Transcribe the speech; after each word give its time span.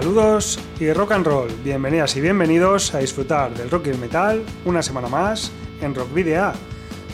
Saludos 0.00 0.58
y 0.80 0.90
rock 0.94 1.12
and 1.12 1.26
roll, 1.26 1.50
bienvenidas 1.62 2.16
y 2.16 2.22
bienvenidos 2.22 2.94
a 2.94 3.00
disfrutar 3.00 3.52
del 3.52 3.70
rock 3.70 3.88
y 3.88 3.90
el 3.90 3.98
metal 3.98 4.42
una 4.64 4.82
semana 4.82 5.08
más 5.08 5.52
en 5.82 5.94
Rock 5.94 6.14
Video. 6.14 6.54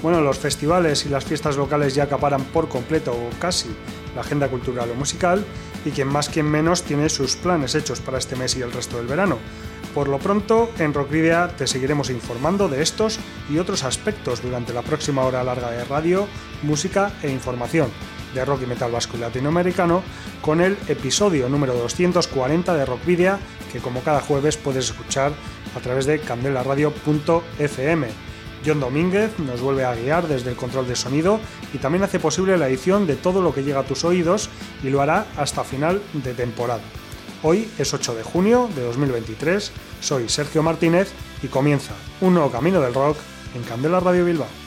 Bueno, 0.05 0.21
los 0.21 0.39
festivales 0.39 1.05
y 1.05 1.09
las 1.09 1.25
fiestas 1.25 1.57
locales 1.57 1.97
ya 1.97 2.05
acaparan 2.05 2.45
por 2.45 2.69
completo 2.69 3.11
o 3.11 3.29
casi 3.41 3.71
la 4.15 4.21
agenda 4.21 4.47
cultural 4.47 4.89
o 4.89 4.95
musical 4.95 5.45
y 5.85 5.91
quien 5.91 6.07
más 6.07 6.29
quien 6.29 6.47
menos 6.47 6.85
tiene 6.85 7.09
sus 7.09 7.35
planes 7.35 7.75
hechos 7.75 7.99
para 7.99 8.19
este 8.19 8.37
mes 8.37 8.57
y 8.57 8.63
el 8.63 8.71
resto 8.71 8.99
del 8.99 9.09
verano. 9.09 9.39
Por 9.93 10.07
lo 10.07 10.21
pronto, 10.21 10.71
en 10.79 10.95
Rock 10.95 11.11
Video 11.11 11.49
te 11.49 11.67
seguiremos 11.67 12.09
informando 12.09 12.69
de 12.69 12.83
estos 12.83 13.19
y 13.51 13.59
otros 13.59 13.83
aspectos 13.83 14.43
durante 14.43 14.73
la 14.73 14.83
próxima 14.83 15.25
hora 15.25 15.43
larga 15.43 15.73
de 15.73 15.85
radio, 15.87 16.29
música 16.63 17.11
e 17.21 17.33
información 17.33 17.91
de 18.37 18.45
rock 18.45 18.63
y 18.63 18.67
metal 18.67 18.93
vasco 18.93 19.17
y 19.17 19.21
latinoamericano 19.21 20.03
con 20.43 20.61
el 20.61 20.77
episodio 20.89 21.49
número 21.49 21.75
240 21.75 22.75
de 22.75 22.85
Rock 22.85 23.05
Video 23.07 23.39
que 23.73 23.81
como 23.81 24.03
cada 24.03 24.21
jueves 24.21 24.57
puedes 24.57 24.91
escuchar 24.91 25.33
a 25.75 25.81
través 25.81 26.07
de 26.07 26.21
candelaradio.fm. 26.21 28.07
John 28.65 28.81
Domínguez 28.81 29.39
nos 29.39 29.61
vuelve 29.61 29.85
a 29.85 29.95
guiar 29.95 30.29
desde 30.29 30.51
el 30.51 30.57
control 30.57 30.87
de 30.87 30.97
sonido 30.97 31.41
y 31.73 31.79
también 31.79 32.05
hace 32.05 32.19
posible 32.19 32.59
la 32.59 32.69
edición 32.69 33.07
de 33.07 33.17
todo 33.17 33.41
lo 33.41 33.55
que 33.55 33.63
llega 33.63 33.81
a 33.81 33.85
tus 33.85 34.05
oídos 34.05 34.51
y 34.83 34.91
lo 34.91 35.01
hará 35.01 35.27
hasta 35.37 35.65
final 35.65 36.03
de 36.13 36.35
temporada. 36.35 36.83
Hoy 37.43 37.69
es 37.79 37.95
8 37.95 38.15
de 38.15 38.23
junio 38.23 38.69
de 38.75 38.83
2023, 38.83 39.73
soy 40.01 40.29
Sergio 40.29 40.63
Martínez 40.63 41.11
y 41.43 41.49
comienza 41.49 41.93
un 42.21 42.35
nuevo 42.35 42.51
camino 42.51 42.81
del 42.81 42.95
rock 42.95 43.17
en 43.55 43.63
Candela 43.63 44.01
Radio 44.01 44.25
Bilbao. 44.25 44.66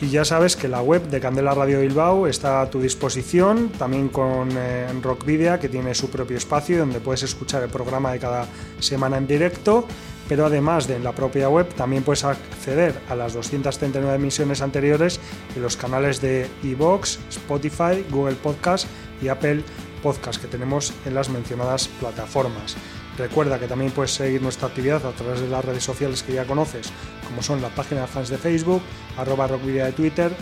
Y 0.00 0.10
ya 0.10 0.26
sabes 0.26 0.56
que 0.56 0.68
la 0.68 0.82
web 0.82 1.08
de 1.08 1.20
Candela 1.20 1.54
Radio 1.54 1.80
Bilbao 1.80 2.26
está 2.26 2.60
a 2.60 2.68
tu 2.68 2.80
disposición, 2.82 3.70
también 3.78 4.10
con 4.10 4.50
eh, 4.52 4.86
Rock 5.02 5.24
que 5.24 5.70
tiene 5.70 5.94
su 5.94 6.10
propio 6.10 6.36
espacio 6.36 6.78
donde 6.78 7.00
puedes 7.00 7.22
escuchar 7.22 7.62
el 7.62 7.70
programa 7.70 8.12
de 8.12 8.18
cada 8.18 8.46
semana 8.78 9.16
en 9.16 9.26
directo, 9.26 9.86
pero 10.28 10.44
además 10.44 10.86
de 10.86 10.96
en 10.96 11.04
la 11.04 11.12
propia 11.12 11.48
web 11.48 11.72
también 11.74 12.02
puedes 12.02 12.24
acceder 12.24 12.94
a 13.08 13.14
las 13.14 13.32
239 13.32 14.16
emisiones 14.16 14.60
anteriores 14.60 15.18
en 15.54 15.62
los 15.62 15.78
canales 15.78 16.20
de 16.20 16.46
iVoox, 16.62 17.18
Spotify, 17.30 18.04
Google 18.10 18.36
Podcast 18.36 18.86
y 19.22 19.28
Apple 19.28 19.62
Podcast 20.02 20.42
que 20.42 20.46
tenemos 20.46 20.92
en 21.06 21.14
las 21.14 21.30
mencionadas 21.30 21.88
plataformas. 21.88 22.76
Recuerda 23.18 23.58
que 23.58 23.66
también 23.66 23.92
puedes 23.92 24.12
seguir 24.12 24.42
nuestra 24.42 24.68
actividad 24.68 25.04
a 25.06 25.12
través 25.12 25.40
de 25.40 25.48
las 25.48 25.64
redes 25.64 25.82
sociales 25.82 26.22
que 26.22 26.34
ya 26.34 26.44
conoces, 26.44 26.92
como 27.26 27.42
son 27.42 27.62
la 27.62 27.70
página 27.70 28.02
de 28.02 28.06
fans 28.06 28.28
de 28.28 28.36
Facebook, 28.36 28.82
arroba 29.16 29.46
rockvidia 29.46 29.86
de 29.86 29.92
Twitter, 29.92 30.32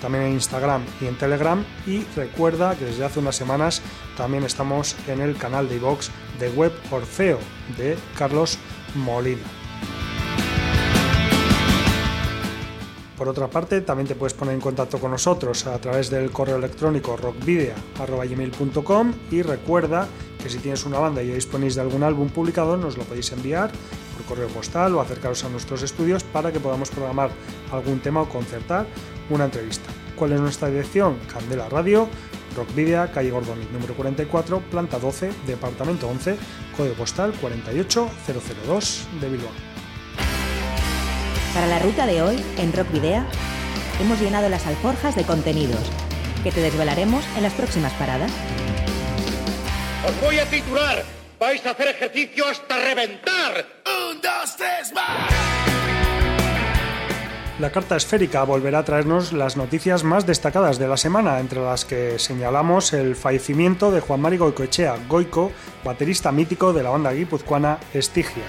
también 0.00 0.24
en 0.24 0.32
Instagram 0.32 0.82
y 1.00 1.06
en 1.06 1.16
Telegram. 1.16 1.64
Y 1.86 2.04
recuerda 2.16 2.74
que 2.76 2.86
desde 2.86 3.04
hace 3.04 3.20
unas 3.20 3.36
semanas 3.36 3.82
también 4.16 4.42
estamos 4.42 4.96
en 5.06 5.20
el 5.20 5.36
canal 5.36 5.68
de 5.68 5.76
iVox 5.76 6.10
de 6.40 6.50
Web 6.50 6.72
Orfeo 6.90 7.38
de 7.78 7.96
Carlos 8.18 8.58
Molina. 8.96 9.42
Por 13.16 13.28
otra 13.28 13.48
parte, 13.48 13.80
también 13.80 14.08
te 14.08 14.16
puedes 14.16 14.34
poner 14.34 14.54
en 14.54 14.60
contacto 14.60 14.98
con 14.98 15.12
nosotros 15.12 15.68
a 15.68 15.78
través 15.78 16.10
del 16.10 16.32
correo 16.32 16.56
electrónico 16.56 17.16
rockvidea.com 17.16 19.12
y 19.30 19.42
recuerda 19.42 20.08
que 20.44 20.50
si 20.50 20.58
tienes 20.58 20.84
una 20.84 20.98
banda 20.98 21.22
y 21.22 21.28
ya 21.28 21.34
disponéis 21.34 21.74
de 21.74 21.80
algún 21.80 22.02
álbum 22.02 22.28
publicado, 22.28 22.76
nos 22.76 22.98
lo 22.98 23.04
podéis 23.04 23.32
enviar 23.32 23.72
por 24.14 24.26
correo 24.26 24.48
postal 24.48 24.94
o 24.94 25.00
acercaros 25.00 25.42
a 25.42 25.48
nuestros 25.48 25.82
estudios 25.82 26.22
para 26.22 26.52
que 26.52 26.60
podamos 26.60 26.90
programar 26.90 27.30
algún 27.72 27.98
tema 28.00 28.20
o 28.20 28.28
concertar 28.28 28.86
una 29.30 29.46
entrevista. 29.46 29.88
¿Cuál 30.14 30.32
es 30.32 30.40
nuestra 30.42 30.68
dirección? 30.68 31.16
Candela 31.32 31.70
Radio, 31.70 32.08
Rockvidia, 32.54 33.10
calle 33.10 33.30
Gordoni, 33.30 33.64
número 33.72 33.94
44, 33.94 34.60
planta 34.70 34.98
12, 34.98 35.30
departamento 35.46 36.08
11, 36.08 36.36
código 36.76 36.94
postal 36.94 37.32
48002 37.40 39.08
de 39.22 39.28
Bilbao. 39.30 39.50
Para 41.54 41.66
la 41.68 41.78
ruta 41.78 42.04
de 42.04 42.20
hoy, 42.20 42.36
en 42.58 42.70
Rock 42.74 42.92
Video, 42.92 43.24
hemos 43.98 44.20
llenado 44.20 44.50
las 44.50 44.66
alforjas 44.66 45.16
de 45.16 45.24
contenidos 45.24 45.90
que 46.42 46.52
te 46.52 46.60
desvelaremos 46.60 47.24
en 47.34 47.44
las 47.44 47.54
próximas 47.54 47.94
paradas. 47.94 48.30
Os 50.06 50.20
voy 50.20 50.38
a 50.38 50.44
titular. 50.44 51.02
Vais 51.40 51.64
a 51.64 51.70
hacer 51.70 51.88
ejercicio 51.88 52.46
hasta 52.46 52.76
reventar. 52.76 53.66
Un, 53.86 54.20
dos, 54.20 54.56
tres, 54.56 54.92
más. 54.92 55.32
La 57.58 57.70
carta 57.70 57.96
esférica 57.96 58.44
volverá 58.44 58.80
a 58.80 58.84
traernos 58.84 59.32
las 59.32 59.56
noticias 59.56 60.04
más 60.04 60.26
destacadas 60.26 60.78
de 60.78 60.88
la 60.88 60.96
semana, 60.96 61.40
entre 61.40 61.60
las 61.60 61.84
que 61.84 62.18
señalamos 62.18 62.92
el 62.92 63.16
fallecimiento 63.16 63.90
de 63.90 64.00
Juan 64.00 64.20
Mari 64.20 64.36
Goicoechea, 64.36 64.96
Goico, 65.08 65.52
baterista 65.84 66.32
mítico 66.32 66.72
de 66.72 66.82
la 66.82 66.90
banda 66.90 67.12
guipuzcoana 67.12 67.78
Estigia. 67.94 68.42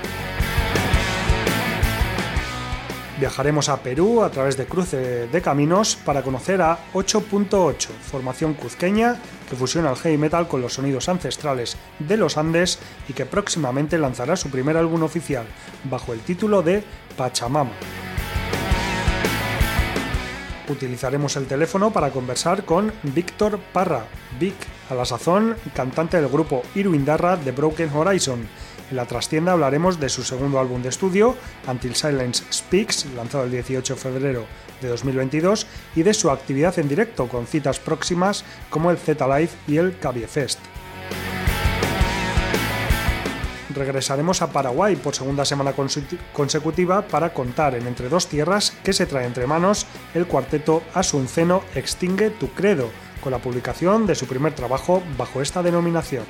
Viajaremos 3.20 3.70
a 3.70 3.82
Perú 3.82 4.24
a 4.24 4.30
través 4.30 4.58
de 4.58 4.66
Cruce 4.66 5.28
de 5.28 5.42
Caminos 5.42 5.96
para 5.96 6.22
conocer 6.22 6.62
a 6.62 6.78
8.8, 6.94 7.88
formación 8.02 8.56
cuzqueña 8.56 9.16
que 9.50 9.56
fusiona 9.56 9.90
el 9.90 9.96
heavy 9.96 10.18
metal 10.18 10.48
con 10.48 10.62
los 10.62 10.74
sonidos 10.74 11.10
ancestrales 11.10 11.78
de 12.00 12.18
los 12.18 12.38
Andes 12.38 12.80
y 13.08 13.14
que 13.14 13.26
próximamente 13.26 13.98
lanzará 13.98 14.36
su 14.36 14.50
primer 14.50 14.78
álbum 14.78 15.04
oficial 15.04 15.46
bajo 15.84 16.14
el 16.14 16.20
título 16.22 16.62
de 16.62 16.84
Pachamama. 17.18 17.72
Utilizaremos 20.68 21.36
el 21.36 21.46
teléfono 21.46 21.92
para 21.92 22.10
conversar 22.10 22.66
con 22.66 22.92
Víctor 23.04 23.60
Parra, 23.72 24.06
Vic, 24.40 24.56
a 24.90 24.96
la 24.96 25.06
sazón 25.06 25.56
cantante 25.76 26.20
del 26.20 26.30
grupo 26.30 26.64
Iruindarra 26.74 27.38
de 27.38 27.52
Broken 27.52 27.92
Horizon. 27.94 28.48
En 28.90 28.98
la 28.98 29.06
trastienda 29.06 29.52
hablaremos 29.52 30.00
de 30.00 30.10
su 30.10 30.24
segundo 30.24 30.60
álbum 30.60 30.82
de 30.82 30.90
estudio, 30.90 31.36
Until 31.68 31.96
Silence 31.96 32.44
Speaks, 32.52 33.06
lanzado 33.16 33.44
el 33.44 33.52
18 33.52 33.94
de 33.94 34.00
febrero 34.00 34.46
de 34.86 34.92
2022, 34.92 35.68
y 35.96 36.04
de 36.04 36.14
su 36.14 36.30
actividad 36.30 36.78
en 36.80 36.88
directo 36.88 37.28
con 37.28 37.48
citas 37.48 37.80
próximas 37.80 38.46
como 38.70 38.92
el 38.92 38.98
Z 38.98 39.28
Live 39.28 39.52
y 39.68 39.78
el 39.78 39.98
Cabie 40.00 40.28
Fest. 40.28 40.60
Regresaremos 43.76 44.42
a 44.42 44.54
Paraguay 44.54 44.96
por 44.96 45.14
segunda 45.14 45.44
semana 45.44 45.74
consecutiva 46.34 47.02
para 47.02 47.34
contar 47.34 47.76
en 47.76 47.88
Entre 47.88 48.08
dos 48.08 48.28
Tierras 48.28 48.72
que 48.84 48.94
se 48.94 49.06
trae 49.06 49.26
entre 49.26 49.48
manos 49.48 49.86
el 50.14 50.28
cuarteto 50.28 50.82
Asunceno 50.94 51.62
Extingue 51.76 52.30
tu 52.30 52.48
Credo, 52.52 52.90
con 53.22 53.34
la 53.34 53.40
publicación 53.40 54.08
de 54.08 54.16
su 54.16 54.28
primer 54.28 54.54
trabajo 54.54 55.04
bajo 55.18 55.42
esta 55.42 55.62
denominación. 55.62 56.24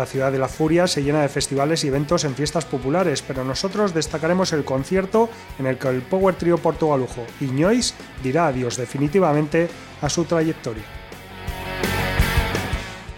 La 0.00 0.06
ciudad 0.06 0.32
de 0.32 0.38
la 0.38 0.48
furia 0.48 0.86
se 0.86 1.02
llena 1.02 1.20
de 1.20 1.28
festivales 1.28 1.84
y 1.84 1.88
eventos 1.88 2.24
en 2.24 2.34
fiestas 2.34 2.64
populares, 2.64 3.20
pero 3.20 3.44
nosotros 3.44 3.92
destacaremos 3.92 4.54
el 4.54 4.64
concierto 4.64 5.28
en 5.58 5.66
el 5.66 5.76
que 5.76 5.88
el 5.88 6.00
Power 6.00 6.34
Trio 6.36 6.56
Portugalujo 6.56 7.26
Iñois 7.38 7.92
dirá 8.22 8.46
adiós 8.46 8.78
definitivamente 8.78 9.68
a 10.00 10.08
su 10.08 10.24
trayectoria. 10.24 10.84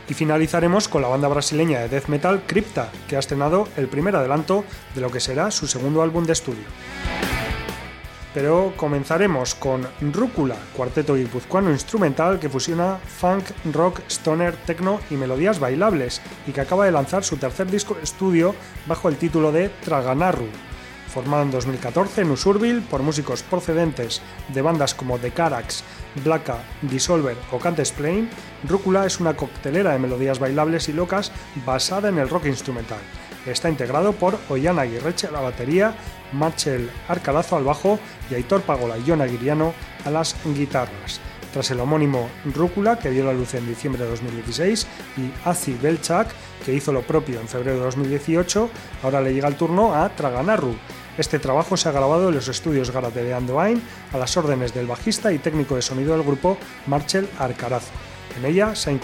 Y 0.09 0.15
finalizaremos 0.15 0.89
con 0.89 1.03
la 1.03 1.09
banda 1.09 1.29
brasileña 1.29 1.79
de 1.79 1.89
death 1.89 2.09
metal 2.09 2.43
Crypta, 2.49 2.91
que 3.07 3.15
ha 3.15 3.21
estrenado 3.21 3.69
el 3.77 3.87
primer 3.87 4.17
adelanto 4.17 4.65
de 4.97 5.03
lo 5.03 5.13
que 5.13 5.21
será 5.21 5.53
su 5.53 5.69
segundo 5.69 6.03
álbum 6.03 6.25
de 6.25 6.33
estudio. 6.33 6.65
Pero 8.35 8.73
comenzaremos 8.77 9.55
con 9.55 9.87
Rúcula, 10.01 10.57
cuarteto 10.75 11.15
guipuzcoano 11.17 11.71
instrumental 11.71 12.41
que 12.41 12.49
fusiona 12.49 12.97
funk, 12.97 13.45
rock, 13.73 14.01
stoner, 14.09 14.57
techno 14.57 15.01
y 15.11 15.17
melodías 15.17 15.59
bailables 15.59 16.23
y 16.47 16.53
que 16.53 16.63
acaba 16.63 16.87
de 16.87 16.93
lanzar 16.93 17.25
su 17.25 17.37
tercer 17.37 17.71
disco 17.71 17.97
estudio 18.03 18.55
bajo 18.87 19.11
el 19.11 19.17
título 19.17 19.53
de 19.53 19.69
Traganarru. 19.69 20.49
Formado 21.09 21.43
en 21.43 21.51
2014 21.51 22.23
en 22.23 22.31
Usurbil 22.31 22.81
por 22.81 23.03
músicos 23.03 23.43
procedentes 23.43 24.23
de 24.49 24.63
bandas 24.63 24.95
como 24.95 25.19
The 25.19 25.33
Carax, 25.33 25.85
Blacka, 26.25 26.57
Dissolver 26.81 27.37
o 27.51 27.59
Can't 27.59 27.81
Explain, 27.81 28.31
Rúcula 28.67 29.05
es 29.05 29.21
una 29.21 29.37
coctelera 29.37 29.93
de 29.93 29.99
melodías 29.99 30.39
bailables 30.39 30.89
y 30.89 30.95
locas 30.95 31.33
basada 31.67 32.09
en 32.09 32.17
el 32.17 32.31
rock 32.31 32.47
instrumental 32.47 33.01
Está 33.47 33.69
integrado 33.69 34.13
por 34.13 34.39
Ollana 34.49 34.83
Aguirreche 34.83 35.27
a 35.27 35.33
la 35.33 35.41
batería, 35.41 35.95
Marcel 36.33 36.91
Arcalazo 37.09 37.57
al 37.57 37.65
bajo 37.65 37.99
y 38.31 38.35
Aitor 38.35 38.63
Pagola 38.63 38.97
y 38.99 39.05
John 39.07 39.21
Aguiriano 39.21 39.75
a 40.05 40.11
las 40.11 40.37
guitarras. 40.45 41.21
Tras 41.53 41.71
el 41.71 41.81
homónimo 41.81 42.31
Rúcula, 42.55 42.99
que 42.99 43.11
dio 43.11 43.25
la 43.25 43.33
luz 43.33 43.55
en 43.55 43.67
diciembre 43.67 44.05
de 44.05 44.11
2016, 44.11 44.87
y 45.19 45.49
Azi 45.49 45.75
Belchak, 45.75 46.29
que 46.65 46.73
hizo 46.73 46.93
lo 46.93 47.03
propio 47.03 47.41
en 47.41 47.49
febrero 47.49 47.79
de 47.79 47.85
2018, 47.85 48.71
ahora 49.03 49.21
le 49.21 49.35
llega 49.35 49.49
el 49.49 49.57
turno 49.57 49.95
a 49.95 50.09
Traganarru. 50.09 50.75
Este 51.19 51.39
trabajo 51.39 51.77
se 51.77 51.91
ha 51.91 51.93
grabado 51.93 52.31
en 52.31 52.37
los 52.37 52.49
estudios 52.49 52.91
Garate 52.91 53.23
de 53.23 53.35
Andoain 53.35 53.83
a 54.15 54.19
las 54.19 54.35
órdenes 54.39 54.73
del 54.73 54.87
bajista 54.87 55.31
y 55.31 55.39
técnico 55.39 55.77
de 55.77 55.83
sonido 55.83 56.15
del 56.15 56.23
grupo 56.23 56.57
Marcel 56.87 57.29
Arcarazo. 57.39 57.93
En 58.37 58.45
ella 58.45 58.75
se, 58.75 58.91
han 58.91 58.97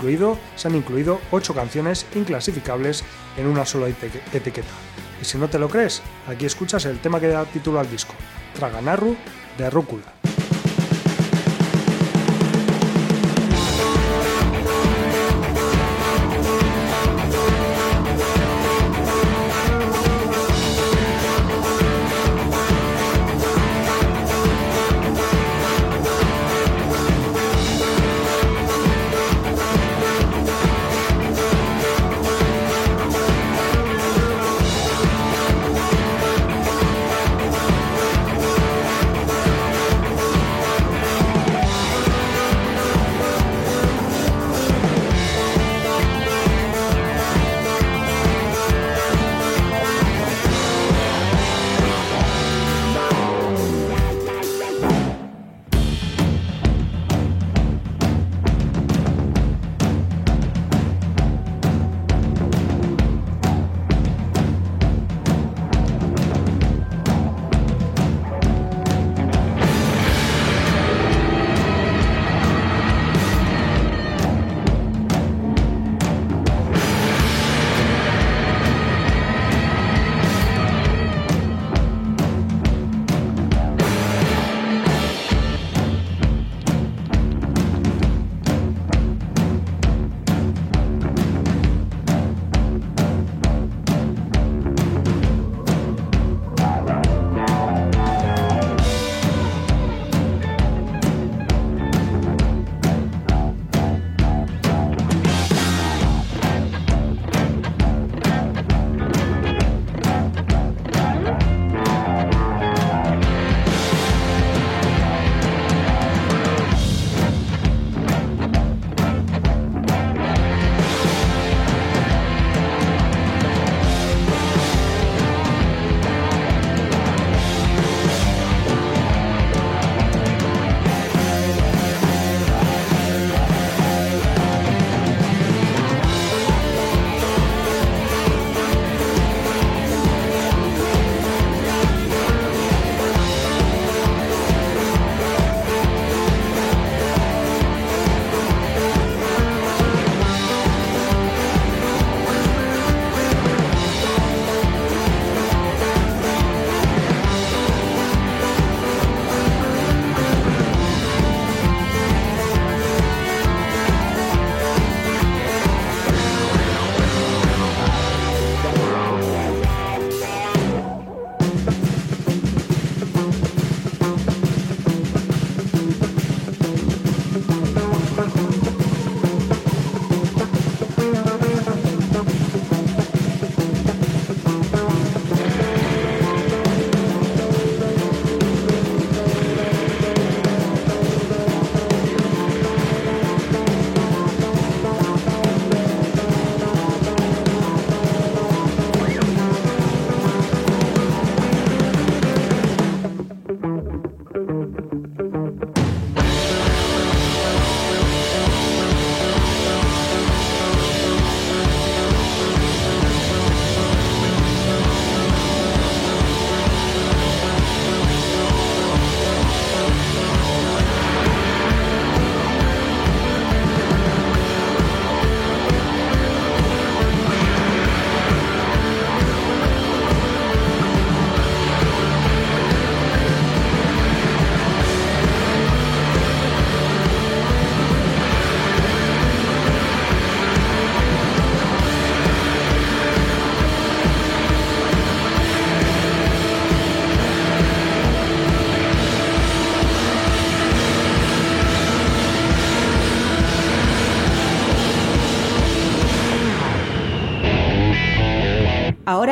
incluido 0.74 1.20
ocho 1.30 1.54
canciones 1.54 2.06
inclasificables 2.14 3.04
en 3.36 3.46
una 3.46 3.64
sola 3.64 3.88
etiqueta. 3.88 4.68
Y 5.20 5.24
si 5.24 5.38
no 5.38 5.48
te 5.48 5.58
lo 5.58 5.68
crees, 5.68 6.02
aquí 6.26 6.46
escuchas 6.46 6.84
el 6.84 7.00
tema 7.00 7.20
que 7.20 7.28
da 7.28 7.44
título 7.44 7.80
al 7.80 7.90
disco, 7.90 8.14
Traganarru 8.54 9.16
de 9.56 9.70
Rúcula. 9.70 10.17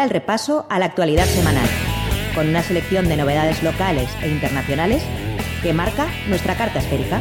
El 0.06 0.10
repaso 0.10 0.66
a 0.70 0.78
la 0.78 0.84
actualidad 0.84 1.24
semanal, 1.24 1.66
con 2.36 2.48
una 2.48 2.62
selección 2.62 3.08
de 3.08 3.16
novedades 3.16 3.62
locales 3.64 4.08
e 4.22 4.28
internacionales 4.28 5.02
que 5.62 5.72
marca 5.72 6.06
nuestra 6.28 6.56
carta 6.56 6.78
esférica. 6.78 7.20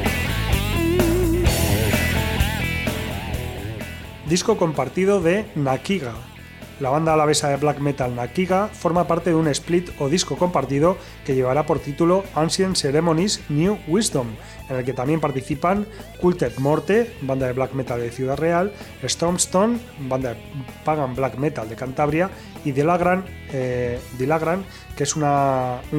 Disco 4.30 4.58
compartido 4.58 5.20
de 5.20 5.46
Nakiga, 5.56 6.14
La 6.82 6.90
banda 6.90 7.14
alavesa 7.14 7.48
de 7.48 7.56
black 7.56 7.80
metal 7.80 8.14
Nakiga 8.16 8.68
forma 8.68 9.08
parte 9.08 9.30
de 9.30 9.36
un 9.38 9.48
split 9.48 9.90
o 9.98 10.10
disco 10.10 10.36
compartido 10.36 10.98
que 11.26 11.34
llevará 11.34 11.66
por 11.66 11.80
título 11.80 12.26
Ancient 12.36 12.76
Ceremonies 12.76 13.40
New 13.48 13.80
Wisdom, 13.88 14.28
en 14.70 14.76
el 14.76 14.84
que 14.84 14.92
también 14.92 15.22
participan 15.22 15.88
Culted 16.20 16.58
Morte, 16.58 17.16
banda 17.22 17.48
de 17.48 17.54
black 17.54 17.72
metal 17.72 18.02
de 18.02 18.12
Ciudad 18.12 18.36
Real, 18.36 18.74
Stormstone, 19.06 19.80
banda 20.10 20.34
de 20.34 20.40
pagan 20.84 21.16
black 21.16 21.38
metal 21.38 21.70
de 21.70 21.78
Cantabria, 21.78 22.30
y 22.66 22.74
Dilagran, 22.74 23.24
eh, 23.54 23.98
Dilagran 24.18 24.66
que 24.98 25.04
es 25.04 25.16
un 25.16 25.24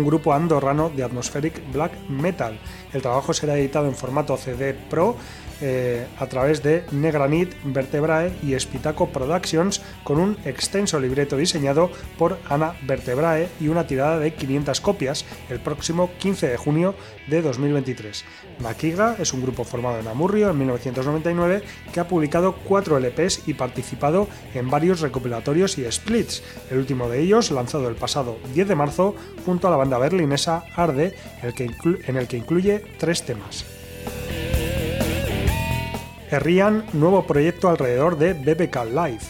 grupo 0.04 0.34
andorrano 0.34 0.90
de 0.90 1.04
atmospheric 1.04 1.72
black 1.72 1.92
metal. 2.08 2.58
El 2.92 3.00
trabajo 3.00 3.32
será 3.32 3.56
editado 3.56 3.86
en 3.86 3.94
formato 3.94 4.36
CD 4.36 4.74
Pro 4.74 5.16
eh, 5.60 6.06
a 6.18 6.26
través 6.26 6.62
de 6.62 6.84
Negranit, 6.92 7.54
Vertebrae 7.64 8.32
y 8.42 8.58
Spitaco 8.58 9.08
Productions 9.08 9.80
con 10.04 10.18
un 10.18 10.36
extenso 10.44 11.00
libreto 11.00 11.36
diseñado 11.36 11.90
por 12.18 12.38
Ana 12.48 12.74
Vertebrae 12.82 13.48
y 13.60 13.68
una 13.68 13.86
tirada 13.86 14.18
de 14.18 14.34
500 14.34 14.80
copias 14.80 15.24
el 15.48 15.60
próximo 15.60 16.10
15 16.18 16.48
de 16.48 16.56
junio 16.56 16.94
de 17.26 17.42
2023. 17.42 18.24
Makiga 18.60 19.16
es 19.18 19.32
un 19.32 19.42
grupo 19.42 19.64
formado 19.64 19.98
en 19.98 20.08
Amurrio 20.08 20.50
en 20.50 20.58
1999 20.58 21.62
que 21.92 22.00
ha 22.00 22.08
publicado 22.08 22.56
cuatro 22.64 22.98
LPs 22.98 23.48
y 23.48 23.54
participado 23.54 24.28
en 24.54 24.70
varios 24.70 25.00
recopilatorios 25.00 25.78
y 25.78 25.90
splits, 25.90 26.42
el 26.70 26.78
último 26.78 27.08
de 27.08 27.20
ellos 27.20 27.50
lanzado 27.50 27.88
el 27.88 27.96
pasado 27.96 28.38
10 28.54 28.68
de 28.68 28.74
marzo 28.74 29.14
junto 29.44 29.68
a 29.68 29.70
la 29.70 29.76
banda 29.76 29.98
berlinesa 29.98 30.64
Arde, 30.74 31.14
en 31.42 32.16
el 32.16 32.28
que 32.28 32.36
incluye 32.36 32.82
tres 32.98 33.24
temas. 33.24 33.75
Herrian, 36.36 36.84
nuevo 36.92 37.26
proyecto 37.26 37.70
alrededor 37.70 38.18
de 38.18 38.34
BBK 38.34 38.84
Live. 38.90 39.22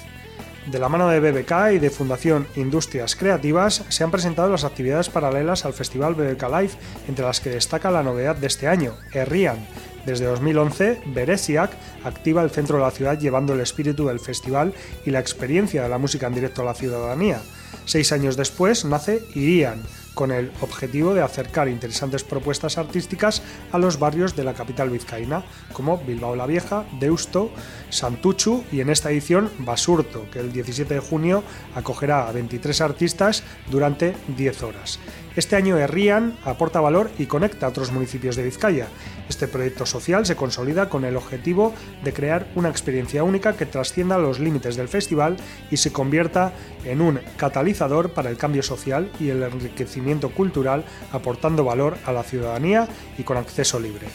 De 0.67 0.81
la 0.81 0.89
mano 0.89 1.09
de 1.09 1.21
BBK 1.21 1.75
y 1.75 1.79
de 1.79 1.91
Fundación 1.91 2.49
Industrias 2.57 3.15
Creativas 3.15 3.85
se 3.89 4.03
han 4.03 4.11
presentado 4.11 4.51
las 4.51 4.65
actividades 4.65 5.09
paralelas 5.09 5.65
al 5.65 5.73
Festival 5.73 6.17
BBK 6.17 6.43
Live, 6.43 6.73
entre 7.07 7.25
las 7.25 7.41
que 7.41 7.51
destaca 7.51 7.93
la 7.93 8.03
novedad 8.03 8.35
de 8.35 8.49
este 8.49 8.67
año, 8.67 8.95
Herrian. 9.13 9.65
Desde 10.05 10.25
2011, 10.25 11.03
Beresiak 11.07 11.71
activa 12.03 12.43
el 12.43 12.51
centro 12.51 12.79
de 12.79 12.83
la 12.83 12.91
ciudad 12.91 13.17
llevando 13.17 13.55
el 13.55 13.61
espíritu 13.61 14.09
del 14.09 14.19
festival 14.19 14.75
y 15.05 15.13
la 15.13 15.21
experiencia 15.21 15.85
de 15.85 15.89
la 15.89 15.99
música 15.99 16.27
en 16.27 16.35
directo 16.35 16.63
a 16.63 16.65
la 16.65 16.75
ciudadanía. 16.75 17.41
Seis 17.85 18.11
años 18.11 18.37
después 18.37 18.85
nace 18.85 19.23
Irian, 19.37 19.81
con 20.17 20.33
el 20.33 20.51
objetivo 20.63 21.13
de 21.13 21.21
acercar 21.21 21.69
interesantes 21.69 22.25
propuestas 22.25 22.79
artísticas 22.79 23.43
a 23.71 23.77
los 23.77 23.99
barrios 23.99 24.35
de 24.35 24.45
la 24.45 24.55
capital 24.55 24.89
vizcaína, 24.89 25.45
como 25.75 25.99
Bilbao 25.99 26.35
la 26.35 26.47
Vieja, 26.47 26.87
Deusto, 26.99 27.51
Santuchu 27.91 28.65
y 28.73 28.81
en 28.81 28.89
esta 28.89 29.11
edición 29.11 29.51
Basurto, 29.59 30.27
que 30.33 30.41
el 30.41 30.53
17 30.53 30.95
de 30.95 31.01
junio 31.01 31.45
acogerá 31.75 32.29
a 32.29 32.33
23 32.33 32.81
artistas 32.81 33.43
durante 33.71 34.17
10 34.39 34.63
horas. 34.63 34.99
Este 35.37 35.55
año 35.55 35.77
Herrian 35.77 36.39
aporta 36.47 36.81
valor 36.81 37.11
y 37.19 37.27
conecta 37.27 37.67
a 37.67 37.69
otros 37.69 37.93
municipios 37.93 38.37
de 38.37 38.45
Vizcaya. 38.45 38.89
Este 39.29 39.49
proyecto 39.49 39.87
social 39.87 40.25
se 40.25 40.37
consolida 40.37 40.89
con 40.89 41.05
el 41.05 41.17
objetivo 41.17 41.75
de 42.05 42.13
crear 42.13 42.47
una 42.55 42.69
experiencia 42.69 43.25
única 43.25 43.57
que 43.57 43.67
trascienda 43.67 44.19
los 44.19 44.39
límites 44.39 44.77
del 44.77 44.89
festival 44.89 45.37
y 45.71 45.77
se 45.77 45.93
convierta 45.93 46.53
en 46.85 47.01
un 47.01 47.21
catalizador 47.37 48.11
para 48.11 48.31
el 48.31 48.37
cambio 48.37 48.63
social 48.63 49.11
y 49.19 49.31
el 49.31 49.43
enriquecimiento 49.43 50.31
cultural, 50.31 50.85
aportando 51.13 51.65
valor 51.65 51.97
a 52.05 52.13
la 52.13 52.23
ciudadanía 52.23 52.89
y 53.19 53.23
con 53.25 53.37
acceso 53.37 53.81
libre. 53.81 54.07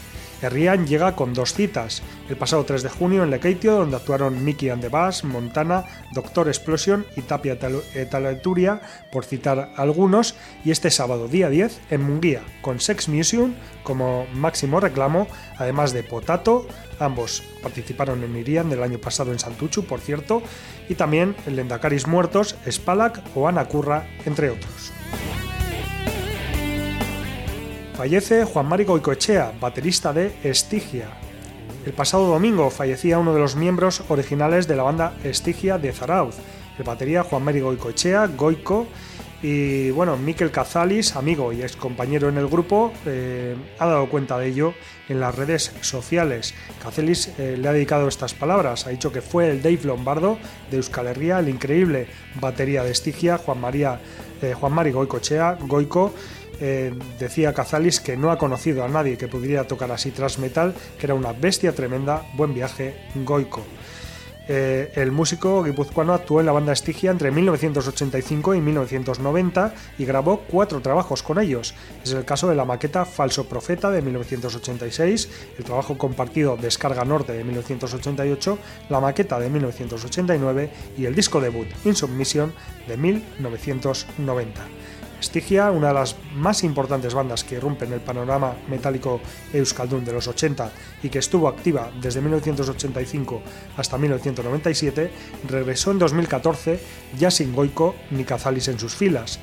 Herrian 0.41 0.87
llega 0.87 1.15
con 1.15 1.33
dos 1.33 1.53
citas, 1.53 2.01
el 2.29 2.35
pasado 2.35 2.63
3 2.63 2.83
de 2.83 2.89
junio 2.89 3.23
en 3.23 3.29
Lekeitio, 3.29 3.73
donde 3.73 3.97
actuaron 3.97 4.43
Mickey 4.43 4.69
and 4.69 4.81
the 4.81 4.89
Bass, 4.89 5.23
Montana, 5.23 5.85
Doctor 6.13 6.47
Explosion 6.47 7.05
y 7.15 7.21
Tapia 7.21 7.57
Etaleturia, 7.93 8.81
por 9.11 9.25
citar 9.25 9.71
algunos, 9.77 10.35
y 10.65 10.71
este 10.71 10.89
sábado 10.89 11.27
día 11.27 11.49
10 11.49 11.79
en 11.91 12.01
Munguía, 12.01 12.41
con 12.61 12.79
Sex 12.79 13.07
Museum 13.07 13.53
como 13.83 14.25
máximo 14.33 14.79
reclamo, 14.79 15.27
además 15.57 15.93
de 15.93 16.03
Potato, 16.03 16.67
ambos 16.99 17.43
participaron 17.61 18.23
en 18.23 18.35
Irian 18.35 18.69
del 18.69 18.83
año 18.83 18.97
pasado 18.97 19.31
en 19.31 19.39
Santuchu, 19.39 19.85
por 19.85 19.99
cierto, 19.99 20.41
y 20.89 20.95
también 20.95 21.35
el 21.45 21.55
Lendacaris 21.55 22.07
Muertos, 22.07 22.55
Spalak 22.69 23.21
o 23.35 23.47
Ana 23.47 23.65
Curra, 23.65 24.07
entre 24.25 24.49
otros. 24.49 24.91
Fallece 28.01 28.45
Juan 28.45 28.65
Mari 28.65 28.83
Goicoechea, 28.83 29.53
baterista 29.61 30.11
de 30.11 30.33
Estigia. 30.43 31.05
El 31.85 31.93
pasado 31.93 32.25
domingo 32.25 32.71
fallecía 32.71 33.19
uno 33.19 33.31
de 33.31 33.39
los 33.39 33.55
miembros 33.55 34.01
originales 34.09 34.67
de 34.67 34.75
la 34.75 34.81
banda 34.81 35.13
Estigia 35.23 35.77
de 35.77 35.93
Zarauz, 35.93 36.35
el 36.79 36.83
batería 36.83 37.21
Juan 37.21 37.43
Mari 37.43 37.59
Goicoechea, 37.59 38.25
Goico, 38.25 38.87
y 39.43 39.91
bueno, 39.91 40.17
Miquel 40.17 40.49
Cazalis, 40.49 41.15
amigo 41.15 41.53
y 41.53 41.61
ex 41.61 41.75
compañero 41.75 42.27
en 42.27 42.37
el 42.37 42.47
grupo, 42.47 42.91
eh, 43.05 43.55
ha 43.77 43.85
dado 43.85 44.09
cuenta 44.09 44.39
de 44.39 44.47
ello 44.47 44.73
en 45.07 45.19
las 45.19 45.35
redes 45.35 45.71
sociales. 45.81 46.55
Cazalis 46.81 47.31
eh, 47.37 47.55
le 47.55 47.67
ha 47.67 47.73
dedicado 47.73 48.07
estas 48.07 48.33
palabras, 48.33 48.87
ha 48.87 48.89
dicho 48.89 49.11
que 49.11 49.21
fue 49.21 49.51
el 49.51 49.61
Dave 49.61 49.81
Lombardo 49.83 50.39
de 50.71 50.77
Euskal 50.77 51.05
Herria, 51.05 51.37
el 51.37 51.49
increíble 51.49 52.07
batería 52.39 52.83
de 52.83 52.89
Estigia, 52.89 53.37
Juan 53.37 53.61
María 53.61 53.99
eh, 54.41 54.55
Goicoechea, 54.59 55.57
Goico, 55.61 56.13
eh, 56.61 56.93
decía 57.19 57.53
Cazalis 57.53 57.99
que 57.99 58.15
no 58.15 58.31
ha 58.31 58.37
conocido 58.37 58.83
a 58.83 58.87
nadie 58.87 59.17
que 59.17 59.27
pudiera 59.27 59.65
tocar 59.65 59.91
así 59.91 60.11
tras 60.11 60.39
metal, 60.39 60.75
que 60.99 61.07
era 61.07 61.15
una 61.15 61.33
bestia 61.33 61.73
tremenda, 61.73 62.23
buen 62.35 62.53
viaje, 62.53 62.95
Goico. 63.15 63.63
Eh, 64.47 64.91
el 64.95 65.11
músico 65.11 65.63
guipuzcoano 65.63 66.13
actuó 66.13 66.39
en 66.39 66.45
la 66.45 66.51
banda 66.51 66.73
Estigia 66.73 67.09
entre 67.09 67.31
1985 67.31 68.55
y 68.55 68.61
1990 68.61 69.73
y 69.97 70.05
grabó 70.05 70.41
cuatro 70.41 70.81
trabajos 70.81 71.23
con 71.23 71.39
ellos. 71.39 71.73
Es 72.03 72.11
el 72.11 72.25
caso 72.25 72.49
de 72.49 72.55
la 72.55 72.65
maqueta 72.65 73.05
Falso 73.05 73.45
Profeta 73.45 73.89
de 73.89 74.01
1986, 74.01 75.29
el 75.57 75.63
trabajo 75.63 75.97
compartido 75.97 76.57
Descarga 76.57 77.05
Norte 77.05 77.33
de 77.33 77.43
1988, 77.43 78.57
la 78.89 78.99
maqueta 78.99 79.39
de 79.39 79.49
1989 79.49 80.71
y 80.97 81.05
el 81.05 81.15
disco 81.15 81.39
debut 81.39 81.67
Insubmission 81.85 82.53
de 82.87 82.97
1990. 82.97 84.61
Estigia, 85.21 85.69
una 85.69 85.89
de 85.89 85.93
las 85.93 86.15
más 86.33 86.63
importantes 86.63 87.13
bandas 87.13 87.43
que 87.43 87.55
irrumpen 87.55 87.93
el 87.93 88.01
panorama 88.01 88.55
metálico 88.67 89.21
euskaldun 89.53 90.03
de 90.03 90.13
los 90.13 90.27
80 90.27 90.71
y 91.03 91.09
que 91.09 91.19
estuvo 91.19 91.47
activa 91.47 91.91
desde 92.01 92.21
1985 92.21 93.41
hasta 93.77 93.99
1997, 93.99 95.11
regresó 95.47 95.91
en 95.91 95.99
2014 95.99 96.79
ya 97.19 97.29
sin 97.29 97.53
Goico 97.53 97.93
ni 98.09 98.23
Cazalis 98.23 98.67
en 98.67 98.79
sus 98.79 98.95
filas. 98.95 99.39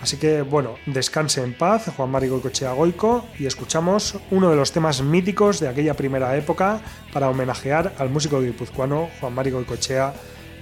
Así 0.00 0.18
que 0.18 0.42
bueno, 0.42 0.76
descanse 0.86 1.42
en 1.42 1.54
paz 1.54 1.90
Juan 1.96 2.10
Mari 2.10 2.28
Goicochea 2.28 2.72
Goico 2.72 3.24
y 3.40 3.46
escuchamos 3.46 4.16
uno 4.30 4.50
de 4.50 4.56
los 4.56 4.70
temas 4.70 5.02
míticos 5.02 5.58
de 5.58 5.68
aquella 5.68 5.94
primera 5.94 6.36
época 6.36 6.80
para 7.12 7.28
homenajear 7.28 7.92
al 7.98 8.08
músico 8.08 8.40
guipuzcoano 8.40 9.08
Juan 9.20 9.34
Mari 9.34 9.50
Goicochea 9.50 10.14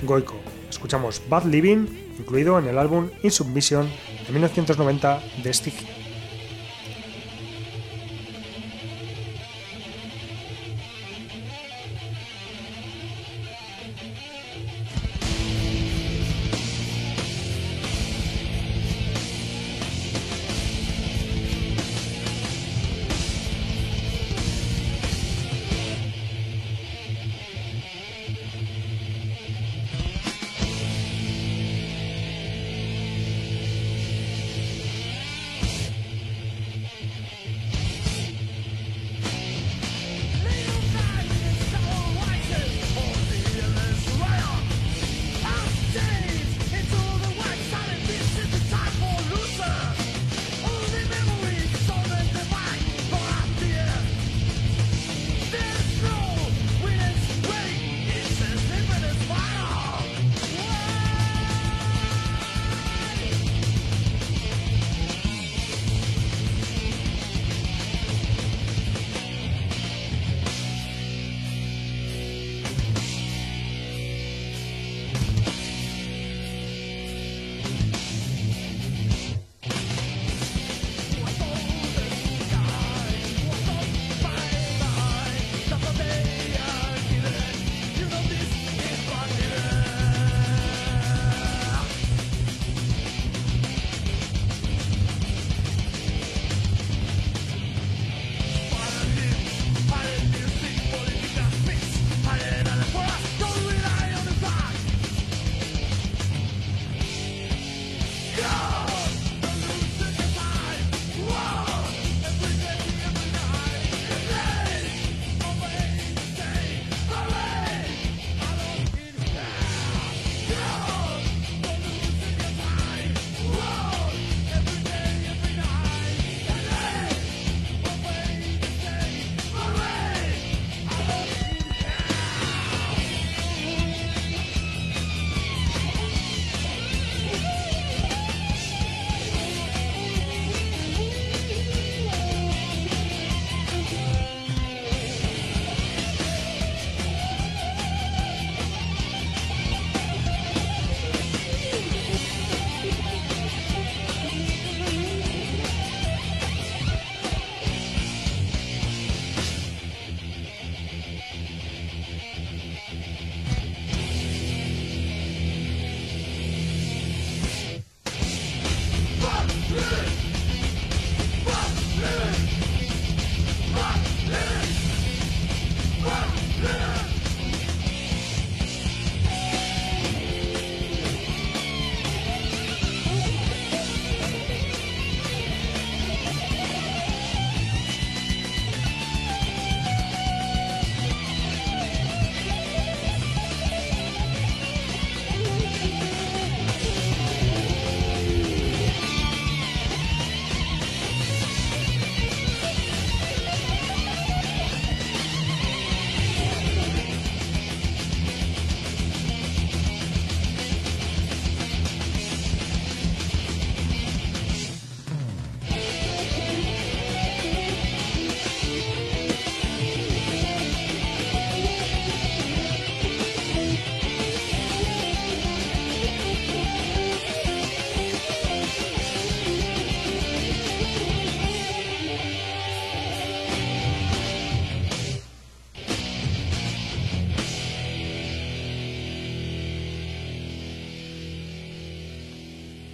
Goico. 0.03 0.37
Escuchamos 0.71 1.23
Bad 1.29 1.45
Living, 1.45 2.10
incluido 2.21 2.59
en 2.59 2.69
el 2.69 2.79
álbum 2.79 3.09
Insubmission 3.23 3.89
de 4.27 4.33
1990 4.33 5.23
de 5.43 5.53
Stygia. 5.53 6.00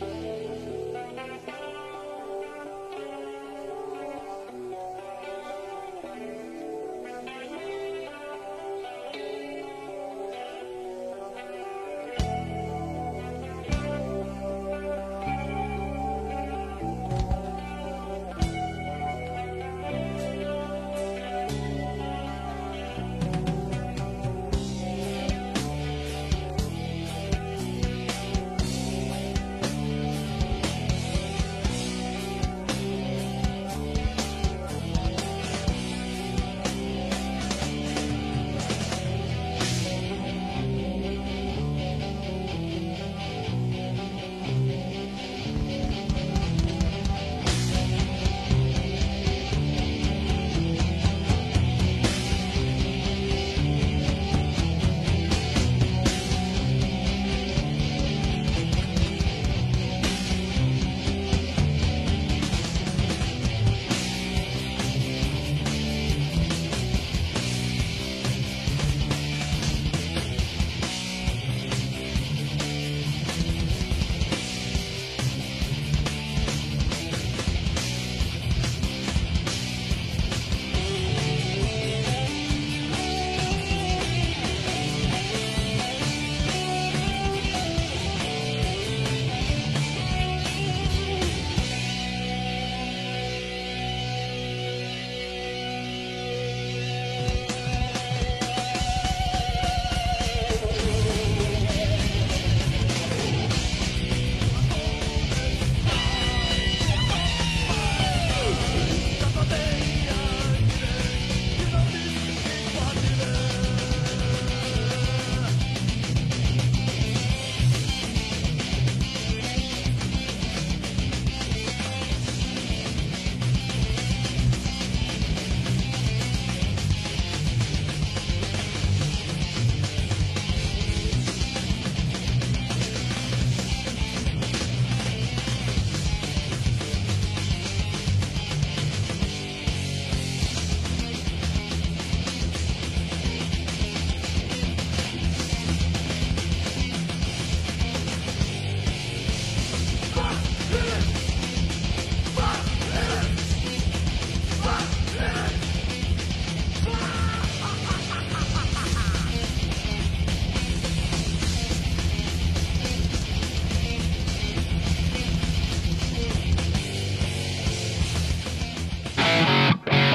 Música 0.06 0.55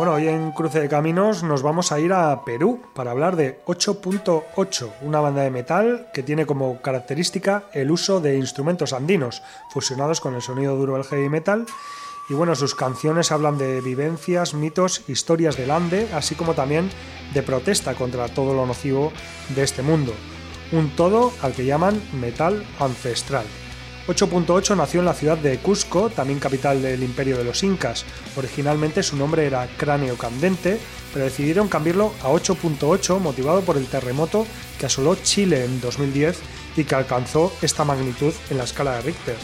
Bueno, 0.00 0.14
hoy 0.14 0.28
en 0.28 0.52
Cruce 0.52 0.80
de 0.80 0.88
Caminos 0.88 1.42
nos 1.42 1.62
vamos 1.62 1.92
a 1.92 2.00
ir 2.00 2.14
a 2.14 2.42
Perú 2.42 2.80
para 2.94 3.10
hablar 3.10 3.36
de 3.36 3.60
8.8, 3.66 4.92
una 5.02 5.20
banda 5.20 5.42
de 5.42 5.50
metal 5.50 6.08
que 6.14 6.22
tiene 6.22 6.46
como 6.46 6.80
característica 6.80 7.64
el 7.74 7.90
uso 7.90 8.18
de 8.18 8.38
instrumentos 8.38 8.94
andinos 8.94 9.42
fusionados 9.68 10.22
con 10.22 10.34
el 10.34 10.40
sonido 10.40 10.74
duro 10.74 10.94
del 10.94 11.04
heavy 11.04 11.28
metal. 11.28 11.66
Y 12.30 12.32
bueno, 12.32 12.54
sus 12.54 12.74
canciones 12.74 13.30
hablan 13.30 13.58
de 13.58 13.82
vivencias, 13.82 14.54
mitos, 14.54 15.04
historias 15.06 15.58
del 15.58 15.70
Ande, 15.70 16.08
así 16.14 16.34
como 16.34 16.54
también 16.54 16.88
de 17.34 17.42
protesta 17.42 17.94
contra 17.94 18.28
todo 18.28 18.54
lo 18.54 18.64
nocivo 18.64 19.12
de 19.54 19.64
este 19.64 19.82
mundo. 19.82 20.14
Un 20.72 20.96
todo 20.96 21.30
al 21.42 21.52
que 21.52 21.66
llaman 21.66 22.00
metal 22.14 22.64
ancestral. 22.78 23.44
8.8 24.06 24.76
nació 24.76 25.00
en 25.00 25.06
la 25.06 25.14
ciudad 25.14 25.38
de 25.38 25.58
Cusco, 25.58 26.10
también 26.10 26.40
capital 26.40 26.82
del 26.82 27.02
imperio 27.02 27.36
de 27.36 27.44
los 27.44 27.62
incas. 27.62 28.04
Originalmente 28.36 29.02
su 29.02 29.16
nombre 29.16 29.46
era 29.46 29.68
Cráneo 29.76 30.16
Candente, 30.16 30.80
pero 31.12 31.26
decidieron 31.26 31.68
cambiarlo 31.68 32.12
a 32.22 32.28
8.8 32.30 33.20
motivado 33.20 33.60
por 33.60 33.76
el 33.76 33.86
terremoto 33.86 34.46
que 34.78 34.86
asoló 34.86 35.16
Chile 35.16 35.64
en 35.64 35.80
2010 35.80 36.38
y 36.76 36.84
que 36.84 36.94
alcanzó 36.94 37.52
esta 37.62 37.84
magnitud 37.84 38.32
en 38.48 38.58
la 38.58 38.64
escala 38.64 38.96
de 38.96 39.02
Richter. 39.02 39.36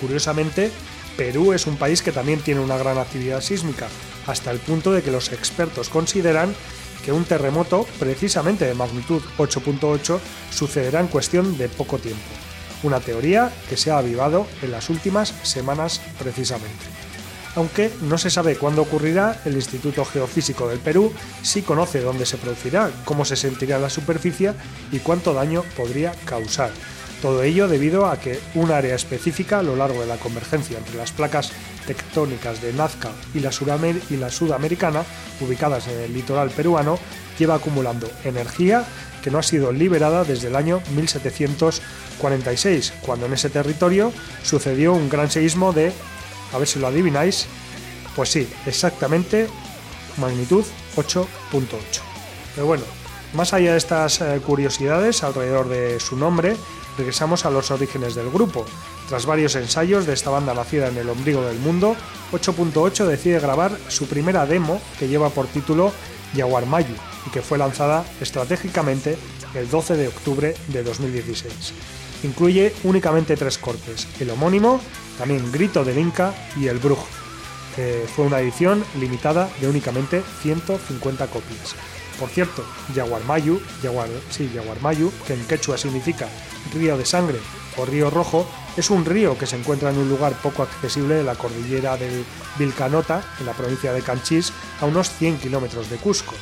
Curiosamente, 0.00 0.70
Perú 1.16 1.52
es 1.52 1.66
un 1.66 1.76
país 1.76 2.02
que 2.02 2.12
también 2.12 2.40
tiene 2.40 2.60
una 2.60 2.76
gran 2.76 2.98
actividad 2.98 3.40
sísmica, 3.40 3.88
hasta 4.26 4.50
el 4.50 4.58
punto 4.58 4.92
de 4.92 5.02
que 5.02 5.10
los 5.10 5.32
expertos 5.32 5.88
consideran 5.88 6.54
que 7.04 7.12
un 7.12 7.24
terremoto, 7.24 7.86
precisamente 7.98 8.66
de 8.66 8.74
magnitud 8.74 9.22
8.8, 9.38 10.18
sucederá 10.50 11.00
en 11.00 11.08
cuestión 11.08 11.56
de 11.56 11.68
poco 11.68 11.98
tiempo 11.98 12.43
una 12.84 13.00
teoría 13.00 13.50
que 13.68 13.76
se 13.76 13.90
ha 13.90 13.98
avivado 13.98 14.46
en 14.62 14.70
las 14.70 14.88
últimas 14.90 15.34
semanas 15.42 16.00
precisamente. 16.18 16.84
Aunque 17.56 17.90
no 18.02 18.18
se 18.18 18.30
sabe 18.30 18.56
cuándo 18.56 18.82
ocurrirá, 18.82 19.40
el 19.44 19.54
Instituto 19.54 20.04
Geofísico 20.04 20.68
del 20.68 20.80
Perú 20.80 21.12
sí 21.42 21.62
conoce 21.62 22.00
dónde 22.00 22.26
se 22.26 22.36
producirá, 22.36 22.90
cómo 23.04 23.24
se 23.24 23.36
sentirá 23.36 23.78
la 23.78 23.90
superficie 23.90 24.52
y 24.90 24.98
cuánto 24.98 25.34
daño 25.34 25.62
podría 25.76 26.12
causar. 26.24 26.70
Todo 27.22 27.42
ello 27.42 27.68
debido 27.68 28.06
a 28.06 28.18
que 28.18 28.38
un 28.54 28.70
área 28.70 28.94
específica 28.94 29.60
a 29.60 29.62
lo 29.62 29.76
largo 29.76 30.00
de 30.00 30.06
la 30.06 30.16
convergencia 30.16 30.76
entre 30.76 30.96
las 30.96 31.12
placas 31.12 31.52
tectónicas 31.86 32.60
de 32.60 32.72
Nazca 32.72 33.12
y 33.34 33.40
la, 33.40 33.50
y 34.10 34.16
la 34.16 34.30
sudamericana, 34.30 35.04
ubicadas 35.40 35.86
en 35.88 36.00
el 36.00 36.12
litoral 36.12 36.50
peruano, 36.50 36.98
lleva 37.38 37.54
acumulando 37.54 38.10
energía 38.24 38.84
que 39.24 39.30
no 39.30 39.38
ha 39.38 39.42
sido 39.42 39.72
liberada 39.72 40.22
desde 40.22 40.48
el 40.48 40.56
año 40.56 40.82
1746, 40.94 42.92
cuando 43.00 43.24
en 43.24 43.32
ese 43.32 43.48
territorio 43.48 44.12
sucedió 44.42 44.92
un 44.92 45.08
gran 45.08 45.30
seísmo 45.30 45.72
de, 45.72 45.94
a 46.52 46.58
ver 46.58 46.68
si 46.68 46.78
lo 46.78 46.88
adivináis, 46.88 47.46
pues 48.14 48.28
sí, 48.28 48.46
exactamente 48.66 49.48
magnitud 50.18 50.62
8.8. 50.96 51.26
Pero 52.54 52.66
bueno, 52.66 52.84
más 53.32 53.54
allá 53.54 53.72
de 53.72 53.78
estas 53.78 54.20
eh, 54.20 54.42
curiosidades 54.44 55.22
alrededor 55.22 55.70
de 55.70 55.98
su 56.00 56.18
nombre, 56.18 56.54
regresamos 56.98 57.46
a 57.46 57.50
los 57.50 57.70
orígenes 57.70 58.14
del 58.14 58.28
grupo. 58.30 58.66
Tras 59.08 59.24
varios 59.24 59.56
ensayos 59.56 60.04
de 60.04 60.12
esta 60.12 60.28
banda 60.28 60.52
nacida 60.52 60.88
en 60.88 60.98
el 60.98 61.08
ombligo 61.08 61.40
del 61.42 61.58
mundo, 61.60 61.96
8.8 62.32 63.06
decide 63.06 63.40
grabar 63.40 63.72
su 63.88 64.06
primera 64.06 64.44
demo 64.44 64.82
que 64.98 65.08
lleva 65.08 65.30
por 65.30 65.46
título 65.46 65.94
Jaguar 66.34 66.66
Mayu 66.66 66.94
y 67.26 67.30
que 67.30 67.42
fue 67.42 67.58
lanzada 67.58 68.04
estratégicamente 68.20 69.16
el 69.54 69.68
12 69.70 69.96
de 69.96 70.08
octubre 70.08 70.54
de 70.68 70.82
2016. 70.82 71.72
Incluye 72.24 72.72
únicamente 72.84 73.36
tres 73.36 73.58
cortes, 73.58 74.08
el 74.20 74.30
homónimo, 74.30 74.80
también 75.18 75.52
Grito 75.52 75.84
del 75.84 75.98
Inca 75.98 76.34
y 76.56 76.68
el 76.68 76.78
Brujo. 76.78 77.06
fue 78.14 78.24
una 78.26 78.40
edición 78.40 78.84
limitada 78.98 79.48
de 79.60 79.68
únicamente 79.68 80.22
150 80.42 81.26
copias. 81.26 81.74
Por 82.18 82.28
cierto, 82.28 82.64
Yaguarmayu, 82.94 83.60
Yaguar, 83.82 84.08
sí, 84.30 84.50
Yaguarmayu, 84.54 85.12
que 85.26 85.34
en 85.34 85.44
quechua 85.46 85.76
significa 85.76 86.28
río 86.72 86.96
de 86.96 87.04
sangre 87.04 87.38
o 87.76 87.84
río 87.84 88.10
rojo, 88.10 88.46
es 88.76 88.90
un 88.90 89.04
río 89.04 89.38
que 89.38 89.46
se 89.46 89.56
encuentra 89.56 89.90
en 89.90 89.98
un 89.98 90.08
lugar 90.08 90.32
poco 90.42 90.62
accesible 90.62 91.14
de 91.14 91.24
la 91.24 91.34
cordillera 91.34 91.96
del 91.96 92.24
Vilcanota, 92.58 93.22
en 93.40 93.46
la 93.46 93.52
provincia 93.52 93.92
de 93.92 94.02
Canchís, 94.02 94.52
a 94.80 94.86
unos 94.86 95.10
100 95.10 95.38
kilómetros 95.38 95.90
de 95.90 95.96
Cusco. 95.96 96.34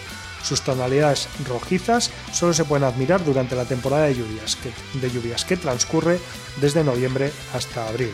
Sus 0.42 0.62
tonalidades 0.62 1.28
rojizas 1.48 2.10
solo 2.32 2.52
se 2.52 2.64
pueden 2.64 2.84
admirar 2.84 3.24
durante 3.24 3.54
la 3.54 3.64
temporada 3.64 4.06
de 4.06 4.16
lluvias, 4.16 4.56
que, 4.56 4.72
de 4.98 5.10
lluvias 5.10 5.44
que 5.44 5.56
transcurre 5.56 6.18
desde 6.60 6.84
noviembre 6.84 7.32
hasta 7.54 7.88
abril. 7.88 8.12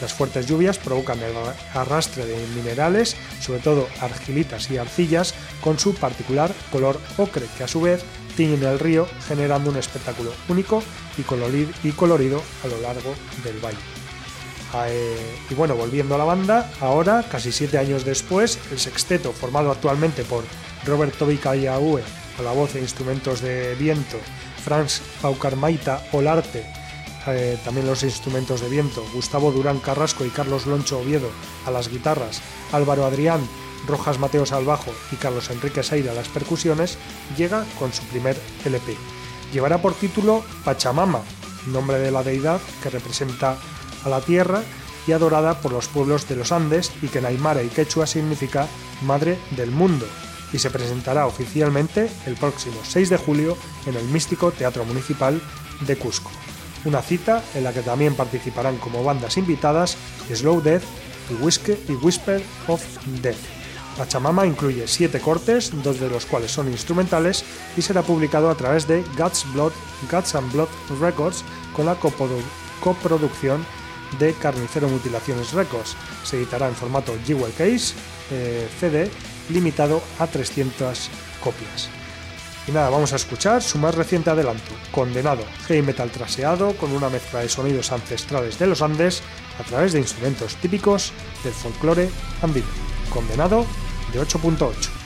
Las 0.00 0.12
fuertes 0.12 0.46
lluvias 0.46 0.78
provocan 0.78 1.18
el 1.20 1.34
arrastre 1.74 2.24
de 2.24 2.46
minerales, 2.54 3.16
sobre 3.40 3.60
todo 3.60 3.88
argilitas 4.00 4.70
y 4.70 4.78
arcillas, 4.78 5.34
con 5.60 5.78
su 5.78 5.94
particular 5.94 6.52
color 6.70 7.00
ocre, 7.16 7.46
que 7.56 7.64
a 7.64 7.68
su 7.68 7.80
vez 7.80 8.04
tiñen 8.38 8.62
el 8.62 8.78
río, 8.78 9.08
generando 9.26 9.68
un 9.68 9.78
espectáculo 9.78 10.30
único 10.48 10.80
y 11.18 11.22
colorido 11.22 12.40
a 12.62 12.68
lo 12.68 12.80
largo 12.80 13.12
del 13.42 13.58
valle. 13.58 13.76
Ah, 14.72 14.86
eh, 14.88 15.36
y 15.50 15.54
bueno, 15.54 15.74
volviendo 15.74 16.14
a 16.14 16.18
la 16.18 16.24
banda, 16.24 16.70
ahora, 16.80 17.24
casi 17.28 17.50
siete 17.50 17.78
años 17.78 18.04
después, 18.04 18.60
el 18.70 18.78
sexteto, 18.78 19.32
formado 19.32 19.72
actualmente 19.72 20.22
por 20.22 20.44
Robert 20.86 21.16
Toby 21.18 21.38
Callaue 21.38 22.04
a 22.38 22.42
la 22.42 22.52
voz 22.52 22.76
e 22.76 22.80
instrumentos 22.80 23.40
de 23.40 23.74
viento, 23.74 24.18
Franz 24.64 25.00
Paucarmaita 25.20 26.00
Olarte 26.12 26.64
eh, 27.26 27.58
también 27.64 27.86
los 27.86 28.04
instrumentos 28.04 28.60
de 28.60 28.68
viento, 28.68 29.04
Gustavo 29.12 29.50
Durán 29.50 29.80
Carrasco 29.80 30.24
y 30.24 30.30
Carlos 30.30 30.66
Loncho 30.66 31.00
Oviedo 31.00 31.28
a 31.66 31.70
las 31.70 31.88
guitarras, 31.88 32.40
Álvaro 32.72 33.04
Adrián, 33.04 33.40
Rojas 33.86 34.18
Mateos 34.18 34.52
al 34.52 34.64
bajo 34.64 34.92
y 35.12 35.16
Carlos 35.16 35.50
Enrique 35.50 35.82
Saira 35.82 36.14
las 36.14 36.28
percusiones, 36.28 36.98
llega 37.36 37.64
con 37.78 37.92
su 37.92 38.02
primer 38.04 38.36
LP. 38.64 38.96
Llevará 39.52 39.80
por 39.80 39.94
título 39.94 40.44
Pachamama, 40.64 41.22
nombre 41.66 41.98
de 41.98 42.10
la 42.10 42.22
deidad 42.22 42.60
que 42.82 42.90
representa 42.90 43.56
a 44.04 44.08
la 44.08 44.20
tierra 44.20 44.62
y 45.06 45.12
adorada 45.12 45.60
por 45.60 45.72
los 45.72 45.88
pueblos 45.88 46.28
de 46.28 46.36
los 46.36 46.52
Andes 46.52 46.92
y 47.00 47.08
que 47.08 47.18
en 47.18 47.26
Aymara 47.26 47.62
y 47.62 47.68
Quechua 47.68 48.06
significa 48.06 48.66
Madre 49.02 49.38
del 49.52 49.70
Mundo, 49.70 50.06
y 50.52 50.58
se 50.58 50.70
presentará 50.70 51.26
oficialmente 51.26 52.10
el 52.26 52.34
próximo 52.36 52.80
6 52.82 53.10
de 53.10 53.16
julio 53.16 53.56
en 53.86 53.96
el 53.96 54.04
místico 54.04 54.52
Teatro 54.52 54.84
Municipal 54.84 55.40
de 55.86 55.96
Cusco 55.96 56.30
una 56.84 57.02
cita 57.02 57.42
en 57.54 57.64
la 57.64 57.72
que 57.72 57.82
también 57.82 58.14
participarán 58.14 58.78
como 58.78 59.04
bandas 59.04 59.36
invitadas 59.36 59.96
Slow 60.32 60.62
Death 60.62 60.84
y, 61.30 61.92
Whisper 61.92 62.42
of 62.66 62.82
Death. 63.22 63.57
Pachamama 63.98 64.46
incluye 64.46 64.86
siete 64.86 65.18
cortes, 65.18 65.72
dos 65.82 65.98
de 65.98 66.08
los 66.08 66.24
cuales 66.24 66.52
son 66.52 66.68
instrumentales, 66.68 67.44
y 67.76 67.82
será 67.82 68.02
publicado 68.02 68.48
a 68.48 68.54
través 68.54 68.86
de 68.86 69.02
Guts, 69.18 69.52
Blood, 69.52 69.72
Guts 70.10 70.36
and 70.36 70.52
Blood 70.52 70.68
Records 71.00 71.44
con 71.74 71.84
la 71.84 71.96
coproducción 71.96 73.66
de 74.20 74.32
Carnicero 74.34 74.88
Mutilaciones 74.88 75.52
Records. 75.52 75.96
Se 76.22 76.36
editará 76.36 76.68
en 76.68 76.76
formato 76.76 77.12
Jewel 77.26 77.52
Case, 77.52 77.94
eh, 78.30 78.68
CD, 78.78 79.10
limitado 79.50 80.00
a 80.20 80.28
300 80.28 81.10
copias. 81.42 81.90
Y 82.68 82.70
nada, 82.70 82.90
vamos 82.90 83.12
a 83.12 83.16
escuchar 83.16 83.62
su 83.62 83.78
más 83.78 83.94
reciente 83.94 84.30
adelanto, 84.30 84.70
Condenado, 84.92 85.42
heavy 85.66 85.82
metal 85.82 86.10
traseado 86.10 86.76
con 86.76 86.92
una 86.92 87.08
mezcla 87.08 87.40
de 87.40 87.48
sonidos 87.48 87.90
ancestrales 87.90 88.58
de 88.58 88.66
los 88.66 88.80
Andes 88.80 89.22
a 89.58 89.64
través 89.64 89.92
de 89.92 90.00
instrumentos 90.00 90.54
típicos 90.56 91.12
del 91.42 91.52
folclore 91.52 92.10
andino. 92.42 92.66
Condenado 93.10 93.64
de 94.12 94.20
8.8. 94.20 94.97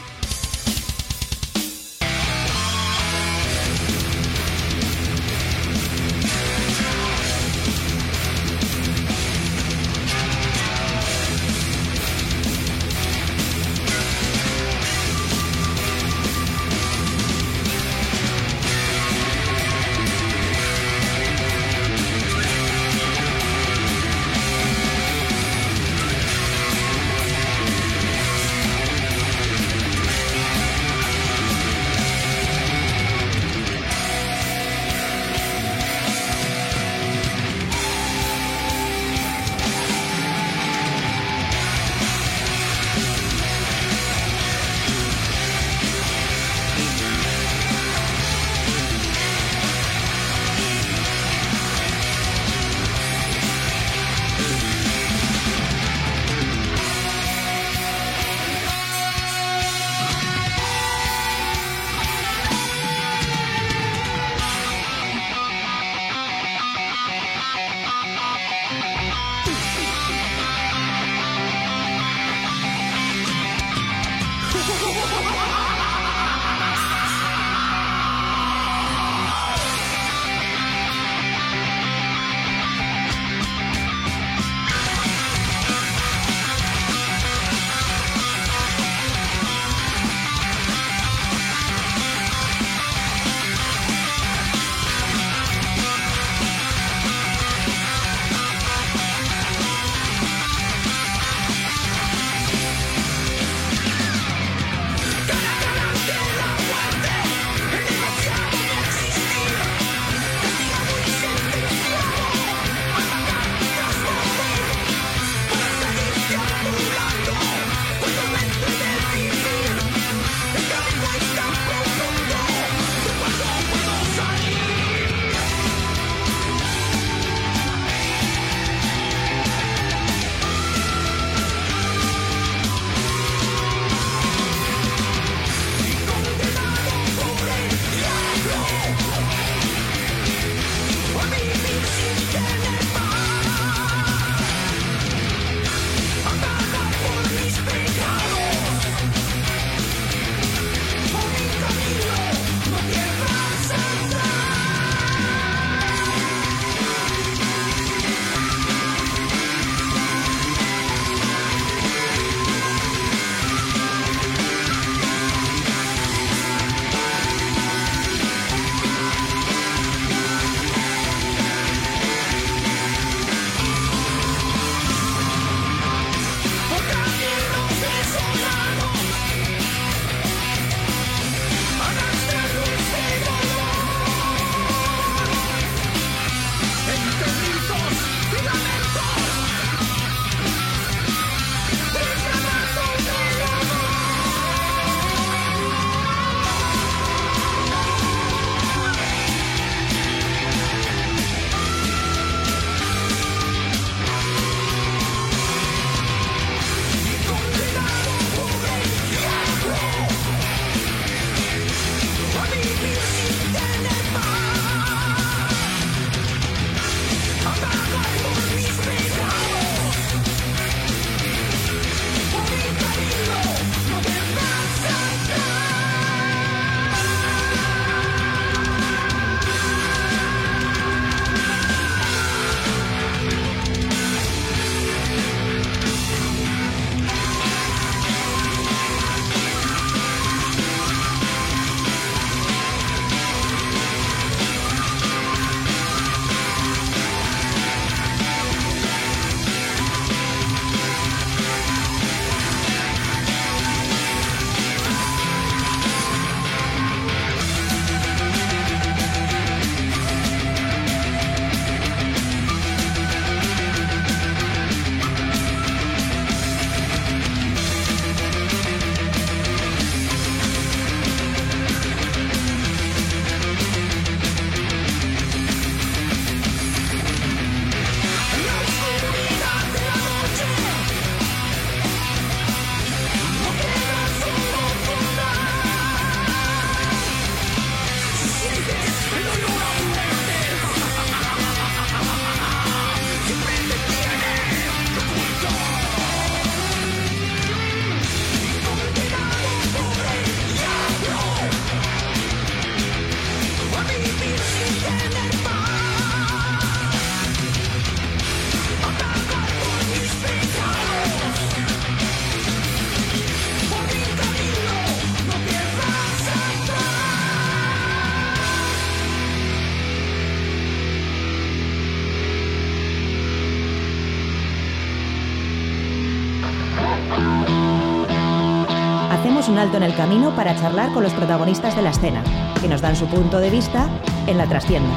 en 329.76 329.82
el 329.82 329.94
camino 329.94 330.35
para 330.37 330.54
charlar 330.54 330.92
con 330.92 331.02
los 331.02 331.12
protagonistas 331.12 331.74
de 331.76 331.82
la 331.82 331.90
escena, 331.90 332.22
que 332.61 332.68
nos 332.68 332.80
dan 332.80 332.96
su 332.96 333.06
punto 333.06 333.38
de 333.38 333.50
vista 333.50 333.88
en 334.26 334.38
la 334.38 334.46
trastienda. 334.46 334.94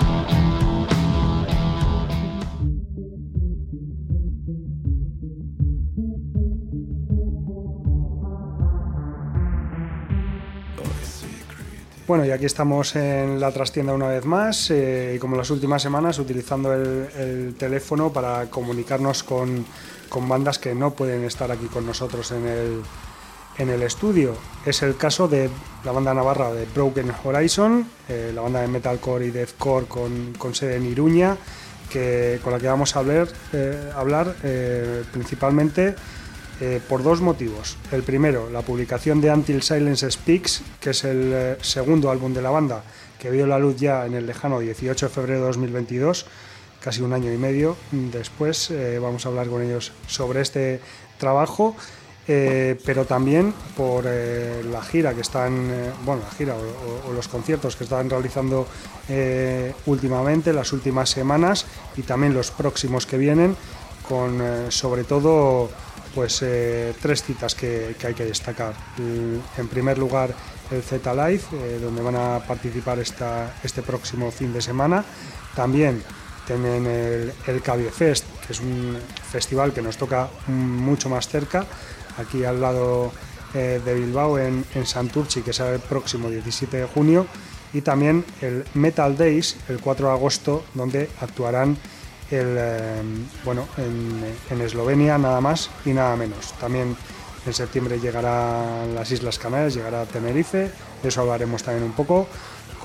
Bueno, 12.08 12.24
y 12.24 12.30
aquí 12.30 12.46
estamos 12.46 12.96
en 12.96 13.40
la 13.40 13.52
trastienda 13.52 13.92
una 13.94 14.08
vez 14.08 14.26
más 14.26 14.70
eh, 14.70 15.14
y 15.16 15.20
como 15.20 15.36
las 15.36 15.50
últimas 15.50 15.82
semanas 15.82 16.20
utilizando 16.20 16.72
el, 16.72 17.56
teléfono 17.58 18.14
para 18.14 18.46
comunicarnos 18.52 19.24
con, 19.24 19.66
bandas 20.28 20.60
que 20.60 20.76
no 20.76 20.92
pueden 20.92 21.24
estar 21.24 21.52
aquí 21.52 21.66
con 21.66 21.86
nosotros 21.86 22.32
en 22.32 22.46
el, 22.46 22.82
en 23.58 23.70
el 23.70 23.84
estudio. 23.84 24.36
Es 24.66 24.82
el 24.82 24.98
caso 24.98 25.28
de 25.28 25.50
la 25.84 25.92
banda 25.92 26.14
navarra 26.14 26.52
de 26.52 26.66
Broken 26.66 27.12
Horizon, 27.24 27.88
eh, 28.10 28.32
la 28.34 28.42
banda 28.42 28.62
de 28.62 28.68
metalcore 28.68 29.28
y 29.28 29.32
deathcore 29.32 29.86
con, 29.86 30.34
con 30.38 30.56
sede 30.56 30.78
en 30.78 30.86
Iruña, 30.86 31.38
que, 31.90 32.40
con 32.44 32.52
la 32.54 32.60
que 32.60 32.68
vamos 32.68 32.96
a 32.96 33.00
hablar, 33.00 33.28
eh, 33.54 33.92
hablar 33.96 34.36
principalmente 35.12 35.96
eh, 36.60 36.82
por 36.88 37.04
dos 37.04 37.22
motivos. 37.22 37.78
El 37.92 38.04
primero, 38.04 38.50
la 38.50 38.62
publicación 38.62 39.22
de 39.22 39.32
Until 39.32 39.62
Silence 39.62 40.10
Speaks, 40.10 40.62
que 40.80 40.92
es 40.92 41.04
el 41.04 41.58
segundo 41.62 42.10
álbum 42.10 42.34
de 42.34 42.42
la 42.42 42.50
banda, 42.50 42.84
que 43.20 43.30
vio 43.30 43.46
la 43.46 43.60
luz 43.60 43.78
ya 43.78 44.06
en 44.06 44.16
el 44.16 44.26
lejano 44.26 44.60
18 44.60 45.06
de 45.06 45.12
febrero 45.12 45.40
de 45.42 45.46
2022, 45.48 46.26
casi 46.80 47.02
un 47.02 47.14
año 47.14 47.32
y 47.32 47.38
medio 47.38 47.76
después. 47.92 48.72
Vamos 49.02 49.26
a 49.26 49.30
hablar 49.30 49.48
con 49.48 49.62
ellos 49.62 49.92
sobre 50.08 50.42
este 50.42 50.80
trabajo. 51.18 51.76
Pero 52.28 53.06
también 53.06 53.54
por 53.78 54.06
la 54.06 54.82
gira 54.82 55.14
que 55.14 55.22
están, 55.22 55.72
bueno, 56.04 56.24
la 56.24 56.32
gira 56.32 56.56
o, 56.56 57.14
los 57.14 57.28
conciertos 57.28 57.76
que 57.76 57.84
están 57.84 58.10
realizando 58.10 58.68
últimamente, 59.86 60.52
las 60.52 60.74
últimas 60.74 61.10
semanas 61.10 61.66
y 61.96 62.02
también 62.02 62.34
los 62.34 62.50
próximos 62.50 63.06
que 63.06 63.18
vienen, 63.18 63.56
con 64.10 64.42
sobre 64.70 65.04
todo 65.04 65.70
pues 66.16 66.42
eh, 66.42 66.94
tres 67.02 67.24
citas 67.24 67.54
que, 67.54 67.94
hay 68.02 68.14
que 68.14 68.24
destacar. 68.24 68.74
En 68.98 69.68
primer 69.68 69.98
lugar, 69.98 70.34
el 70.72 70.82
Z 70.82 71.14
Live, 71.14 71.44
eh, 71.52 71.80
donde 71.82 72.02
van 72.02 72.16
a 72.16 72.40
participar 72.40 72.98
esta, 73.00 73.54
este 73.62 73.82
próximo 73.84 74.32
fin 74.32 74.54
de 74.54 74.62
semana. 74.62 75.04
También 75.54 76.02
tienen 76.48 76.88
el, 76.88 77.34
el 77.48 77.92
Fest, 77.92 78.26
que 78.48 78.54
es 78.54 78.60
un 78.62 78.98
festival 79.30 79.74
que 79.74 79.82
nos 79.82 79.98
toca 79.98 80.30
mucho 80.48 81.10
más 81.10 81.28
cerca, 81.28 81.66
aquí 82.18 82.44
al 82.44 82.62
lado 82.62 83.12
eh, 83.54 83.82
de 83.84 83.94
Bilbao, 83.94 84.38
en, 84.38 84.66
en 84.74 84.86
Santurchi, 84.86 85.42
que 85.42 85.54
será 85.54 85.74
el 85.74 85.80
próximo 85.80 86.30
17 86.30 86.78
de 86.78 86.86
junio. 86.86 87.26
Y 87.74 87.82
también 87.82 88.24
el 88.42 88.64
Metal 88.74 89.18
Days, 89.18 89.58
el 89.68 89.80
4 89.80 90.08
de 90.08 90.14
agosto, 90.14 90.64
donde 90.74 91.10
actuarán 91.20 91.78
el, 92.32 92.58
em, 92.58 93.28
bueno, 93.44 93.68
en, 93.78 94.62
Eslovenia 94.62 95.18
nada 95.18 95.42
más 95.42 95.70
y 95.86 95.92
nada 95.92 96.16
menos. 96.16 96.54
También 96.60 96.96
en 97.46 97.54
septiembre 97.54 98.00
llegará 98.00 98.84
a 98.84 98.86
las 98.88 99.12
Islas 99.12 99.38
Canarias, 99.38 99.76
llegará 99.76 100.06
Tenerife, 100.06 100.72
de 101.04 101.10
eso 101.10 101.22
hablaremos 101.22 101.64
también 101.64 101.86
un 101.86 101.94
poco. 101.94 102.28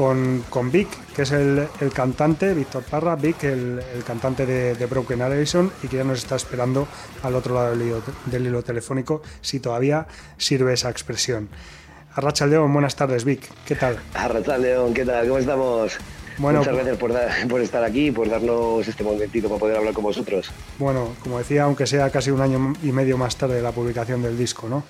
Con, 0.00 0.42
con 0.48 0.72
Vic, 0.72 0.88
que 1.14 1.22
es 1.22 1.32
el, 1.32 1.68
cantante, 1.92 2.54
Víctor 2.54 2.82
Parra, 2.84 3.16
Vic, 3.16 3.44
el, 3.44 3.82
cantante 4.06 4.46
de, 4.46 4.86
Broken 4.86 5.20
Allison 5.20 5.70
y 5.82 5.88
que 5.88 5.98
ya 5.98 6.04
nos 6.04 6.20
está 6.20 6.36
esperando 6.36 6.88
al 7.22 7.34
otro 7.34 7.54
lado 7.54 7.72
del 7.72 7.82
hilo, 7.82 8.02
del 8.24 8.46
hilo 8.46 8.62
telefónico, 8.62 9.20
si 9.42 9.60
todavía 9.60 10.06
sirve 10.38 10.72
esa 10.72 10.88
expresión. 10.88 11.50
Arracha 12.14 12.46
León, 12.46 12.72
buenas 12.72 12.96
tardes, 12.96 13.26
Vic, 13.26 13.46
¿qué 13.66 13.76
tal? 13.76 13.98
Arracha 14.14 14.56
León, 14.56 14.94
¿qué 14.94 15.04
tal? 15.04 15.28
¿Cómo 15.28 15.38
estamos? 15.38 15.98
Muchas 16.38 16.74
gracias 16.74 16.96
por, 16.96 17.60
estar 17.60 17.84
aquí 17.84 18.06
y 18.06 18.10
por 18.10 18.30
darnos 18.30 18.88
este 18.88 19.04
momentito 19.04 19.48
para 19.48 19.60
poder 19.60 19.76
hablar 19.76 19.92
con 19.92 20.04
vosotros. 20.04 20.50
Bueno, 20.78 21.10
como 21.22 21.36
decía, 21.36 21.64
aunque 21.64 21.86
sea 21.86 22.08
casi 22.08 22.30
un 22.30 22.40
año 22.40 22.72
y 22.82 22.90
medio 22.92 23.18
más 23.18 23.36
tarde 23.36 23.56
de 23.56 23.62
la 23.62 23.72
publicación 23.72 24.22
del 24.22 24.38
disco, 24.38 24.66
¿no? 24.66 24.82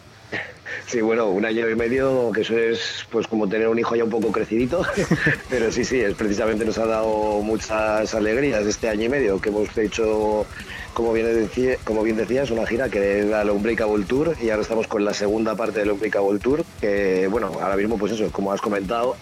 Sí, 0.87 1.00
bueno, 1.00 1.28
un 1.28 1.44
año 1.44 1.68
y 1.68 1.74
medio, 1.74 2.30
que 2.33 2.42
eso 2.42 2.56
es 2.56 3.06
pues 3.11 3.26
como 3.26 3.48
tener 3.48 3.68
un 3.68 3.78
hijo 3.78 3.94
ya 3.96 4.04
un 4.04 4.11
poco 4.11 4.33
crecidito, 4.33 4.83
pero 5.50 5.70
sí, 5.70 5.85
sí, 5.85 6.00
es 6.00 6.14
precisamente 6.14 6.64
nos 6.64 6.78
ha 6.78 6.87
dado 6.87 7.40
muchas 7.42 8.14
alegrías 8.14 8.66
este 8.66 8.88
año 8.88 9.04
y 9.04 9.09
medio 9.09 9.40
que 9.40 9.48
hemos 9.50 9.76
hecho 9.78 10.46
como 10.94 11.12
bien, 11.12 11.26
decía, 11.26 11.76
como 11.85 12.02
bien 12.02 12.16
decías, 12.16 12.50
una 12.50 12.66
gira 12.66 12.88
que 12.88 13.20
era 13.20 13.42
el 13.42 13.50
Unbreakable 13.50 14.04
Tour 14.04 14.37
y 14.42 14.50
ahora 14.50 14.62
estamos 14.62 14.87
con 14.87 15.04
la 15.04 15.14
segunda 15.14 15.54
parte 15.54 15.80
del 15.80 15.92
Unbreakable 15.92 16.38
Tour, 16.40 16.64
que 16.80 17.28
bueno, 17.28 17.52
ahora 17.61 17.76
mismo 17.76 17.96
pues 17.96 18.12
eso, 18.12 18.30
como 18.33 18.52
has 18.52 18.61
comentado, 18.61 19.16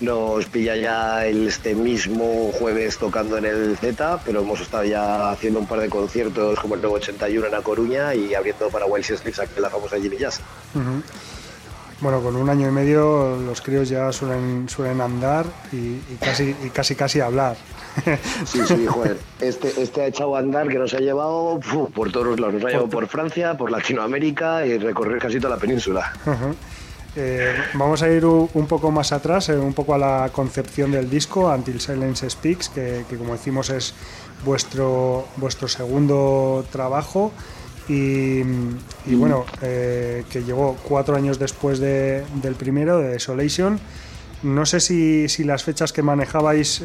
nos 0.00 0.46
pilla 0.46 0.76
ya 0.76 1.26
el, 1.26 1.48
este 1.48 1.74
mismo 1.74 2.50
jueves 2.52 2.98
tocando 2.98 3.36
en 3.36 3.44
el 3.44 3.76
Z, 3.76 4.20
pero 4.24 4.40
hemos 4.40 4.60
estado 4.60 4.84
ya 4.84 5.30
haciendo 5.30 5.60
un 5.60 5.66
par 5.66 5.80
de 5.80 5.88
conciertos 5.88 6.58
como 6.58 6.74
el 6.74 6.80
nuevo 6.80 6.96
81 6.96 7.46
en 7.46 7.52
La 7.52 7.60
Coruña 7.60 8.14
y 8.14 8.34
abriendo 8.34 8.68
para 8.68 8.86
Wild 8.86 9.04
Streets, 9.04 9.40
la 9.58 9.70
famosa 9.70 10.00
Jimmy 10.00 10.16
Jazz. 10.16 10.40
Bueno, 12.00 12.22
con 12.22 12.34
un 12.36 12.48
año 12.48 12.66
y 12.66 12.70
medio 12.70 13.36
los 13.36 13.60
críos 13.60 13.88
ya 13.90 14.10
suelen, 14.10 14.68
suelen 14.70 15.02
andar 15.02 15.44
y, 15.70 15.98
casi, 16.18 16.56
y 16.64 16.70
casi 16.70 16.94
casi 16.94 17.20
hablar. 17.20 17.56
Sí, 18.46 18.60
sí, 18.66 18.86
joder. 18.86 19.18
Este, 19.40 19.82
este 19.82 20.02
ha 20.02 20.06
echado 20.06 20.36
a 20.36 20.38
andar 20.38 20.68
que 20.68 20.78
nos 20.78 20.94
ha 20.94 20.98
llevado 20.98 21.58
por 21.92 22.12
todos 22.12 22.26
los 22.26 22.40
lados. 22.40 22.54
Nos 22.54 22.64
ha 22.64 22.68
llevado 22.68 22.88
por 22.88 23.06
Francia, 23.08 23.56
por 23.56 23.70
Latinoamérica 23.70 24.64
y 24.64 24.78
recorrer 24.78 25.18
casi 25.18 25.38
toda 25.40 25.56
la 25.56 25.60
península. 25.60 26.12
Eh, 27.16 27.54
vamos 27.74 28.02
a 28.02 28.08
ir 28.08 28.24
un 28.24 28.66
poco 28.68 28.90
más 28.90 29.12
atrás, 29.12 29.48
eh, 29.48 29.58
un 29.58 29.74
poco 29.74 29.94
a 29.94 29.98
la 29.98 30.30
concepción 30.32 30.92
del 30.92 31.10
disco, 31.10 31.52
Until 31.52 31.80
Silence 31.80 32.30
Speaks, 32.30 32.68
que, 32.68 33.04
como 33.18 33.32
decimos 33.32 33.70
es 33.70 33.94
vuestro, 34.44 35.26
vuestro 35.36 35.66
segundo 35.66 36.64
trabajo. 36.70 37.32
Y, 37.88 38.42
bueno, 39.14 39.44
eh, 39.62 40.24
que 40.30 40.44
llegó 40.44 40.76
cuatro 40.82 41.16
años 41.16 41.38
después 41.38 41.80
del 41.80 42.54
primero, 42.56 42.98
de 42.98 43.08
Desolation. 43.08 43.80
No 44.42 44.64
sé 44.64 44.80
si, 44.80 45.28
si 45.28 45.44
las 45.44 45.64
fechas 45.64 45.92
que 45.92 46.02
manejabais 46.02 46.82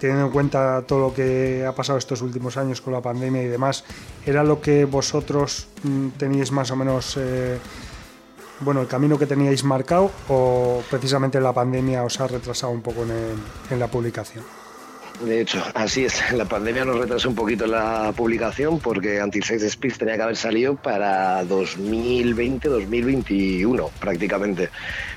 teniendo 0.00 0.26
en 0.26 0.32
cuenta 0.32 0.82
todo 0.86 0.98
lo 0.98 1.14
que 1.14 1.64
ha 1.66 1.72
pasado 1.74 1.98
estos 1.98 2.22
últimos 2.22 2.56
años 2.56 2.80
con 2.80 2.92
la 2.92 3.02
pandemia 3.02 3.42
y 3.42 3.46
demás, 3.46 3.84
¿era 4.26 4.42
lo 4.42 4.60
que 4.60 4.86
vosotros 4.86 5.68
mm, 5.82 6.08
teníais 6.16 6.50
más 6.50 6.70
o 6.70 6.76
menos, 6.76 7.16
eh, 7.20 7.58
bueno, 8.60 8.80
el 8.80 8.88
camino 8.88 9.18
que 9.18 9.26
teníais 9.26 9.62
marcado 9.62 10.10
o 10.28 10.82
precisamente 10.90 11.38
la 11.38 11.52
pandemia 11.52 12.02
os 12.02 12.18
ha 12.18 12.26
retrasado 12.26 12.72
un 12.72 12.80
poco 12.80 13.04
en 13.04 13.78
la 13.78 13.88
publicación? 13.88 14.59
De 15.20 15.40
hecho, 15.42 15.62
así 15.74 16.06
es. 16.06 16.32
La 16.32 16.46
pandemia 16.46 16.86
nos 16.86 16.98
retrasó 16.98 17.28
un 17.28 17.34
poquito 17.34 17.66
la 17.66 18.10
publicación 18.16 18.80
porque 18.80 19.20
Anti-Sex 19.20 19.72
Speech 19.72 19.98
tenía 19.98 20.16
que 20.16 20.22
haber 20.22 20.36
salido 20.36 20.76
para 20.76 21.44
2020-2021 21.44 23.90
prácticamente. 24.00 24.70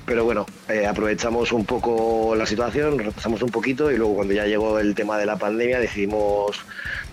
Pero 0.05 0.25
bueno, 0.25 0.45
eh, 0.67 0.85
aprovechamos 0.85 1.53
un 1.53 1.63
poco 1.63 2.35
la 2.35 2.45
situación, 2.45 2.99
retrasamos 2.99 3.41
un 3.43 3.49
poquito 3.49 3.89
y 3.91 3.97
luego 3.97 4.15
cuando 4.15 4.33
ya 4.33 4.45
llegó 4.45 4.77
el 4.77 4.93
tema 4.93 5.17
de 5.17 5.25
la 5.25 5.37
pandemia 5.37 5.79
decidimos 5.79 6.59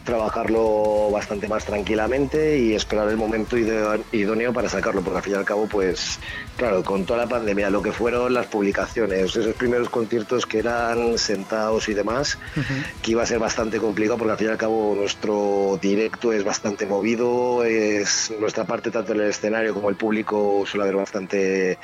trabajarlo 0.05 1.11
bastante 1.11 1.49
más 1.49 1.65
tranquilamente 1.65 2.59
y 2.59 2.75
esperar 2.75 3.09
el 3.09 3.17
momento 3.17 3.57
idóneo 3.59 4.53
para 4.53 4.69
sacarlo, 4.69 5.03
porque 5.03 5.19
al 5.19 5.23
fin 5.23 5.33
y 5.35 5.37
al 5.37 5.45
cabo, 5.45 5.67
pues 5.67 6.19
claro, 6.57 6.83
con 6.83 7.05
toda 7.05 7.21
la 7.21 7.29
pandemia, 7.29 7.71
lo 7.71 7.83
que 7.83 7.93
fueron 7.93 8.35
las 8.35 8.47
publicaciones, 8.47 9.37
esos 9.37 9.55
primeros 9.55 9.89
conciertos 9.89 10.47
que 10.47 10.59
eran 10.59 11.19
sentados 11.19 11.89
y 11.89 11.95
demás, 11.95 12.39
que 13.03 13.13
iba 13.13 13.23
a 13.23 13.27
ser 13.27 13.39
bastante 13.39 13.79
complicado, 13.79 14.19
porque 14.19 14.33
al 14.33 14.39
fin 14.39 14.49
y 14.49 14.51
al 14.51 14.59
cabo 14.59 14.95
nuestro 14.97 15.79
directo 15.81 16.33
es 16.33 16.45
bastante 16.45 16.87
movido, 16.87 17.65
es 17.65 18.33
nuestra 18.41 18.65
parte 18.65 18.91
tanto 18.91 19.13
en 19.13 19.21
el 19.21 19.31
escenario 19.31 19.75
como 19.75 19.91
el 19.91 19.97
público 19.97 20.65
suele 20.67 20.85
haber 20.85 20.97
bastante 20.97 21.79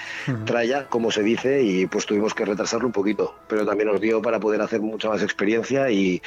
tralla, 0.44 0.86
como 0.88 1.10
se 1.10 1.22
dice, 1.22 1.62
y 1.62 1.86
pues 1.86 2.06
tuvimos 2.06 2.34
que 2.34 2.44
retrasarlo 2.44 2.86
un 2.86 2.92
poquito, 2.92 3.34
pero 3.48 3.64
también 3.66 3.90
nos 3.90 4.00
dio 4.00 4.22
para 4.22 4.40
poder 4.40 4.60
hacer 4.60 4.80
mucha 4.80 5.08
más 5.08 5.22
experiencia 5.22 5.90
y 5.90 6.22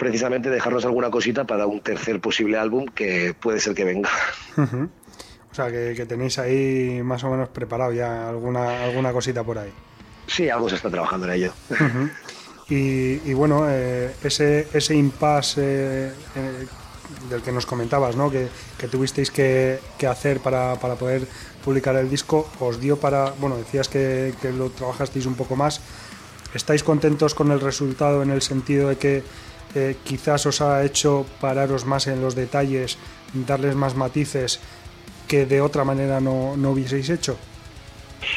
precisamente 0.00 0.48
dejarnos 0.48 0.86
alguna 0.86 1.10
cosita 1.10 1.44
para 1.44 1.66
un 1.66 1.80
tercer 1.80 2.20
posible 2.20 2.56
álbum 2.56 2.86
que 2.86 3.34
puede 3.38 3.60
ser 3.60 3.74
que 3.74 3.84
venga. 3.84 4.08
O 4.56 5.54
sea, 5.54 5.70
que, 5.70 6.06
tenéis 6.08 6.38
ahí 6.38 7.02
más 7.04 7.22
o 7.22 7.30
menos 7.30 7.50
preparado 7.50 7.92
ya 7.92 8.30
alguna, 8.30 8.84
alguna 8.84 9.12
cosita 9.12 9.44
por 9.44 9.58
ahí. 9.58 9.70
Sí, 10.26 10.48
algo 10.48 10.70
se 10.70 10.76
está 10.76 10.88
trabajando 10.88 11.26
en 11.26 11.32
ello. 11.34 11.52
y, 12.70 13.34
bueno, 13.34 13.66
eh, 13.68 14.10
ese, 14.24 14.68
ese 14.72 14.94
impasse 14.94 15.60
eh, 15.60 16.12
eh, 16.36 16.66
del 17.28 17.42
que 17.42 17.52
nos 17.52 17.66
comentabas, 17.66 18.16
¿no? 18.16 18.30
que, 18.30 18.48
tuvisteis 18.90 19.30
que, 19.30 19.80
hacer 20.08 20.40
para, 20.40 20.76
poder 20.76 21.26
publicar 21.62 21.94
el 21.96 22.08
disco, 22.08 22.48
os 22.58 22.80
dio 22.80 22.96
para, 22.96 23.34
bueno, 23.38 23.58
decías 23.58 23.88
que, 23.88 24.32
que 24.40 24.50
lo 24.50 24.70
trabajasteis 24.70 25.26
un 25.26 25.34
poco 25.34 25.56
más. 25.56 25.82
¿Estáis 26.54 26.82
contentos 26.82 27.34
con 27.34 27.52
el 27.52 27.60
resultado 27.60 28.22
en 28.22 28.30
el 28.30 28.40
sentido 28.40 28.88
de 28.88 28.96
que 28.96 29.22
eh, 29.74 29.96
quizás 30.04 30.46
os 30.46 30.60
ha 30.60 30.84
hecho 30.84 31.26
pararos 31.40 31.84
más 31.84 32.06
en 32.06 32.20
los 32.20 32.34
detalles, 32.34 32.98
darles 33.32 33.74
más 33.74 33.94
matices 33.94 34.60
que 35.28 35.46
de 35.46 35.60
otra 35.60 35.84
manera 35.84 36.20
no, 36.20 36.56
no 36.56 36.72
hubieseis 36.72 37.08
hecho. 37.08 37.36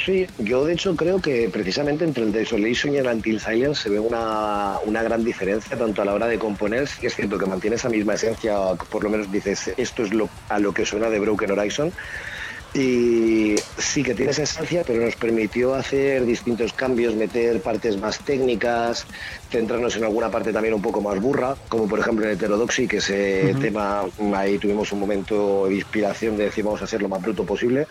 Sí, 0.06 0.28
yo 0.38 0.64
de 0.64 0.74
hecho 0.74 0.96
creo 0.96 1.22
que 1.22 1.50
precisamente 1.50 2.06
entre 2.06 2.24
el 2.24 2.32
Desolation 2.32 2.94
y 2.94 2.98
el 2.98 3.08
Until 3.08 3.40
Silence 3.40 3.84
se 3.84 3.90
ve 3.90 4.00
una, 4.00 4.78
una, 4.86 5.04
gran 5.04 5.26
diferencia 5.26 5.78
tanto 5.78 6.02
a 6.02 6.06
la 6.06 6.14
hora 6.14 6.28
de 6.28 6.40
componer, 6.40 6.88
que 7.02 7.08
es 7.08 7.16
cierto 7.16 7.38
que 7.38 7.46
mantiene 7.46 7.76
esa 7.76 7.90
misma 7.90 8.14
esencia, 8.14 8.56
por 8.90 9.04
lo 9.04 9.10
menos 9.10 9.30
dices, 9.32 9.74
esto 9.76 10.04
es 10.04 10.14
lo, 10.14 10.30
a 10.48 10.60
lo 10.60 10.74
que 10.74 10.86
suena 10.86 11.10
de 11.10 11.20
Broken 11.20 11.52
Horizon, 11.52 11.92
y 12.74 13.56
sí 13.78 14.02
que 14.02 14.16
tiene 14.16 14.32
esa 14.32 14.44
esencia, 14.44 14.84
pero 14.86 15.06
nos 15.06 15.16
permitió 15.16 15.76
hacer 15.76 16.26
distintos 16.26 16.74
cambios, 16.74 17.16
meter 17.16 17.62
partes 17.62 17.98
más 17.98 18.20
técnicas, 18.20 19.06
centrarnos 19.52 19.96
en 19.96 20.06
alguna 20.06 20.32
parte 20.32 20.52
también 20.52 20.74
un 20.74 20.82
poco 20.82 21.00
más 21.00 21.20
burra, 21.22 21.56
como 21.70 21.88
por 21.88 22.00
ejemplo 22.00 22.26
en 22.26 22.32
Heterodoxy, 22.32 22.88
que 22.88 22.98
ese 22.98 23.56
tema, 23.62 24.06
ahí 24.36 24.58
tuvimos 24.58 24.92
un 24.92 25.00
momento 25.00 25.68
de 25.68 25.76
inspiración 25.76 26.36
de 26.36 26.46
decir 26.46 26.64
vamos 26.64 26.82
a 26.82 26.88
ser 26.88 27.02
lo 27.02 27.10
más 27.10 27.22
bruto 27.22 27.46
posible. 27.46 27.88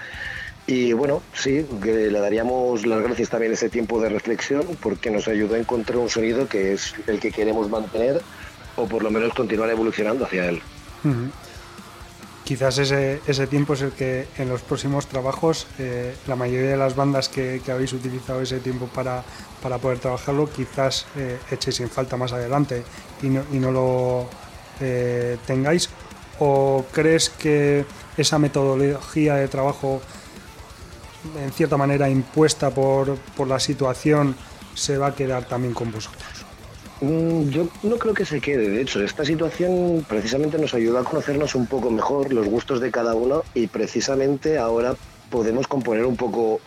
Y 0.67 0.93
bueno, 0.93 1.23
sí, 1.35 1.65
que 1.83 2.11
le 2.11 2.19
daríamos 2.19 2.87
las 2.87 3.03
gracias 3.03 3.29
también 3.29 3.53
ese 3.53 3.69
tiempo 3.69 4.01
de 4.01 4.09
reflexión 4.09 4.65
porque 4.81 5.11
nos 5.11 5.29
ayudó 5.29 5.55
a 5.55 5.59
encontrar 5.59 5.99
un 5.99 6.09
sonido 6.09 6.49
que 6.49 6.73
es 6.73 6.95
el 7.07 7.21
que 7.21 7.31
queremos 7.31 7.69
mantener 7.69 8.21
o 8.77 8.87
por 8.87 9.03
lo 9.03 9.11
menos 9.11 9.35
continuar 9.35 9.71
evolucionando 9.71 10.25
hacia 10.25 10.49
él. 10.49 10.63
Quizás 12.45 12.79
ese, 12.79 13.21
ese, 13.27 13.47
tiempo 13.47 13.75
es 13.75 13.83
el 13.83 13.93
que 13.93 14.27
en 14.37 14.49
los 14.49 14.63
próximos 14.63 15.07
trabajos 15.07 15.69
eh, 15.79 16.15
la 16.27 16.35
mayoría 16.35 16.71
de 16.71 16.77
las 16.77 16.97
bandas 16.97 17.29
que, 17.29 17.63
que, 17.65 17.71
habéis 17.71 17.93
utilizado 17.93 18.43
ese 18.43 18.59
tiempo 18.59 18.87
para, 18.87 19.23
para 19.63 19.79
poder 19.79 20.01
trabajarlo 20.01 20.51
quizás 20.51 21.07
eh, 21.17 21.39
echéis 21.51 21.81
en 21.81 21.89
falta 21.89 22.17
más 22.17 22.33
adelante 22.33 22.83
y 23.23 23.29
no, 23.29 23.45
y 23.53 23.59
no 23.59 23.71
lo 23.71 24.27
eh, 24.81 25.39
tengáis. 25.47 25.89
¿O 26.41 26.85
crees 26.91 27.31
que 27.31 27.85
esa 28.17 28.39
metodología 28.39 29.37
de 29.37 29.47
trabajo 29.47 30.03
en 31.41 31.53
cierta 31.53 31.77
manera 31.77 32.09
impuesta 32.09 32.71
por, 32.71 33.17
por 33.37 33.47
la 33.47 33.61
situación 33.61 34.35
se 34.75 34.99
va 34.99 35.09
a 35.09 35.15
quedar 35.15 35.45
también 35.45 35.75
con 35.75 35.93
vosotros? 35.93 36.32
Mm, 37.03 37.49
yo 37.49 37.67
no 37.83 37.99
creo 37.99 38.15
que 38.15 38.25
se 38.25 38.41
quede, 38.41 38.69
de 38.69 38.81
hecho, 38.81 39.03
esta 39.03 39.25
situación 39.25 40.07
precisamente 40.09 40.57
nos 40.57 40.73
ayuda 40.73 41.01
a 41.01 41.05
conocernos 41.05 41.57
un 41.57 41.67
poco 41.67 41.91
mejor 41.91 42.33
los 42.33 42.47
gustos 42.47 42.81
de 42.81 42.93
cada 42.93 43.17
uno 43.17 43.43
y 43.55 43.67
precisamente 43.67 44.57
ahora 44.57 44.95
podemos 45.29 45.67
componer 45.67 46.05
un 46.05 46.17
poco, 46.17 46.61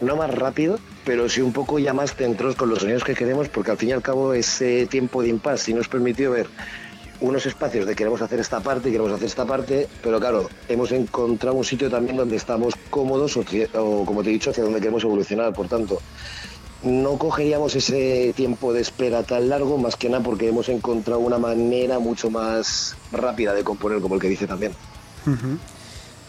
no 0.00 0.14
más 0.14 0.32
rápido, 0.32 0.78
pero 1.04 1.28
sí 1.28 1.40
un 1.40 1.52
poco 1.52 1.80
ya 1.80 1.92
más 1.92 2.14
centros 2.14 2.54
con 2.54 2.70
los 2.70 2.78
sonidos 2.78 3.02
que 3.02 3.16
queremos, 3.16 3.48
porque 3.48 3.72
al 3.72 3.76
fin 3.76 3.88
y 3.88 3.92
al 3.92 4.02
cabo 4.02 4.32
ese 4.32 4.86
tiempo 4.86 5.22
de 5.22 5.30
impasse 5.30 5.64
sí 5.64 5.74
nos 5.74 5.88
permitió 5.88 6.30
ver 6.30 6.46
unos 7.20 7.44
espacios 7.44 7.84
de 7.84 7.96
queremos 7.96 8.22
hacer 8.22 8.38
esta 8.38 8.60
parte, 8.60 8.92
queremos 8.92 9.10
hacer 9.10 9.26
esta 9.26 9.44
parte, 9.44 9.88
pero 10.04 10.20
claro, 10.20 10.48
hemos 10.68 10.92
encontrado 10.92 11.56
un 11.56 11.64
sitio 11.64 11.90
también 11.90 12.16
donde 12.16 12.36
estamos 12.36 12.74
cómodos 12.90 13.36
o, 13.36 14.04
como 14.04 14.22
te 14.22 14.30
he 14.30 14.32
dicho, 14.34 14.50
hacia 14.50 14.62
donde 14.62 14.78
queremos 14.78 15.02
evolucionar. 15.02 15.52
Por 15.52 15.66
tanto, 15.66 16.00
no 16.84 17.18
cogeríamos 17.18 17.74
ese 17.74 18.32
tiempo 18.36 18.72
de 18.72 18.80
espera 18.80 19.22
tan 19.22 19.48
largo, 19.48 19.78
más 19.78 19.96
que 19.96 20.08
nada 20.08 20.22
porque 20.22 20.48
hemos 20.48 20.68
encontrado 20.68 21.20
una 21.20 21.38
manera 21.38 21.98
mucho 21.98 22.30
más 22.30 22.96
rápida 23.12 23.54
de 23.54 23.64
componer, 23.64 24.00
como 24.00 24.14
el 24.14 24.20
que 24.20 24.28
dice 24.28 24.46
también. 24.46 24.72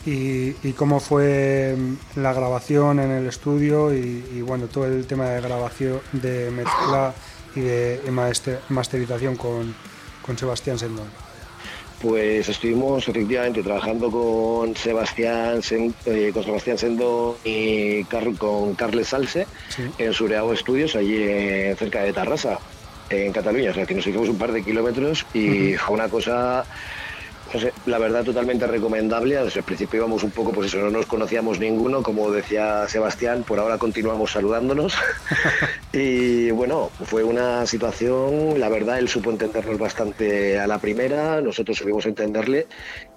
¿Y, 0.05 0.71
cómo 0.73 0.99
fue 0.99 1.75
la 2.15 2.33
grabación 2.33 2.99
en 2.99 3.11
el 3.11 3.27
estudio 3.27 3.93
y, 3.93 4.41
bueno, 4.41 4.67
todo 4.67 4.85
el 4.85 5.05
tema 5.07 5.25
de 5.25 5.41
grabación, 5.41 5.99
de 6.11 6.51
mezcla 6.51 7.13
y 7.55 7.61
de 7.61 8.01
masterización 8.69 9.35
con, 9.35 9.75
con 10.25 10.37
Sebastián 10.37 10.77
Sendón? 10.79 11.24
Pues 12.07 12.47
estuvimos 12.47 13.07
efectivamente 13.07 13.63
trabajando 13.63 14.11
con 14.11 14.75
Sebastián, 14.75 15.59
eh, 16.05 16.29
con 16.31 16.43
Sebastián 16.43 16.77
Sendo 16.77 17.39
y 17.43 18.03
con 18.37 18.75
Carles 18.75 19.07
Salse 19.07 19.47
en 19.97 20.13
Sureago 20.13 20.53
Estudios, 20.53 20.95
allí 20.95 21.17
eh, 21.17 21.75
cerca 21.79 22.03
de 22.03 22.13
Tarrasa, 22.13 22.59
en 23.09 23.33
Cataluña. 23.33 23.71
O 23.71 23.73
sea, 23.73 23.87
que 23.87 23.95
nos 23.95 24.05
hicimos 24.05 24.29
un 24.29 24.37
par 24.37 24.51
de 24.51 24.63
kilómetros 24.63 25.25
y 25.33 25.73
fue 25.73 25.95
una 25.95 26.07
cosa 26.07 26.63
la 27.85 27.97
verdad 27.97 28.23
totalmente 28.23 28.67
recomendable. 28.67 29.35
Desde 29.35 29.59
el 29.59 29.65
principio 29.65 29.99
íbamos 29.99 30.23
un 30.23 30.31
poco, 30.31 30.51
pues 30.51 30.67
eso, 30.67 30.77
no 30.79 30.89
nos 30.89 31.05
conocíamos 31.05 31.59
ninguno, 31.59 32.03
como 32.03 32.31
decía 32.31 32.87
Sebastián, 32.87 33.43
por 33.43 33.59
ahora 33.59 33.77
continuamos 33.77 34.31
saludándonos. 34.31 34.95
y 35.93 36.51
bueno, 36.51 36.89
fue 37.05 37.23
una 37.23 37.65
situación, 37.65 38.59
la 38.59 38.69
verdad, 38.69 38.99
él 38.99 39.07
supo 39.07 39.31
entendernos 39.31 39.77
bastante 39.77 40.59
a 40.59 40.67
la 40.67 40.79
primera, 40.79 41.41
nosotros 41.41 41.77
supimos 41.77 42.05
entenderle 42.05 42.67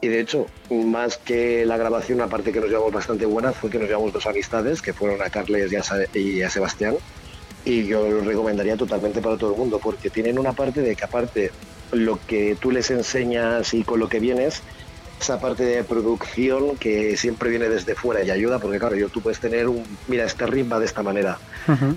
y 0.01 0.09
de 0.09 0.21
hecho, 0.21 0.47
más 0.71 1.17
que 1.17 1.65
la 1.67 1.77
grabación, 1.77 2.19
una 2.19 2.29
parte 2.29 2.53
que 2.53 2.61
nos 2.61 2.69
llevamos 2.69 2.93
bastante 2.93 3.27
buena 3.27 3.53
fue 3.53 3.71
que 3.71 3.79
nos 3.79 3.89
llevamos 3.89 4.13
dos 4.13 4.27
amistades, 4.27 4.83
que 4.83 4.93
fueron 4.93 5.21
a 5.23 5.31
Carles 5.31 5.73
y 6.15 6.43
a 6.43 6.51
Sebastián. 6.51 6.97
Y 7.65 7.87
yo 7.87 8.09
lo 8.09 8.21
recomendaría 8.21 8.77
totalmente 8.77 9.21
para 9.21 9.37
todo 9.37 9.53
el 9.53 9.59
mundo, 9.59 9.81
porque 9.83 10.11
tienen 10.11 10.39
una 10.39 10.53
parte 10.53 10.81
de 10.81 10.97
que 10.97 11.05
aparte 11.05 11.51
lo 11.93 12.19
que 12.27 12.57
tú 12.61 12.71
les 12.71 12.91
enseñas 12.91 13.75
y 13.75 13.85
con 13.85 13.99
lo 13.99 14.09
que 14.09 14.21
vienes, 14.21 14.63
esa 15.21 15.41
parte 15.41 15.65
de 15.65 15.85
producción 15.85 16.77
que 16.77 17.17
siempre 17.17 17.51
viene 17.51 17.69
desde 17.69 17.95
fuera 17.95 18.23
y 18.23 18.31
ayuda, 18.31 18.59
porque 18.59 18.79
claro, 18.79 18.97
yo 18.97 19.09
tú 19.09 19.21
puedes 19.21 19.41
tener 19.41 19.69
un, 19.69 19.83
mira, 20.07 20.25
este 20.25 20.47
ritmo 20.47 20.79
de 20.79 20.87
esta 20.87 21.03
manera. 21.03 21.39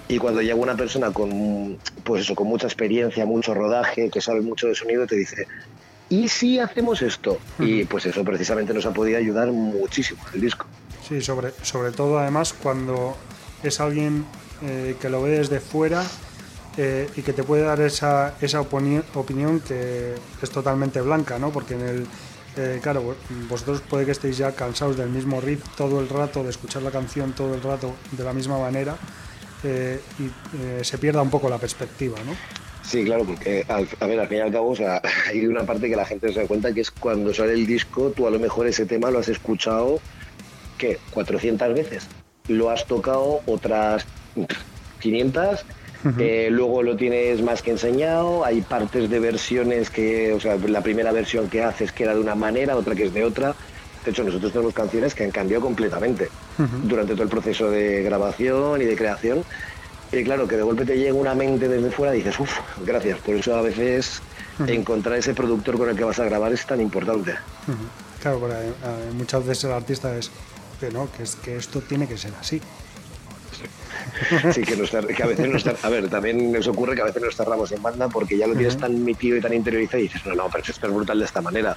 Y 0.08 0.18
cuando 0.18 0.42
llega 0.42 0.56
una 0.56 0.76
persona 0.76 1.12
con, 1.12 1.78
pues 2.04 2.24
eso, 2.24 2.36
con 2.36 2.48
mucha 2.48 2.68
experiencia, 2.68 3.26
mucho 3.26 3.54
rodaje, 3.54 4.10
que 4.10 4.22
sabe 4.22 4.42
mucho 4.42 4.68
de 4.68 4.76
sonido, 4.76 5.06
te 5.08 5.16
dice, 5.16 5.48
¿y 6.10 6.28
si 6.28 6.60
hacemos 6.60 7.02
esto? 7.02 7.38
Y 7.60 7.86
pues 7.86 8.06
eso 8.06 8.24
precisamente 8.24 8.74
nos 8.74 8.86
ha 8.86 8.92
podido 8.92 9.18
ayudar 9.18 9.52
muchísimo 9.52 10.22
el 10.34 10.42
disco. 10.42 10.66
Sí, 11.08 11.22
sobre, 11.22 11.52
sobre 11.62 11.92
todo 11.92 12.20
además 12.20 12.54
cuando 12.54 13.16
es 13.64 13.80
alguien 13.80 14.26
eh, 14.64 14.96
que 15.00 15.10
lo 15.10 15.22
ve 15.24 15.32
desde 15.32 15.60
fuera 15.60 16.04
eh, 16.78 17.10
y 17.16 17.22
que 17.22 17.34
te 17.34 17.44
puede 17.44 17.64
dar 17.64 17.82
esa, 17.82 18.36
esa 18.42 18.62
opinión, 18.62 19.60
que 19.68 20.16
es 20.42 20.50
totalmente 20.50 21.02
blanca, 21.02 21.40
¿no? 21.40 21.52
Porque 21.52 21.74
en 21.74 21.82
el, 21.82 22.08
eh, 22.58 22.80
claro, 22.82 23.16
vosotros 23.50 23.82
puede 23.82 24.06
que 24.06 24.12
estéis 24.12 24.38
ya 24.38 24.52
cansados 24.52 24.98
del 24.98 25.10
mismo 25.10 25.42
riff 25.42 25.64
todo 25.76 26.00
el 26.00 26.10
rato, 26.10 26.44
de 26.44 26.52
escuchar 26.52 26.84
la 26.84 26.92
canción 26.92 27.34
todo 27.34 27.56
el 27.56 27.62
rato 27.62 27.96
de 28.12 28.24
la 28.24 28.34
misma 28.34 28.60
manera 28.60 28.96
y 29.64 30.84
se 30.84 30.98
pierda 30.98 31.22
un 31.22 31.30
poco 31.30 31.48
la 31.48 31.60
perspectiva, 31.60 32.18
¿no? 32.26 32.36
Sí, 32.84 33.06
claro, 33.06 33.26
porque 33.26 33.64
a 33.68 34.08
ver, 34.08 34.20
al 34.20 34.28
fin 34.28 34.38
y 34.40 34.42
al 34.42 34.52
cabo, 34.52 34.70
o 34.70 34.76
sea, 34.76 35.02
hay 35.30 35.46
una 35.46 35.64
parte 35.64 35.90
que 35.90 35.96
la 35.96 36.06
gente 36.06 36.34
se 36.34 36.42
da 36.42 36.48
cuenta 36.48 36.74
que 36.74 36.82
es 36.82 36.92
cuando 36.92 37.34
sale 37.34 37.54
el 37.54 37.66
disco, 37.66 38.12
tú 38.16 38.28
a 38.28 38.32
lo 38.32 38.40
mejor 38.40 38.68
ese 38.68 38.86
tema 38.86 39.12
lo 39.12 39.20
has 39.20 39.30
escuchado, 39.30 40.00
¿qué? 40.78 40.98
400 41.12 41.74
veces. 41.74 42.08
Lo 42.48 42.70
has 42.70 42.86
tocado 42.88 43.42
otras 43.46 44.06
500 45.00 45.66
eh, 46.18 46.50
luego 46.52 46.82
lo 46.82 46.96
tienes 46.96 47.42
más 47.42 47.62
que 47.62 47.72
enseñado, 47.72 48.44
hay 48.44 48.62
partes 48.62 49.10
de 49.10 49.20
versiones 49.20 49.90
que, 49.90 50.34
o 50.34 50.40
sea, 50.40 50.56
la 50.56 50.82
primera 50.82 51.12
versión 51.12 51.48
que 51.48 51.64
haces 51.64 51.92
que 51.92 52.04
era 52.04 52.16
de 52.16 52.20
una 52.20 52.36
manera, 52.36 52.76
otra 52.76 52.96
que 52.96 53.06
es 53.06 53.14
de 53.14 53.24
otra. 53.24 53.56
De 54.04 54.10
hecho, 54.10 54.24
nosotros 54.24 54.52
tenemos 54.52 54.74
canciones 54.74 55.14
que 55.14 55.24
han 55.24 55.32
cambiado 55.32 55.62
completamente 55.64 56.30
durante 56.84 57.14
todo 57.14 57.24
el 57.24 57.30
proceso 57.30 57.70
de 57.70 58.02
grabación 58.02 58.82
y 58.82 58.86
de 58.86 58.96
creación. 58.96 59.44
Y 60.12 60.24
claro, 60.24 60.48
que 60.48 60.58
de 60.58 60.64
golpe 60.64 60.86
te 60.86 60.98
llega 60.98 61.14
una 61.14 61.36
mente 61.36 61.70
desde 61.70 61.92
fuera 61.92 62.14
y 62.16 62.18
dices, 62.18 62.40
uff, 62.40 62.60
gracias. 62.84 63.20
Por 63.20 63.36
eso 63.36 63.56
a 63.56 63.62
veces 63.62 64.22
encontrar 64.66 65.20
ese 65.20 65.36
productor 65.36 65.78
con 65.78 65.90
el 65.90 65.96
que 65.96 66.04
vas 66.04 66.20
a 66.20 66.26
grabar 66.26 66.52
es 66.52 66.66
tan 66.66 66.82
importante. 66.82 67.36
Claro, 68.22 68.40
porque 68.40 68.56
eh, 68.56 69.12
muchas 69.14 69.46
veces 69.46 69.66
el 69.66 69.72
artista 69.72 70.16
es 70.18 70.32
que 70.80 70.90
no, 70.90 71.10
que, 71.12 71.24
es, 71.24 71.36
que 71.36 71.56
esto 71.56 71.80
tiene 71.82 72.08
que 72.08 72.18
ser 72.18 72.34
así. 72.40 72.60
Sí, 74.54 74.62
que, 74.62 74.76
que 75.16 75.24
a 75.24 75.28
veces 75.28 75.48
nos 75.48 75.66
a 75.84 75.90
ver, 75.90 76.10
también 76.10 76.52
nos 76.52 76.68
ocurre 76.68 76.96
que 76.96 77.02
a 77.02 77.06
veces 77.06 77.22
nos 77.22 77.36
cerramos 77.36 77.72
en 77.72 77.82
banda 77.82 78.08
porque 78.10 78.38
ya 78.38 78.48
lo 78.48 78.56
tienes 78.56 78.78
tan 78.78 79.04
metido 79.04 79.38
y 79.38 79.42
tan 79.42 79.54
interiorizado 79.54 80.00
y 80.00 80.04
dices, 80.04 80.26
no, 80.26 80.36
no, 80.36 80.48
pero 80.50 80.64
esto 80.68 80.88
es 80.88 80.94
brutal 80.94 81.20
de 81.20 81.26
esta 81.26 81.42
manera. 81.42 81.76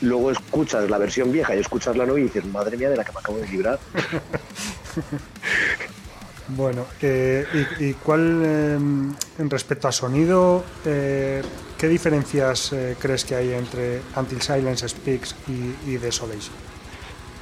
Luego 0.00 0.30
escuchas 0.30 0.88
la 0.88 0.98
versión 0.98 1.32
vieja 1.32 1.54
y 1.56 1.60
escuchas 1.60 1.96
la 1.96 2.04
nueva 2.04 2.20
y 2.20 2.24
dices, 2.24 2.44
madre 2.46 2.76
mía, 2.76 2.90
de 2.90 2.96
la 2.96 3.04
que 3.04 3.12
me 3.12 3.18
acabo 3.18 3.38
de 3.38 3.48
librar. 3.48 3.78
Bueno, 6.48 6.86
eh, 7.02 7.44
y, 7.80 7.94
cuál, 7.94 8.42
eh, 8.44 8.74
en 8.74 9.50
respecto 9.50 9.88
a 9.88 9.92
sonido, 9.92 10.64
eh, 10.84 11.42
qué 11.76 11.88
diferencias 11.88 12.72
crees 13.00 13.24
que 13.24 13.34
hay 13.34 13.52
entre 13.52 14.00
Until 14.14 14.40
Silence 14.40 14.88
Speaks 14.88 15.34
y, 15.48 15.90
y 15.90 15.96
Desolation? 15.96 16.54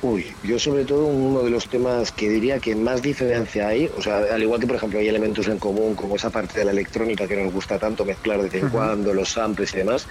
Uy, 0.04 0.26
yo 0.42 0.58
sobre 0.58 0.84
todo 0.84 1.06
uno 1.06 1.42
de 1.44 1.48
los 1.48 1.66
temas 1.66 2.12
que 2.12 2.28
diría 2.28 2.60
que 2.60 2.76
más 2.76 3.00
diferencia 3.00 3.68
hay, 3.68 3.90
o 3.96 4.02
sea, 4.02 4.18
al 4.18 4.42
igual 4.42 4.60
que 4.60 4.66
por 4.66 4.76
ejemplo 4.76 4.98
hay 4.98 5.08
elementos 5.08 5.48
en 5.48 5.58
común 5.58 5.94
como 5.94 6.16
esa 6.16 6.28
parte 6.28 6.58
de 6.58 6.66
la 6.66 6.72
electrónica 6.72 7.26
que 7.26 7.42
nos 7.42 7.50
gusta 7.50 7.78
tanto 7.78 8.04
mezclar 8.04 8.36
de 8.42 8.50
vez 8.50 8.62
en 8.62 8.68
cuando, 8.68 9.14
los 9.14 9.30
samples 9.30 9.72
y 9.72 9.78
demás, 9.78 10.06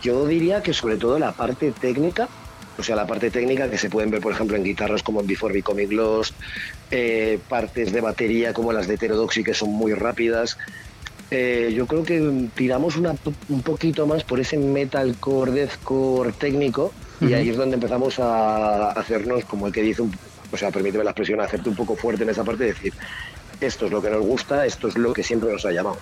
yo 0.00 0.24
diría 0.24 0.62
que 0.62 0.72
sobre 0.72 0.98
todo 0.98 1.18
la 1.18 1.32
parte 1.32 1.72
técnica, 1.72 2.28
o 2.78 2.82
sea, 2.84 2.94
la 2.94 3.08
parte 3.08 3.32
técnica 3.32 3.68
que 3.68 3.76
se 3.76 3.90
pueden 3.90 4.12
ver 4.12 4.20
por 4.20 4.30
ejemplo 4.34 4.56
en 4.56 4.62
guitarras 4.62 5.02
como 5.02 5.20
en 5.20 5.26
Before 5.26 5.52
Becoming 5.52 5.96
Lost, 5.96 6.36
eh, 6.92 7.40
partes 7.48 7.90
de 7.92 8.00
batería 8.00 8.52
como 8.52 8.72
las 8.72 8.86
de 8.86 8.94
Heterodoxy 8.94 9.42
que 9.42 9.52
son 9.52 9.70
muy 9.70 9.94
rápidas, 9.94 10.56
eh, 11.32 11.72
yo 11.74 11.88
creo 11.88 12.04
que 12.04 12.50
tiramos 12.54 12.94
un 12.96 13.62
poquito 13.62 14.06
más 14.06 14.22
por 14.22 14.38
ese 14.38 14.58
metalcore, 14.58 15.50
deathcore 15.50 16.32
técnico, 16.34 16.92
Y 17.20 17.32
ahí 17.32 17.48
es 17.48 17.56
donde 17.56 17.74
empezamos 17.74 18.18
a 18.20 18.92
hacernos, 18.92 19.44
como 19.44 19.66
el 19.66 19.72
que 19.72 19.82
dice, 19.82 20.02
un, 20.02 20.12
o 20.52 20.56
sea, 20.56 20.70
permíteme 20.70 21.04
la 21.04 21.10
expresión, 21.10 21.40
hacerte 21.40 21.68
un 21.68 21.76
poco 21.76 21.96
fuerte 21.96 22.22
en 22.22 22.30
esa 22.30 22.44
parte 22.44 22.64
y 22.64 22.68
decir, 22.68 22.92
esto 23.60 23.86
es 23.86 23.92
lo 23.92 24.00
que 24.00 24.10
nos 24.10 24.24
gusta, 24.24 24.64
esto 24.66 24.88
es 24.88 24.96
lo 24.96 25.12
que 25.12 25.22
siempre 25.22 25.52
nos 25.52 25.64
ha 25.66 25.72
llamado. 25.72 25.98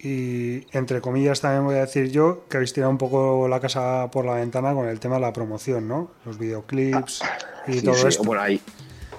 Y 0.00 0.66
entre 0.76 1.00
comillas 1.00 1.40
también 1.40 1.64
voy 1.64 1.76
a 1.76 1.82
decir 1.82 2.10
yo 2.10 2.44
que 2.48 2.56
habéis 2.56 2.72
tirado 2.72 2.90
un 2.90 2.98
poco 2.98 3.46
la 3.48 3.60
casa 3.60 4.10
por 4.10 4.24
la 4.24 4.34
ventana 4.34 4.74
con 4.74 4.88
el 4.88 4.98
tema 4.98 5.16
de 5.16 5.20
la 5.20 5.32
promoción, 5.32 5.86
¿no? 5.86 6.10
Los 6.24 6.38
videoclips 6.38 7.22
y 7.68 7.82
todo 7.82 7.94
sí. 7.94 8.08
esto. 8.08 8.24
Bueno, 8.24 8.42
ahí, 8.42 8.60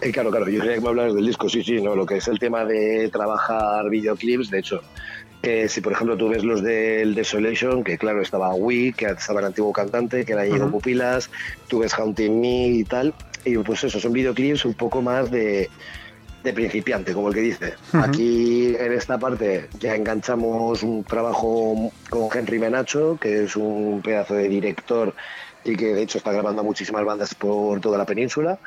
eh, 0.01 0.11
claro, 0.11 0.29
claro, 0.29 0.49
yo 0.49 0.59
quería 0.59 0.75
que 0.75 0.81
me 0.81 0.89
hablaras 0.89 1.13
del 1.13 1.25
disco, 1.25 1.47
sí, 1.47 1.63
sí, 1.63 1.81
no, 1.81 1.95
lo 1.95 2.05
que 2.05 2.17
es 2.17 2.27
el 2.27 2.37
tema 2.37 2.65
de 2.65 3.09
trabajar 3.09 3.89
videoclips, 3.89 4.49
de 4.49 4.59
hecho, 4.59 4.81
que 5.43 5.67
si 5.67 5.81
por 5.81 5.91
ejemplo 5.91 6.15
tú 6.15 6.29
ves 6.29 6.43
los 6.45 6.63
del 6.63 7.15
Desolation, 7.15 7.83
que 7.83 7.97
claro, 7.97 8.21
estaba 8.21 8.55
Wii, 8.55 8.93
que 8.93 9.07
estaba 9.07 9.41
el 9.41 9.47
antiguo 9.47 9.73
cantante, 9.73 10.23
que 10.23 10.31
era 10.31 10.43
Diego 10.43 10.71
Pupilas, 10.71 11.29
tú 11.67 11.79
ves 11.79 11.93
Haunting 11.93 12.39
Me 12.39 12.67
y 12.67 12.83
tal, 12.85 13.13
y 13.43 13.57
pues 13.57 13.83
eso, 13.83 13.99
son 13.99 14.13
videoclips 14.13 14.63
un 14.63 14.73
poco 14.73 15.01
más 15.01 15.29
de, 15.29 15.69
de 16.45 16.53
principiante, 16.53 17.13
como 17.13 17.27
el 17.27 17.33
que 17.33 17.41
dice. 17.41 17.73
Aquí 17.91 18.73
en 18.79 18.93
esta 18.93 19.17
parte 19.17 19.67
ya 19.81 19.93
enganchamos 19.95 20.81
un 20.81 21.03
trabajo 21.03 21.91
con 22.09 22.29
Henry 22.33 22.57
Menacho, 22.57 23.17
que 23.19 23.43
es 23.43 23.57
un 23.57 24.01
pedazo 24.01 24.35
de 24.35 24.47
director 24.47 25.13
y 25.65 25.75
que 25.75 25.93
de 25.93 26.01
hecho 26.01 26.17
está 26.17 26.31
grabando 26.31 26.61
a 26.61 26.63
muchísimas 26.63 27.05
bandas 27.05 27.33
por 27.35 27.79
toda 27.79 27.97
la 27.97 28.05
península. 28.05 28.57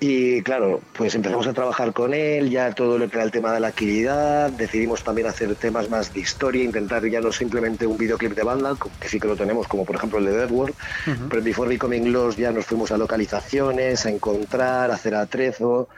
Y 0.00 0.42
claro, 0.42 0.80
pues 0.96 1.14
empezamos 1.14 1.46
a 1.46 1.52
trabajar 1.52 1.92
con 1.92 2.12
él, 2.14 2.50
ya 2.50 2.72
todo 2.72 2.98
lo 2.98 3.08
que 3.08 3.16
era 3.16 3.24
el 3.24 3.30
tema 3.30 3.52
de 3.52 3.60
la 3.60 3.68
actividad, 3.68 4.50
decidimos 4.50 5.04
también 5.04 5.28
hacer 5.28 5.54
temas 5.54 5.88
más 5.90 6.12
de 6.12 6.20
historia, 6.20 6.64
intentar 6.64 7.06
ya 7.08 7.20
no 7.20 7.32
simplemente 7.32 7.86
un 7.86 7.96
videoclip 7.96 8.34
de 8.34 8.42
banda, 8.42 8.76
que 9.00 9.08
sí 9.08 9.20
que 9.20 9.28
lo 9.28 9.36
tenemos, 9.36 9.68
como 9.68 9.84
por 9.84 9.96
ejemplo 9.96 10.18
el 10.18 10.26
de 10.26 10.32
Dead 10.32 10.50
World, 10.50 10.74
pero 11.28 11.38
en 11.38 11.44
Before 11.44 11.68
Becoming 11.68 12.12
Lost 12.12 12.38
ya 12.38 12.50
nos 12.50 12.66
fuimos 12.66 12.90
a 12.90 12.96
localizaciones, 12.96 14.06
a 14.06 14.10
encontrar, 14.10 14.90
a 14.90 14.94
hacer 14.94 15.14
atrezo, 15.14 15.88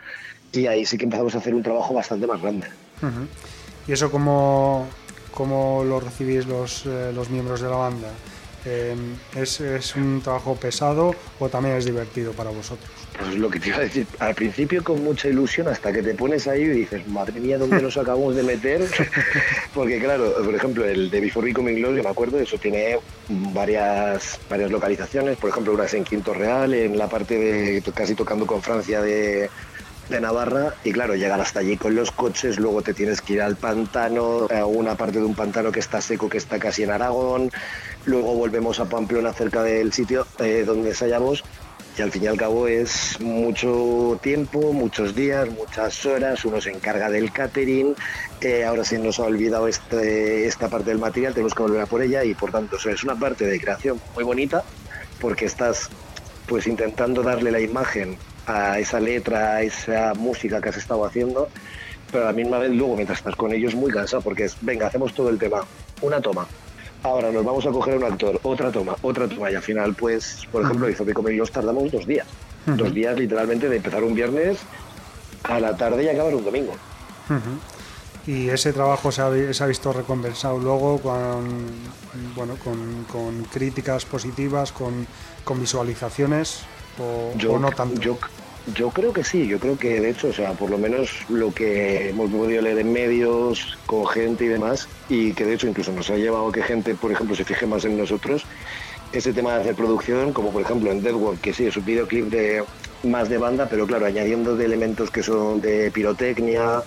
y 0.53 0.66
ahí 0.66 0.84
sí 0.87 0.97
que 0.99 1.05
empezamos 1.05 1.34
a 1.34 1.39
hacer 1.39 1.55
un 1.55 1.62
trabajo 1.62 1.95
bastante 1.95 2.26
más 2.26 2.41
grande. 2.41 2.68
¿Y 3.87 3.93
eso 3.93 4.11
cómo, 4.11 4.89
cómo 5.32 5.84
lo 5.84 6.01
recibís 6.01 6.47
los, 6.47 6.84
eh, 6.87 7.12
los 7.14 7.30
miembros 7.30 7.61
de 7.61 7.68
la 7.68 7.76
banda? 7.76 8.09
Eh, 8.66 8.96
¿es, 9.36 9.60
¿Es 9.60 9.94
un 9.94 10.20
trabajo 10.20 10.56
pesado 10.56 11.14
o 11.38 11.48
también 11.48 11.76
es 11.76 11.84
divertido 11.84 12.32
para 12.32 12.50
vosotros? 12.50 12.90
Pues 13.16 13.36
lo 13.36 13.48
que 13.48 13.60
te 13.60 13.68
iba 13.68 13.78
a 13.78 13.80
decir, 13.80 14.06
al 14.18 14.34
principio 14.34 14.82
con 14.82 15.04
mucha 15.04 15.28
ilusión 15.28 15.68
hasta 15.68 15.92
que 15.92 16.02
te 16.02 16.14
pones 16.14 16.48
ahí 16.48 16.62
y 16.62 16.68
dices, 16.68 17.06
madre 17.06 17.40
mía, 17.40 17.58
¿dónde 17.58 17.80
nos 17.80 17.96
acabamos 17.96 18.34
de 18.34 18.42
meter? 18.42 18.82
Porque 19.74 20.00
claro, 20.00 20.34
por 20.44 20.54
ejemplo, 20.54 20.84
el 20.84 21.10
de 21.10 21.20
Before 21.20 21.46
Becoming 21.46 21.80
Lost, 21.80 21.96
yo 21.96 22.02
me 22.02 22.10
acuerdo, 22.10 22.40
eso 22.40 22.58
tiene 22.58 22.98
varias, 23.28 24.40
varias 24.50 24.70
localizaciones, 24.70 25.36
por 25.38 25.50
ejemplo, 25.50 25.72
una 25.72 25.84
es 25.84 25.94
en 25.94 26.02
Quinto 26.02 26.34
Real, 26.34 26.74
en 26.74 26.98
la 26.98 27.08
parte 27.08 27.38
de 27.38 27.82
casi 27.94 28.16
tocando 28.16 28.46
con 28.46 28.62
Francia 28.62 29.00
de, 29.00 29.48
de 30.08 30.20
Navarra 30.20 30.74
y 30.84 30.92
claro, 30.92 31.14
llegar 31.14 31.40
hasta 31.40 31.60
allí 31.60 31.76
con 31.76 31.94
los 31.94 32.10
coches, 32.10 32.58
luego 32.58 32.82
te 32.82 32.94
tienes 32.94 33.20
que 33.20 33.34
ir 33.34 33.42
al 33.42 33.56
pantano, 33.56 34.46
a 34.54 34.66
una 34.66 34.94
parte 34.96 35.18
de 35.18 35.24
un 35.24 35.34
pantano 35.34 35.72
que 35.72 35.80
está 35.80 36.00
seco, 36.00 36.28
que 36.28 36.38
está 36.38 36.58
casi 36.58 36.82
en 36.82 36.90
Aragón, 36.90 37.50
luego 38.07 38.34
volvemos 38.34 38.80
a 38.80 38.86
Pamplona 38.86 39.32
cerca 39.32 39.62
del 39.62 39.92
sitio 39.92 40.26
eh, 40.38 40.64
donde 40.64 40.90
ensayamos 40.90 41.44
y 41.98 42.02
al 42.02 42.12
fin 42.12 42.24
y 42.24 42.26
al 42.26 42.36
cabo 42.36 42.68
es 42.68 43.18
mucho 43.20 44.18
tiempo, 44.22 44.72
muchos 44.72 45.14
días, 45.14 45.48
muchas 45.48 46.04
horas, 46.04 46.44
uno 46.44 46.61
se 46.61 46.70
encarga 46.70 47.09
del 47.09 47.32
catering, 47.32 47.94
eh, 48.42 48.64
ahora 48.64 48.84
se 48.84 48.98
nos 48.98 49.18
ha 49.18 49.24
olvidado 49.24 49.66
este, 49.66 50.46
esta 50.46 50.68
parte 50.68 50.90
del 50.90 50.98
material, 50.98 51.32
tenemos 51.32 51.54
que 51.54 51.62
volver 51.62 51.80
a 51.80 51.86
por 51.86 52.02
ella 52.02 52.22
y 52.22 52.34
por 52.34 52.52
tanto 52.52 52.76
es 52.76 53.02
una 53.02 53.16
parte 53.16 53.46
de 53.46 53.59
creación 53.59 54.00
muy 54.14 54.24
bonita 54.24 54.62
porque 55.20 55.46
estás 55.46 55.88
pues 56.46 56.66
intentando 56.66 57.22
darle 57.22 57.50
la 57.50 57.61
imagen 57.61 58.18
a 58.46 58.78
esa 58.78 59.00
letra, 59.00 59.57
a 59.57 59.62
esa 59.62 60.12
música 60.14 60.61
que 60.61 60.68
has 60.68 60.76
estado 60.76 61.04
haciendo, 61.04 61.48
pero 62.12 62.24
a 62.24 62.26
la 62.26 62.32
misma 62.34 62.59
vez 62.59 62.70
luego 62.72 62.94
mientras 62.94 63.18
estás 63.18 63.36
con 63.36 63.52
ellos 63.54 63.74
muy 63.74 63.90
cansado 63.90 64.22
porque 64.22 64.44
es, 64.44 64.57
venga, 64.61 64.86
hacemos 64.86 65.14
todo 65.14 65.30
el 65.30 65.38
tema, 65.38 65.64
una 66.02 66.20
toma. 66.20 66.46
Ahora 67.03 67.30
nos 67.30 67.44
vamos 67.44 67.64
a 67.66 67.70
coger 67.70 67.97
un 67.99 68.05
actor, 68.05 68.40
otra 68.42 68.72
toma, 68.72 68.97
otra 69.03 69.28
toma 69.28 69.51
y 69.51 69.55
al 69.55 69.62
final 69.62 69.94
pues, 69.94 70.40
por 70.51 70.62
ejemplo, 70.64 70.88
hizo 70.90 71.05
que 71.07 71.14
con 71.14 71.30
ellos 71.30 71.51
tardamos 71.53 71.90
dos 71.92 72.07
días. 72.07 72.26
Dos 72.66 72.92
días 72.92 73.16
literalmente 73.16 73.68
de 73.68 73.76
empezar 73.76 74.03
un 74.03 74.14
viernes 74.14 74.59
a 75.44 75.61
la 75.61 75.76
tarde 75.76 76.03
y 76.03 76.09
acabar 76.09 76.34
un 76.34 76.44
domingo. 76.44 76.72
Y 78.26 78.49
ese 78.49 78.72
trabajo 78.72 79.12
se 79.12 79.22
ha, 79.22 79.28
vi- 79.28 79.55
se 79.55 79.62
ha 79.62 79.66
visto 79.68 79.92
recompensado 79.92 80.59
luego 80.59 80.99
con, 80.99 81.47
bueno, 82.34 82.57
con, 82.64 83.05
con 83.05 83.44
críticas 83.44 84.05
positivas, 84.05 84.72
con, 84.72 85.07
con 85.44 85.61
visualizaciones 85.61 86.62
o, 86.99 87.36
Yo, 87.38 87.53
o 87.53 87.59
no 87.61 87.70
tanto. 87.70 88.01
Yo, 88.01 88.18
yo 88.74 88.90
creo 88.90 89.12
que 89.12 89.22
sí, 89.22 89.46
yo 89.46 89.58
creo 89.58 89.78
que 89.78 90.00
de 90.00 90.10
hecho, 90.10 90.28
o 90.28 90.32
sea, 90.32 90.52
por 90.52 90.70
lo 90.70 90.78
menos 90.78 91.10
lo 91.28 91.52
que 91.52 92.10
hemos 92.10 92.30
podido 92.30 92.62
leer 92.62 92.78
en 92.78 92.92
medios, 92.92 93.78
con 93.86 94.06
gente 94.06 94.44
y 94.44 94.48
demás, 94.48 94.88
y 95.08 95.32
que 95.34 95.44
de 95.44 95.54
hecho 95.54 95.68
incluso 95.68 95.92
nos 95.92 96.10
ha 96.10 96.16
llevado 96.16 96.48
a 96.48 96.52
que 96.52 96.62
gente, 96.62 96.94
por 96.94 97.12
ejemplo, 97.12 97.36
se 97.36 97.44
fije 97.44 97.66
más 97.66 97.84
en 97.84 97.96
nosotros, 97.96 98.44
ese 99.12 99.32
tema 99.32 99.54
de 99.54 99.60
hacer 99.60 99.74
producción, 99.76 100.32
como 100.32 100.50
por 100.50 100.62
ejemplo 100.62 100.90
en 100.90 101.02
Dead 101.02 101.14
World, 101.14 101.40
que 101.40 101.52
sí, 101.52 101.66
es 101.66 101.76
un 101.76 101.84
videoclip 101.84 102.26
de 102.26 102.64
más 103.04 103.28
de 103.28 103.38
banda, 103.38 103.68
pero 103.70 103.86
claro, 103.86 104.06
añadiendo 104.06 104.56
de 104.56 104.64
elementos 104.64 105.10
que 105.10 105.22
son 105.22 105.60
de 105.60 105.90
pirotecnia, 105.92 106.82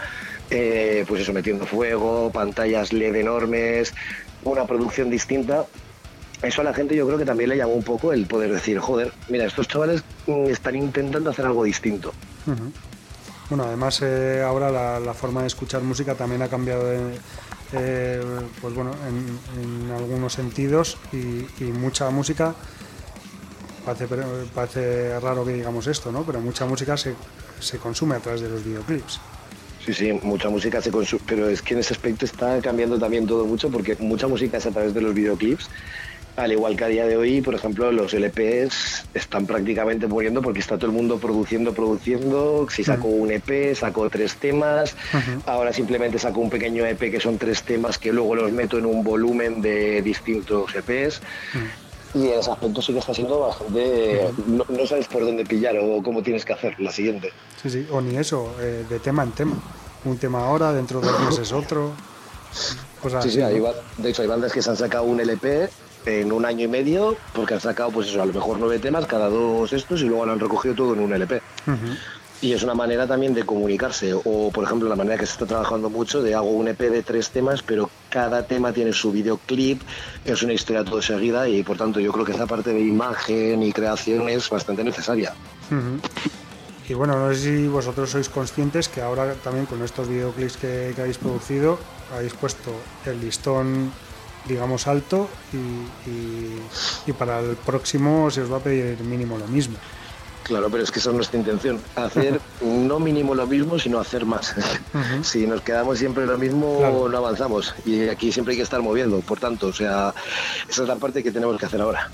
eh, 0.50 1.06
pues 1.08 1.22
eso, 1.22 1.32
metiendo 1.32 1.66
fuego, 1.66 2.30
pantallas 2.32 2.92
LED 2.92 3.16
enormes, 3.16 3.94
una 4.44 4.66
producción 4.66 5.10
distinta, 5.10 5.66
eso 6.42 6.62
a 6.62 6.64
la 6.64 6.74
gente 6.74 6.96
yo 6.96 7.06
creo 7.06 7.18
que 7.18 7.26
también 7.26 7.50
le 7.50 7.58
llamó 7.58 7.74
un 7.74 7.84
poco 7.84 8.14
el 8.14 8.26
poder 8.26 8.52
decir, 8.54 8.80
joder, 8.80 9.12
mira, 9.28 9.46
estos 9.46 9.68
chavales 9.68 10.04
mm, 10.28 10.46
están 10.48 10.76
intentando 10.76 11.30
hacer 11.30 11.46
algo 11.46 11.64
distinto. 11.64 12.14
Bueno, 13.50 13.64
además 13.66 14.00
eh, 14.04 14.44
ahora 14.46 14.70
la, 14.72 15.00
la 15.00 15.14
forma 15.14 15.42
de 15.42 15.48
escuchar 15.48 15.82
música 15.82 16.16
también 16.16 16.42
ha 16.42 16.48
cambiado 16.48 16.86
de- 16.86 17.18
eh, 17.74 18.22
pues 18.62 18.74
bueno, 18.74 18.92
en, 19.08 19.86
en 19.86 19.92
algunos 19.92 20.34
sentidos 20.34 20.98
y, 21.14 21.18
y 21.64 21.72
mucha 21.72 22.10
música, 22.10 22.56
parece, 23.86 24.08
parece 24.56 25.20
raro 25.20 25.46
que 25.46 25.54
digamos 25.54 25.86
esto, 25.88 26.12
¿no? 26.12 26.24
pero 26.24 26.40
mucha 26.40 26.66
música 26.66 26.98
se, 26.98 27.14
se 27.60 27.78
consume 27.78 28.16
a 28.16 28.20
través 28.20 28.42
de 28.42 28.50
los 28.50 28.64
videoclips. 28.64 29.20
Sí, 29.86 29.94
sí, 29.94 30.12
mucha 30.24 30.50
música 30.50 30.82
se 30.82 30.92
consume, 30.92 31.22
pero 31.28 31.48
es 31.50 31.62
que 31.62 31.74
en 31.74 31.80
ese 31.82 31.94
aspecto 31.94 32.26
está 32.26 32.60
cambiando 32.62 33.00
también 33.00 33.26
todo 33.26 33.46
mucho 33.46 33.70
porque 33.70 33.96
mucha 34.00 34.28
música 34.28 34.58
es 34.58 34.66
a 34.66 34.72
través 34.72 34.94
de 34.94 35.02
los 35.02 35.14
videoclips. 35.14 35.70
Al 36.40 36.54
igual 36.54 36.78
que 36.78 36.86
a 36.86 36.88
día 36.88 37.06
de 37.06 37.18
hoy, 37.18 37.42
por 37.42 37.54
ejemplo, 37.54 37.92
los 37.92 38.14
LPs 38.14 39.08
están 39.14 39.46
prácticamente 39.46 40.08
muriendo 40.08 40.42
porque 40.42 40.62
está 40.62 40.78
todo 40.78 40.86
el 40.88 40.94
mundo 40.94 41.18
produciendo, 41.18 41.74
produciendo. 41.74 42.66
Si 42.70 42.82
sacó 42.82 43.10
un 43.10 43.30
EP, 43.30 43.76
sacó 43.76 44.10
tres 44.10 44.36
temas. 44.36 44.96
Ahora 45.46 45.74
simplemente 45.74 46.18
saco 46.18 46.40
un 46.40 46.50
pequeño 46.50 46.86
EP 46.86 47.12
que 47.12 47.20
son 47.20 47.38
tres 47.38 47.64
temas 47.64 47.98
que 47.98 48.14
luego 48.14 48.36
los 48.36 48.54
meto 48.54 48.78
en 48.78 48.86
un 48.86 49.04
volumen 49.04 49.62
de 49.62 50.02
distintos 50.02 50.74
EPs. 50.74 51.22
Y 52.16 52.28
en 52.30 52.40
ese 52.40 52.52
aspecto 52.52 52.82
sí 52.82 52.94
que 52.94 53.00
está 53.00 53.14
siendo 53.14 53.42
bastante... 53.42 54.30
No, 54.48 54.66
no 54.70 54.88
sabes 54.88 55.08
por 55.08 55.26
dónde 55.26 55.44
pillar 55.44 55.76
o 55.78 56.02
cómo 56.02 56.24
tienes 56.24 56.46
que 56.46 56.54
hacer 56.54 56.80
la 56.80 56.92
siguiente. 56.92 57.34
Sí, 57.62 57.70
sí, 57.70 57.88
o 57.92 58.00
ni 58.00 58.16
eso, 58.16 58.56
eh, 58.62 58.86
de 58.90 59.00
tema 59.00 59.24
en 59.24 59.32
tema. 59.32 59.58
Un 60.06 60.18
tema 60.18 60.48
ahora, 60.48 60.72
dentro 60.72 61.02
de 61.02 61.08
dos 61.08 61.20
meses 61.20 61.52
otro. 61.52 61.92
Sí, 63.22 63.30
sí, 63.30 63.40
de 63.40 64.10
hecho 64.10 64.22
hay 64.22 64.28
bandas 64.28 64.52
que 64.52 64.62
se 64.62 64.70
han 64.70 64.78
sacado 64.78 65.04
un 65.04 65.20
LP 65.20 65.70
en 66.06 66.32
un 66.32 66.46
año 66.46 66.66
y 66.66 66.68
medio 66.68 67.18
porque 67.34 67.56
han 67.56 67.62
sacado 67.62 67.92
pues 67.92 68.08
eso, 68.08 68.22
a 68.22 68.26
lo 68.26 68.34
mejor 68.34 68.58
nueve 68.60 68.80
temas 68.80 69.06
cada 69.06 69.30
dos 69.30 69.74
estos 69.74 70.02
y 70.02 70.06
luego 70.06 70.26
lo 70.26 70.34
han 70.34 70.40
recogido 70.40 70.76
todo 70.76 70.94
en 70.94 71.00
un 71.00 71.14
LP. 71.14 71.42
Y 72.42 72.54
es 72.54 72.64
una 72.64 72.74
manera 72.74 73.06
también 73.06 73.34
de 73.34 73.44
comunicarse. 73.44 74.14
O, 74.14 74.50
por 74.50 74.64
ejemplo, 74.64 74.88
la 74.88 74.96
manera 74.96 75.18
que 75.18 75.26
se 75.26 75.34
está 75.34 75.46
trabajando 75.46 75.90
mucho 75.90 76.22
de 76.22 76.36
hago 76.36 76.50
un 76.50 76.70
EP 76.70 76.80
de 76.80 77.04
tres 77.04 77.32
temas, 77.32 77.62
pero 77.62 77.90
cada 78.10 78.48
tema 78.48 78.72
tiene 78.72 78.94
su 78.94 79.12
videoclip, 79.12 79.82
es 80.24 80.42
una 80.42 80.54
historia 80.54 80.86
todo 80.86 81.02
seguida 81.02 81.50
y 81.50 81.64
por 81.64 81.78
tanto 81.78 82.00
yo 82.00 82.14
creo 82.14 82.26
que 82.26 82.32
esa 82.32 82.48
parte 82.48 82.72
de 82.72 82.80
imagen 82.80 83.62
y 83.62 83.74
creación 83.74 84.30
es 84.30 84.50
bastante 84.50 84.86
necesaria. 84.86 85.34
Y 86.88 86.94
bueno, 86.94 87.20
no 87.20 87.34
sé 87.34 87.42
si 87.42 87.68
vosotros 87.68 88.10
sois 88.10 88.30
conscientes 88.30 88.88
que 88.88 89.02
ahora 89.02 89.34
también 89.44 89.66
con 89.68 89.84
estos 89.84 90.08
videoclips 90.08 90.58
que, 90.58 90.94
que 90.96 91.02
habéis 91.02 91.18
producido 91.18 91.78
habéis 92.16 92.34
puesto 92.34 92.72
el 93.06 93.22
listón, 93.22 93.92
digamos, 94.48 94.88
alto 94.88 95.30
y, 95.54 96.10
y- 96.10 96.60
y 97.08 97.14
para 97.14 97.40
el 97.40 97.56
próximo 97.56 98.30
se 98.32 98.42
os 98.42 98.52
va 98.52 98.58
a 98.58 98.62
pedir 98.62 99.00
mínimo 99.02 99.38
lo 99.38 99.48
mismo. 99.48 99.78
Claro, 100.44 100.68
pero 100.72 100.82
es 100.84 100.90
que 100.90 100.98
esa 100.98 101.10
es 101.12 101.16
nuestra 101.16 101.38
intención, 101.40 101.80
hacer 101.96 102.40
no 102.62 103.00
mínimo 103.00 103.36
lo 103.36 103.46
mismo, 103.46 103.78
sino 103.78 104.00
hacer 104.00 104.26
más. 104.26 104.56
Si 105.22 105.46
nos 105.46 105.62
quedamos 105.62 106.00
siempre 106.00 106.26
lo 106.26 106.38
mismo, 106.40 106.78
Claro. 106.80 107.08
no 107.10 107.18
avanzamos. 107.20 107.76
Y 107.86 108.08
aquí 108.10 108.32
siempre 108.32 108.54
hay 108.54 108.58
que 108.58 108.64
estar 108.64 108.82
moviendo, 108.82 109.20
por 109.20 109.40
tanto, 109.40 109.68
o 109.68 109.74
sea, 109.74 110.14
esa 110.68 110.82
es 110.82 110.88
la 110.88 110.96
parte 110.96 111.22
que 111.22 111.32
tenemos 111.32 111.58
que 111.60 111.66
hacer 111.68 111.82
ahora. 111.82 112.10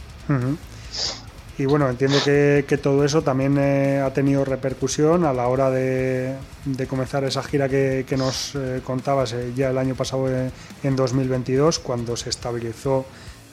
Y 1.58 1.66
bueno, 1.66 1.90
entiendo 1.90 2.18
que, 2.24 2.66
que 2.68 2.78
todo 2.78 3.06
eso 3.06 3.22
también 3.22 3.58
eh, 3.58 4.02
ha 4.06 4.14
tenido 4.14 4.44
repercusión 4.44 5.24
a 5.24 5.32
la 5.32 5.48
hora 5.48 5.70
de, 5.70 6.36
de 6.66 6.88
comenzar 6.88 7.24
esa 7.24 7.44
gira 7.44 7.70
que, 7.70 8.06
que 8.08 8.18
nos 8.18 8.56
eh, 8.56 8.82
contabas 8.84 9.32
eh, 9.32 9.54
ya 9.56 9.70
el 9.70 9.78
año 9.78 9.96
pasado 9.96 10.30
eh, 10.30 10.52
en 10.84 10.96
2022, 10.98 11.80
cuando 11.80 12.18
se 12.18 12.30
estabilizó 12.30 13.06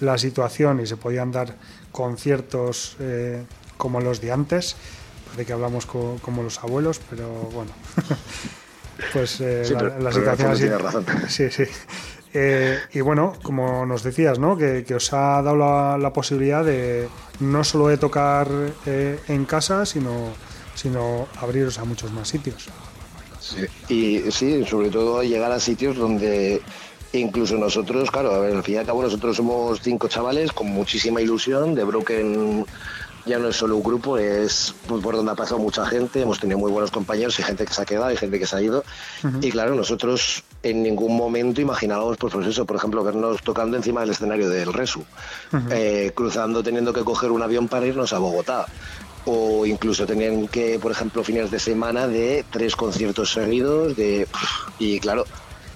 la 0.03 0.19
situación 0.19 0.81
y 0.81 0.87
se 0.87 0.97
podían 0.97 1.31
dar 1.31 1.55
conciertos 1.93 2.97
eh, 3.01 3.45
como 3.77 4.01
los 4.01 4.21
de 4.21 4.33
antes. 4.33 4.77
Parece 5.27 5.47
que 5.47 5.53
hablamos 5.53 5.87
como 5.87 6.43
los 6.43 6.59
abuelos, 6.63 7.01
pero 7.09 7.29
bueno. 7.29 7.71
pues 9.13 9.41
eh, 9.41 9.65
la, 10.01 10.13
situación 10.13 10.51
así. 10.51 10.69
Sí, 11.29 11.51
sí. 11.51 11.65
Eh, 12.35 12.79
y 12.93 13.01
bueno, 13.01 13.35
como 13.43 13.85
nos 13.85 14.03
decías, 14.03 14.39
¿no? 14.39 14.57
Que, 14.57 14.85
os 14.95 15.13
ha 15.13 15.43
dado 15.43 15.57
la, 15.99 16.13
posibilidad 16.13 16.65
de 16.65 17.09
no 17.41 17.63
solo 17.65 17.89
de 17.89 17.99
tocar 17.99 18.49
en 18.87 19.45
casa, 19.45 19.85
sino, 19.85 20.33
sino 20.75 21.27
abriros 21.41 21.79
a 21.79 21.85
muchos 21.85 22.11
más 22.13 22.29
sitios. 22.29 22.69
Sí. 23.41 23.67
Y 23.89 24.31
sí, 24.31 24.65
sobre 24.65 24.89
todo 24.89 25.23
llegar 25.23 25.53
a 25.53 25.61
sitios 25.61 25.97
donde 25.97 26.63
incluso 27.13 27.57
nosotros, 27.57 28.11
claro, 28.11 28.33
a 28.33 28.39
ver, 28.39 28.57
al 28.57 28.63
fin 28.63 28.77
y 28.77 28.79
al 28.79 28.87
cabo 28.87 29.03
nosotros 29.03 29.37
somos 29.37 29.81
cinco 29.83 30.09
chavales 30.09 30.53
con 30.53 30.69
muchísima 30.69 31.21
ilusión, 31.21 31.75
de 31.75 31.85
Broken 31.85 32.65
ya 33.25 33.39
no 33.39 33.49
es 33.49 33.57
solo 33.57 33.77
un 33.77 33.83
grupo, 33.83 34.19
es 34.19 34.75
por 34.87 35.17
donde 35.17 35.33
ha 35.33 35.35
pasado 35.35 35.61
mucha 35.61 35.87
gente, 35.87 36.23
hemos 36.23 36.41
tenido 36.41 36.59
muy 36.59 36.71
buenos 36.71 36.91
compañeros 36.91 37.39
y 37.39 37.43
gente 37.43 37.65
que 37.65 37.73
se 37.73 37.83
ha 37.83 37.85
quedado 37.85 38.11
y 38.11 38.17
gente 38.17 38.39
que 38.39 38.47
se 38.47 38.57
ha 38.57 38.63
ido. 38.63 38.85
Y 39.41 39.51
claro, 39.51 39.75
nosotros 39.75 40.43
en 40.63 40.83
ningún 40.83 41.17
momento 41.17 41.61
imaginábamos, 41.61 42.17
pues, 42.17 42.33
pues, 42.33 42.47
eso, 42.47 42.65
por 42.65 42.77
ejemplo, 42.77 43.05
vernos 43.05 43.43
tocando 43.43 43.77
encima 43.77 44.01
del 44.01 44.11
escenario 44.11 44.49
del 44.49 44.73
Resu, 44.73 45.05
eh, 45.71 46.13
cruzando, 46.15 46.63
teniendo 46.63 46.93
que 46.93 47.05
coger 47.05 47.31
un 47.31 47.43
avión 47.43 47.69
para 47.69 47.87
irnos 47.87 48.13
a 48.13 48.19
Bogotá. 48.19 48.67
O 49.25 49.65
incluso 49.67 50.05
tenían 50.05 50.49
que, 50.49 50.81
por 50.81 50.91
ejemplo, 50.91 51.23
fines 51.23 51.51
de 51.51 51.61
semana 51.61 52.09
de 52.09 52.45
tres 52.51 52.75
conciertos 52.75 53.33
seguidos, 53.33 53.97
de 53.97 54.27
y 54.81 54.99
claro, 54.99 55.25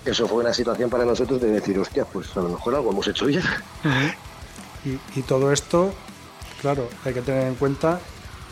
eso 0.05 0.27
fue 0.29 0.39
una 0.39 0.55
situación 0.55 0.89
para 0.89 1.05
nosotros 1.05 1.41
de 1.41 1.51
decir, 1.51 1.79
hostia, 1.79 2.05
pues 2.05 2.37
a 2.37 2.41
lo 2.41 2.51
mejor 2.51 2.77
algo 2.77 2.91
hemos 2.91 3.07
hecho 3.09 3.27
bien. 3.27 3.43
y, 5.17 5.23
todo 5.23 5.53
esto, 5.53 5.93
claro, 6.61 6.89
hay 7.05 7.15
que 7.15 7.23
tener 7.23 7.47
en 7.47 7.55
cuenta 7.55 8.01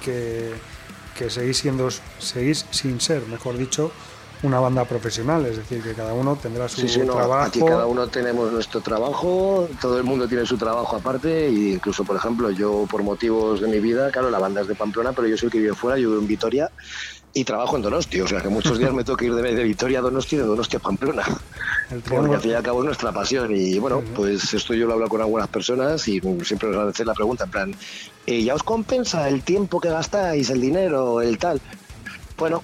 que, 0.02 0.54
seguís 1.28 1.58
siendo, 1.58 1.88
seguís 2.18 2.66
sin 2.70 3.00
ser, 3.00 3.26
mejor 3.26 3.56
dicho, 3.56 3.90
una 4.42 4.60
banda 4.60 4.84
profesional, 4.84 5.46
es 5.46 5.56
decir, 5.56 5.82
que 5.82 5.94
cada 5.94 6.12
uno 6.12 6.36
tendrá 6.36 6.68
su 6.68 6.86
trabajo. 6.86 7.34
aquí 7.34 7.60
cada 7.60 7.86
uno 7.86 8.08
tenemos 8.08 8.52
nuestro 8.52 8.82
trabajo, 8.82 9.68
todo 9.80 9.96
el 9.96 10.04
mundo 10.04 10.28
tiene 10.28 10.44
su 10.44 10.58
trabajo 10.58 10.96
aparte, 10.96 11.46
e 11.46 11.72
incluso, 11.72 12.04
por 12.04 12.16
ejemplo, 12.16 12.50
yo 12.50 12.86
por 12.90 13.02
motivos 13.02 13.62
de 13.62 13.68
mi 13.68 13.80
vida, 13.80 14.10
claro, 14.10 14.30
la 14.30 14.38
banda 14.38 14.60
es 14.60 14.68
de 14.68 14.74
Pamplona, 14.74 15.12
pero 15.12 15.28
yo 15.28 15.36
soy 15.38 15.46
el 15.46 15.52
que 15.52 15.58
vive 15.60 15.74
fuera, 15.74 15.96
yo 15.96 16.10
vivo 16.10 16.20
en 16.20 16.28
Vitoria 16.28 16.70
y 17.34 17.44
trabajo 17.44 17.76
en 17.76 17.82
Donosti, 17.82 18.20
o 18.20 18.28
sea 18.28 18.40
que 18.40 18.48
muchos 18.48 18.78
días 18.78 18.92
me 18.92 19.02
tengo 19.04 19.16
que 19.16 19.26
ir 19.26 19.34
de, 19.34 19.54
de 19.54 19.64
Vitoria 19.64 19.98
a 19.98 20.02
Donosti 20.02 20.36
de 20.36 20.44
Donosti 20.44 20.76
a 20.76 20.80
Pamplona. 20.80 21.24
Porque 22.08 22.34
al 22.34 22.40
fin 22.40 22.52
y 22.52 22.54
al 22.54 22.62
cabo 22.62 22.80
es 22.80 22.86
nuestra 22.86 23.12
pasión 23.12 23.54
y 23.54 23.78
bueno, 23.78 24.02
pues 24.14 24.54
esto 24.54 24.72
yo 24.72 24.86
lo 24.86 24.94
hablo 24.94 25.08
con 25.08 25.20
algunas 25.20 25.48
personas 25.48 26.06
y 26.08 26.20
siempre 26.42 26.68
os 26.68 26.88
hacer 26.88 27.06
la 27.06 27.14
pregunta 27.14 27.44
en 27.44 27.50
plan, 27.50 27.74
¿y 28.24 28.44
¿ya 28.44 28.54
os 28.54 28.62
compensa 28.62 29.28
el 29.28 29.42
tiempo 29.42 29.80
que 29.80 29.90
gastáis, 29.90 30.48
el 30.50 30.60
dinero, 30.60 31.20
el 31.20 31.36
tal? 31.36 31.60
Bueno, 32.38 32.62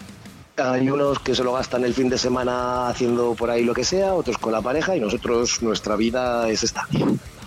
hay 0.56 0.88
unos 0.88 1.18
que 1.18 1.34
se 1.34 1.44
lo 1.44 1.52
gastan 1.52 1.84
el 1.84 1.94
fin 1.94 2.08
de 2.08 2.18
semana 2.18 2.88
haciendo 2.88 3.34
por 3.34 3.50
ahí 3.50 3.64
lo 3.64 3.74
que 3.74 3.84
sea, 3.84 4.14
otros 4.14 4.38
con 4.38 4.52
la 4.52 4.62
pareja 4.62 4.96
y 4.96 5.00
nosotros 5.00 5.62
nuestra 5.62 5.96
vida 5.96 6.48
es 6.48 6.62
esta. 6.62 6.86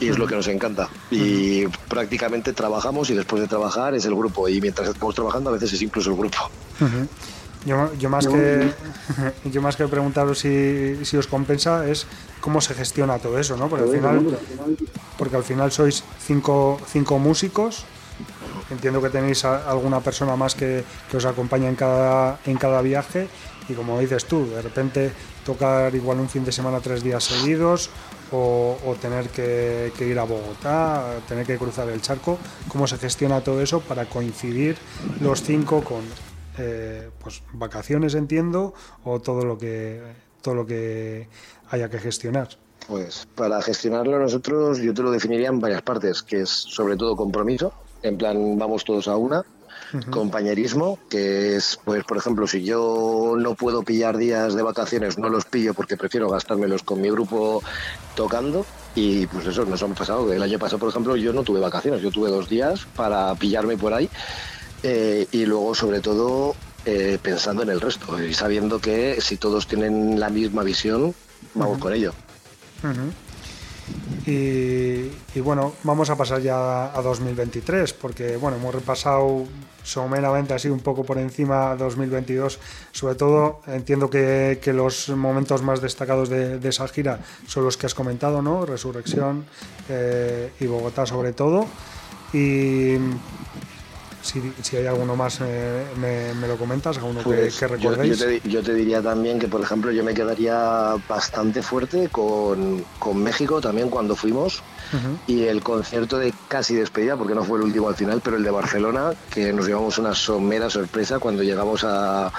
Y 0.03 0.09
es 0.09 0.17
lo 0.17 0.27
que 0.27 0.35
nos 0.35 0.47
encanta. 0.47 0.89
Y 1.11 1.65
prácticamente 1.87 2.51
trabajamos 2.53 3.09
y 3.09 3.13
después 3.13 3.41
de 3.41 3.47
trabajar 3.47 3.95
es 3.95 4.05
el 4.05 4.15
grupo. 4.15 4.49
Y 4.49 4.59
mientras 4.59 4.89
estamos 4.89 5.15
trabajando 5.15 5.49
a 5.49 5.53
veces 5.53 5.73
es 5.73 5.81
incluso 5.81 6.09
el 6.09 6.17
grupo. 6.17 6.37
Yo, 7.65 8.09
más 8.09 8.27
que 8.27 8.73
yo 9.45 9.61
más 9.61 9.77
que 9.77 9.87
preguntaros 9.87 10.39
si, 10.39 11.17
os 11.17 11.27
compensa 11.27 11.87
es 11.87 12.05
cómo 12.41 12.59
se 12.59 12.73
gestiona 12.73 13.19
todo 13.19 13.39
eso, 13.39 13.55
¿no? 13.55 13.69
Porque 13.69 13.85
al 13.85 13.91
final, 13.91 14.37
porque 15.17 15.35
al 15.37 15.43
final 15.43 15.71
sois 15.71 16.03
cinco, 16.19 16.79
cinco 16.91 17.19
músicos. 17.19 17.85
Entiendo 18.69 19.01
que 19.01 19.09
tenéis 19.09 19.45
alguna 19.45 20.01
persona 20.01 20.35
más 20.35 20.55
que, 20.55 20.83
os 21.13 21.25
acompaña 21.25 21.69
en 21.69 21.75
cada, 21.75 22.39
en 22.45 22.57
cada 22.57 22.81
viaje. 22.81 23.29
Y 23.69 23.73
como 23.73 23.99
dices 23.99 24.25
tú, 24.25 24.45
de 24.49 24.61
repente 24.61 25.11
tocar 25.45 25.93
igual 25.95 26.19
un 26.19 26.29
fin 26.29 26.43
de 26.43 26.51
semana 26.51 26.79
tres 26.79 27.03
días 27.03 27.23
seguidos 27.23 27.89
o, 28.31 28.95
tener 28.99 29.29
que, 29.29 29.91
que, 29.97 30.07
ir 30.07 30.17
a 30.17 30.23
Bogotá, 30.23 31.19
tener 31.27 31.45
que 31.45 31.57
cruzar 31.57 31.87
el 31.89 32.01
charco, 32.01 32.39
¿cómo 32.67 32.87
se 32.87 32.97
gestiona 32.97 33.41
todo 33.41 33.61
eso 33.61 33.79
para 33.81 34.05
coincidir 34.05 34.75
los 35.21 35.43
cinco 35.43 35.83
con, 35.83 36.01
eh, 36.57 37.09
pues 37.19 37.41
vacaciones 37.53 38.13
entiendo 38.13 38.75
o 39.03 39.19
todo 39.19 39.43
lo 39.43 39.57
que 39.57 40.01
todo 40.41 40.53
lo 40.53 40.65
que 40.67 41.27
haya 41.69 41.89
que 41.89 41.97
gestionar. 41.97 42.49
Pues 42.87 43.27
para 43.33 43.61
gestionarlo 43.61 44.19
nosotros 44.19 44.77
yo 44.79 44.93
te 44.93 45.01
lo 45.01 45.09
definiría 45.09 45.47
en 45.47 45.59
varias 45.59 45.81
partes, 45.81 46.21
que 46.21 46.41
es 46.41 46.49
sobre 46.49 46.95
todo 46.95 47.15
compromiso, 47.15 47.73
en 48.03 48.17
plan 48.17 48.59
vamos 48.59 48.83
todos 48.83 49.07
a 49.07 49.15
una, 49.15 49.43
compañerismo, 50.09 50.99
que 51.09 51.55
es, 51.55 51.79
pues, 51.83 52.03
por 52.03 52.17
ejemplo, 52.17 52.47
si 52.47 52.63
yo 52.63 53.35
no 53.37 53.55
puedo 53.55 53.83
pillar 53.83 54.17
días 54.17 54.55
de 54.55 54.61
vacaciones, 54.63 55.17
no 55.17 55.29
los 55.29 55.45
pillo 55.45 55.73
porque 55.73 55.97
prefiero 55.97 56.29
gastármelos 56.29 56.83
con 56.83 57.01
mi 57.01 57.09
grupo 57.09 57.61
tocando. 58.15 58.65
Y 58.95 59.25
pues 59.27 59.47
eso 59.47 59.65
nos 59.65 59.81
ha 59.81 59.87
pasado. 59.87 60.31
El 60.31 60.43
año 60.43 60.59
pasado, 60.59 60.79
por 60.79 60.89
ejemplo, 60.89 61.15
yo 61.15 61.33
no 61.33 61.43
tuve 61.43 61.59
vacaciones, 61.59 62.01
yo 62.01 62.11
tuve 62.11 62.29
dos 62.29 62.47
días 62.47 62.85
para 62.95 63.33
pillarme 63.35 63.75
por 63.75 63.93
ahí 63.93 64.09
eh, 64.83 65.27
y 65.31 65.45
luego, 65.45 65.73
sobre 65.73 66.01
todo, 66.01 66.55
eh, 66.85 67.17
pensando 67.21 67.63
en 67.63 67.69
el 67.69 67.79
resto 67.79 68.21
y 68.21 68.33
sabiendo 68.33 68.79
que 68.79 69.21
si 69.21 69.37
todos 69.37 69.67
tienen 69.67 70.19
la 70.19 70.29
misma 70.29 70.63
visión, 70.63 71.15
vamos 71.53 71.77
con 71.79 71.93
ello. 71.93 72.13
y, 74.25 75.39
bueno, 75.39 75.73
vamos 75.83 76.09
a 76.09 76.17
pasar 76.17 76.41
ya 76.41 76.95
a 76.95 77.01
2023, 77.01 77.93
porque 77.93 78.35
bueno, 78.35 78.57
hemos 78.57 78.75
repasado 78.75 79.45
someramente 79.83 80.53
así 80.53 80.69
un 80.69 80.79
poco 80.79 81.03
por 81.03 81.17
encima 81.17 81.75
2022. 81.75 82.59
Sobre 82.91 83.15
todo, 83.15 83.61
entiendo 83.67 84.09
que, 84.09 84.59
los 84.73 85.09
momentos 85.09 85.61
más 85.61 85.81
destacados 85.81 86.29
de, 86.29 86.59
esa 86.67 86.87
gira 86.87 87.19
son 87.47 87.65
los 87.65 87.77
que 87.77 87.85
has 87.85 87.93
comentado, 87.93 88.41
¿no? 88.41 88.65
Resurrección 88.65 89.45
eh, 89.89 90.51
y 90.59 90.65
Bogotá 90.65 91.05
sobre 91.05 91.33
todo. 91.33 91.67
Y 92.33 92.95
si, 94.23 94.77
hay 94.77 94.87
alguno 94.87 95.15
más, 95.15 95.39
eh, 95.41 95.85
me, 95.97 96.47
lo 96.47 96.55
comentas, 96.55 96.97
alguno 96.97 97.19
que, 97.19 97.25
pues 97.25 97.59
recordéis. 97.59 98.17
Yo, 98.45 98.63
te, 98.63 98.73
diría 98.73 99.01
también 99.01 99.37
que, 99.37 99.49
por 99.49 99.61
ejemplo, 99.61 99.91
yo 99.91 100.03
me 100.03 100.13
quedaría 100.13 100.95
bastante 101.07 101.61
fuerte 101.61 102.07
con, 102.09 102.85
México 103.15 103.59
también 103.59 103.89
cuando 103.89 104.15
fuimos. 104.15 104.63
Y 105.25 105.43
el 105.45 105.63
concierto 105.63 106.19
de 106.19 106.33
casi 106.47 106.75
despedida, 106.75 107.17
porque 107.17 107.33
no 107.33 107.43
fue 107.43 107.57
el 107.57 107.65
último 107.65 107.89
al 107.89 107.95
final, 107.95 108.21
pero 108.23 108.37
el 108.37 108.43
de 108.43 108.51
Barcelona, 108.51 109.13
que 109.31 109.51
nos 109.51 109.65
llevamos 109.67 109.97
una 109.97 110.13
somera 110.13 110.69
sorpresa 110.69 111.17
cuando 111.17 111.41
llegamos 111.41 111.83
a, 111.83 112.31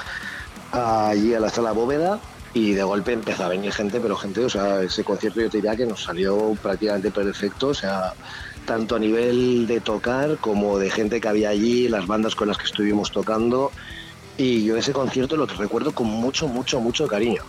allí 0.72 1.35
a 1.35 1.41
la 1.41 1.51
sala 1.51 1.72
bóveda 1.72 2.20
y 2.55 2.72
de 2.72 2.85
golpe 2.85 3.12
empezó 3.12 3.45
a 3.45 3.49
venir 3.49 3.72
gente, 3.72 3.99
pero 4.01 4.16
gente, 4.16 4.45
o 4.45 4.49
sea, 4.49 4.80
ese 4.82 5.03
concierto 5.03 5.41
yo 5.41 5.51
te 5.51 5.59
diría 5.59 5.74
que 5.74 5.85
nos 5.85 6.05
salió 6.05 6.57
prácticamente 6.62 7.11
perfecto, 7.11 7.68
o 7.68 7.74
sea, 7.74 8.14
tanto 8.65 8.97
a 8.97 8.99
nivel 8.99 9.67
de 9.67 9.81
tocar 9.81 10.39
como 10.39 10.79
de 10.79 10.91
gente 10.91 11.21
que 11.21 11.29
había 11.29 11.51
allí, 11.51 11.89
las 11.89 12.07
bandas 12.07 12.35
con 12.35 12.49
las 12.49 12.59
que 12.59 12.65
estuvimos 12.65 13.11
tocando. 13.11 13.71
Y 14.37 14.65
yo 14.65 14.77
ese 14.77 14.93
concierto 14.93 15.37
lo 15.37 15.47
recuerdo 15.47 15.93
con 15.93 16.07
mucho, 16.07 16.49
mucho, 16.49 16.81
mucho 16.81 17.07
cariño. 17.07 17.43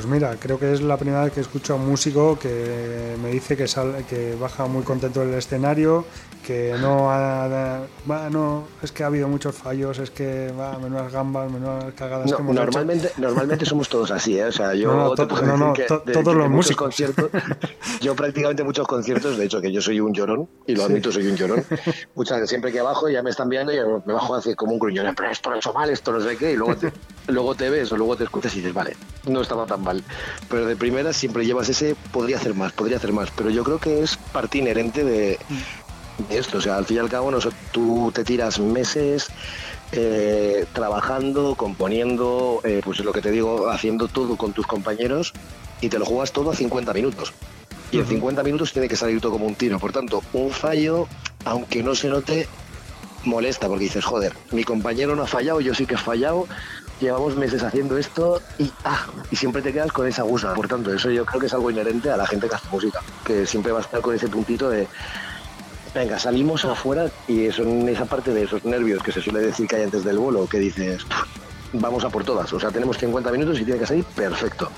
Pues 0.00 0.10
mira, 0.10 0.34
creo 0.40 0.58
que 0.58 0.72
es 0.72 0.80
la 0.80 0.96
primera 0.96 1.24
vez 1.24 1.34
que 1.34 1.40
escucho 1.40 1.74
a 1.74 1.76
un 1.76 1.86
músico 1.86 2.38
que 2.38 3.16
me 3.22 3.28
dice 3.28 3.54
que, 3.54 3.68
sale, 3.68 4.06
que 4.08 4.34
baja 4.34 4.64
muy 4.64 4.82
contento 4.82 5.20
del 5.20 5.34
escenario, 5.34 6.06
que 6.46 6.74
no 6.80 7.10
ha, 7.10 7.82
no, 8.30 8.64
es 8.82 8.92
que 8.92 9.02
ha 9.02 9.08
habido 9.08 9.28
muchos 9.28 9.54
fallos, 9.54 9.98
es 9.98 10.10
que 10.10 10.50
va, 10.58 10.78
menudas 10.78 11.12
gambas, 11.12 11.52
menudas 11.52 11.92
cagadas 11.92 12.32
que 12.32 12.40
hemos 12.40 12.54
normalmente, 12.54 13.12
Normalmente 13.18 13.66
somos 13.66 13.90
todos 13.90 14.10
así, 14.10 14.38
¿eh? 14.38 14.46
o 14.46 14.52
sea, 14.52 14.72
yo 14.74 14.94
no, 14.94 15.14
todos 15.14 16.34
los 16.34 16.48
músicos. 16.48 16.86
Conciertos, 16.86 17.30
yo 18.00 18.16
prácticamente 18.16 18.64
muchos 18.64 18.86
conciertos, 18.86 19.36
de 19.36 19.44
hecho 19.44 19.60
que 19.60 19.70
yo 19.70 19.82
soy 19.82 20.00
un 20.00 20.14
llorón, 20.14 20.48
y 20.66 20.74
lo 20.74 20.84
admito, 20.84 21.12
soy 21.12 21.26
un 21.26 21.36
llorón, 21.36 21.62
muchas 22.14 22.38
veces 22.38 22.48
siempre 22.48 22.72
que 22.72 22.80
bajo 22.80 23.10
ya 23.10 23.22
me 23.22 23.28
están 23.28 23.50
viendo 23.50 23.70
y 23.70 23.76
me 24.06 24.14
bajo 24.14 24.34
así 24.34 24.54
como 24.54 24.72
un 24.72 24.78
gruñón, 24.78 25.14
pero 25.14 25.30
esto 25.30 25.50
lo 25.50 25.56
he 25.56 25.58
hecho 25.58 25.74
mal, 25.74 25.90
esto 25.90 26.10
no 26.10 26.20
sé 26.22 26.38
qué, 26.38 26.52
y 26.52 26.56
luego 26.56 26.74
te, 26.74 26.90
luego 27.28 27.54
te 27.54 27.68
ves 27.68 27.92
o 27.92 27.98
luego 27.98 28.16
te 28.16 28.24
escuchas 28.24 28.54
y 28.54 28.56
dices, 28.58 28.72
vale, 28.72 28.96
no 29.26 29.42
estaba 29.42 29.66
tan 29.66 29.82
mal. 29.82 29.89
Pero 30.48 30.66
de 30.66 30.76
primera 30.76 31.12
siempre 31.12 31.44
llevas 31.44 31.68
ese, 31.68 31.96
podría 32.12 32.36
hacer 32.36 32.54
más, 32.54 32.72
podría 32.72 32.96
hacer 32.96 33.12
más, 33.12 33.30
pero 33.30 33.50
yo 33.50 33.64
creo 33.64 33.78
que 33.78 34.02
es 34.02 34.16
parte 34.16 34.58
inherente 34.58 35.04
de 35.04 35.38
esto. 36.28 36.58
O 36.58 36.60
sea, 36.60 36.76
al 36.76 36.84
fin 36.84 36.98
y 36.98 37.00
al 37.00 37.08
cabo, 37.08 37.32
tú 37.72 38.12
te 38.14 38.24
tiras 38.24 38.58
meses 38.58 39.28
eh, 39.92 40.66
trabajando, 40.72 41.54
componiendo, 41.56 42.60
eh, 42.64 42.80
pues 42.84 43.00
lo 43.00 43.12
que 43.12 43.20
te 43.20 43.30
digo, 43.30 43.70
haciendo 43.70 44.08
todo 44.08 44.36
con 44.36 44.52
tus 44.52 44.66
compañeros 44.66 45.32
y 45.80 45.88
te 45.88 45.98
lo 45.98 46.04
juegas 46.04 46.32
todo 46.32 46.50
a 46.50 46.54
50 46.54 46.92
minutos. 46.92 47.32
Y 47.90 47.98
en 47.98 48.06
50 48.06 48.44
minutos 48.44 48.72
tiene 48.72 48.88
que 48.88 48.94
salir 48.94 49.20
todo 49.20 49.32
como 49.32 49.46
un 49.46 49.56
tiro. 49.56 49.80
Por 49.80 49.92
tanto, 49.92 50.22
un 50.32 50.50
fallo, 50.50 51.08
aunque 51.44 51.82
no 51.82 51.96
se 51.96 52.08
note, 52.08 52.46
molesta 53.24 53.66
porque 53.66 53.84
dices, 53.84 54.04
joder, 54.04 54.32
mi 54.52 54.62
compañero 54.62 55.16
no 55.16 55.24
ha 55.24 55.26
fallado, 55.26 55.60
yo 55.60 55.74
sí 55.74 55.86
que 55.86 55.94
he 55.94 55.98
fallado, 55.98 56.46
llevamos 57.00 57.36
meses 57.36 57.62
haciendo 57.62 57.96
esto 57.96 58.40
y, 58.58 58.70
ah, 58.84 59.06
y 59.30 59.36
siempre 59.36 59.62
te 59.62 59.72
quedas 59.72 59.92
con 59.92 60.06
esa 60.06 60.22
gusa. 60.22 60.54
Por 60.54 60.68
tanto, 60.68 60.92
eso 60.92 61.10
yo 61.10 61.24
creo 61.24 61.40
que 61.40 61.46
es 61.46 61.54
algo 61.54 61.70
inherente 61.70 62.10
a 62.10 62.16
la 62.16 62.26
gente 62.26 62.48
que 62.48 62.54
hace 62.54 62.68
música, 62.70 63.00
que 63.24 63.46
siempre 63.46 63.72
va 63.72 63.78
a 63.78 63.82
estar 63.82 64.00
con 64.00 64.14
ese 64.14 64.28
puntito 64.28 64.68
de, 64.70 64.86
venga, 65.94 66.18
salimos 66.18 66.64
afuera 66.64 67.10
y 67.26 67.46
eso, 67.46 67.62
en 67.62 67.88
esa 67.88 68.04
parte 68.04 68.32
de 68.32 68.44
esos 68.44 68.64
nervios 68.64 69.02
que 69.02 69.12
se 69.12 69.20
suele 69.20 69.40
decir 69.40 69.66
que 69.66 69.76
hay 69.76 69.82
antes 69.84 70.04
del 70.04 70.18
vuelo, 70.18 70.46
que 70.46 70.58
dices, 70.58 71.04
vamos 71.72 72.04
a 72.04 72.10
por 72.10 72.24
todas. 72.24 72.52
O 72.52 72.60
sea, 72.60 72.70
tenemos 72.70 72.98
50 72.98 73.30
minutos 73.32 73.60
y 73.60 73.64
tiene 73.64 73.80
que 73.80 73.86
salir 73.86 74.04
perfecto. 74.04 74.70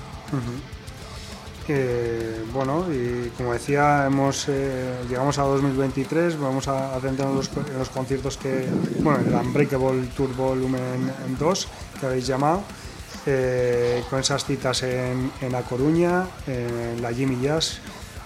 Eh, 1.67 2.43
bueno, 2.51 2.85
y 2.91 3.29
como 3.37 3.53
decía, 3.53 4.05
hemos 4.05 4.47
eh, 4.49 4.95
llegamos 5.07 5.37
a 5.37 5.43
2023, 5.43 6.37
vamos 6.37 6.67
a, 6.67 6.99
centrarnos 6.99 7.49
en 7.55 7.79
los, 7.79 7.89
conciertos 7.89 8.37
que, 8.37 8.67
bueno, 8.99 9.19
el 9.25 9.33
Unbreakable 9.33 10.07
Tour 10.15 10.35
Volumen 10.35 11.11
2, 11.39 11.67
que 11.99 12.05
habéis 12.05 12.27
llamado, 12.27 12.63
eh, 13.25 14.03
con 14.09 14.19
esas 14.19 14.43
citas 14.43 14.83
en, 14.83 15.31
en 15.39 15.55
A 15.55 15.61
Coruña, 15.61 16.27
en 16.47 17.01
la 17.01 17.13
Jimmy 17.13 17.39
Jazz, 17.41 17.79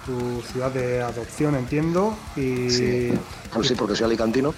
tu 0.07 0.41
ciudad 0.41 0.71
de 0.71 1.01
adopción, 1.01 1.55
entiendo, 1.55 2.17
y... 2.35 2.69
Sí, 2.71 3.13
pues 3.53 3.67
sí 3.67 3.75
porque 3.75 3.95
soy 3.95 4.05
alicantino. 4.05 4.55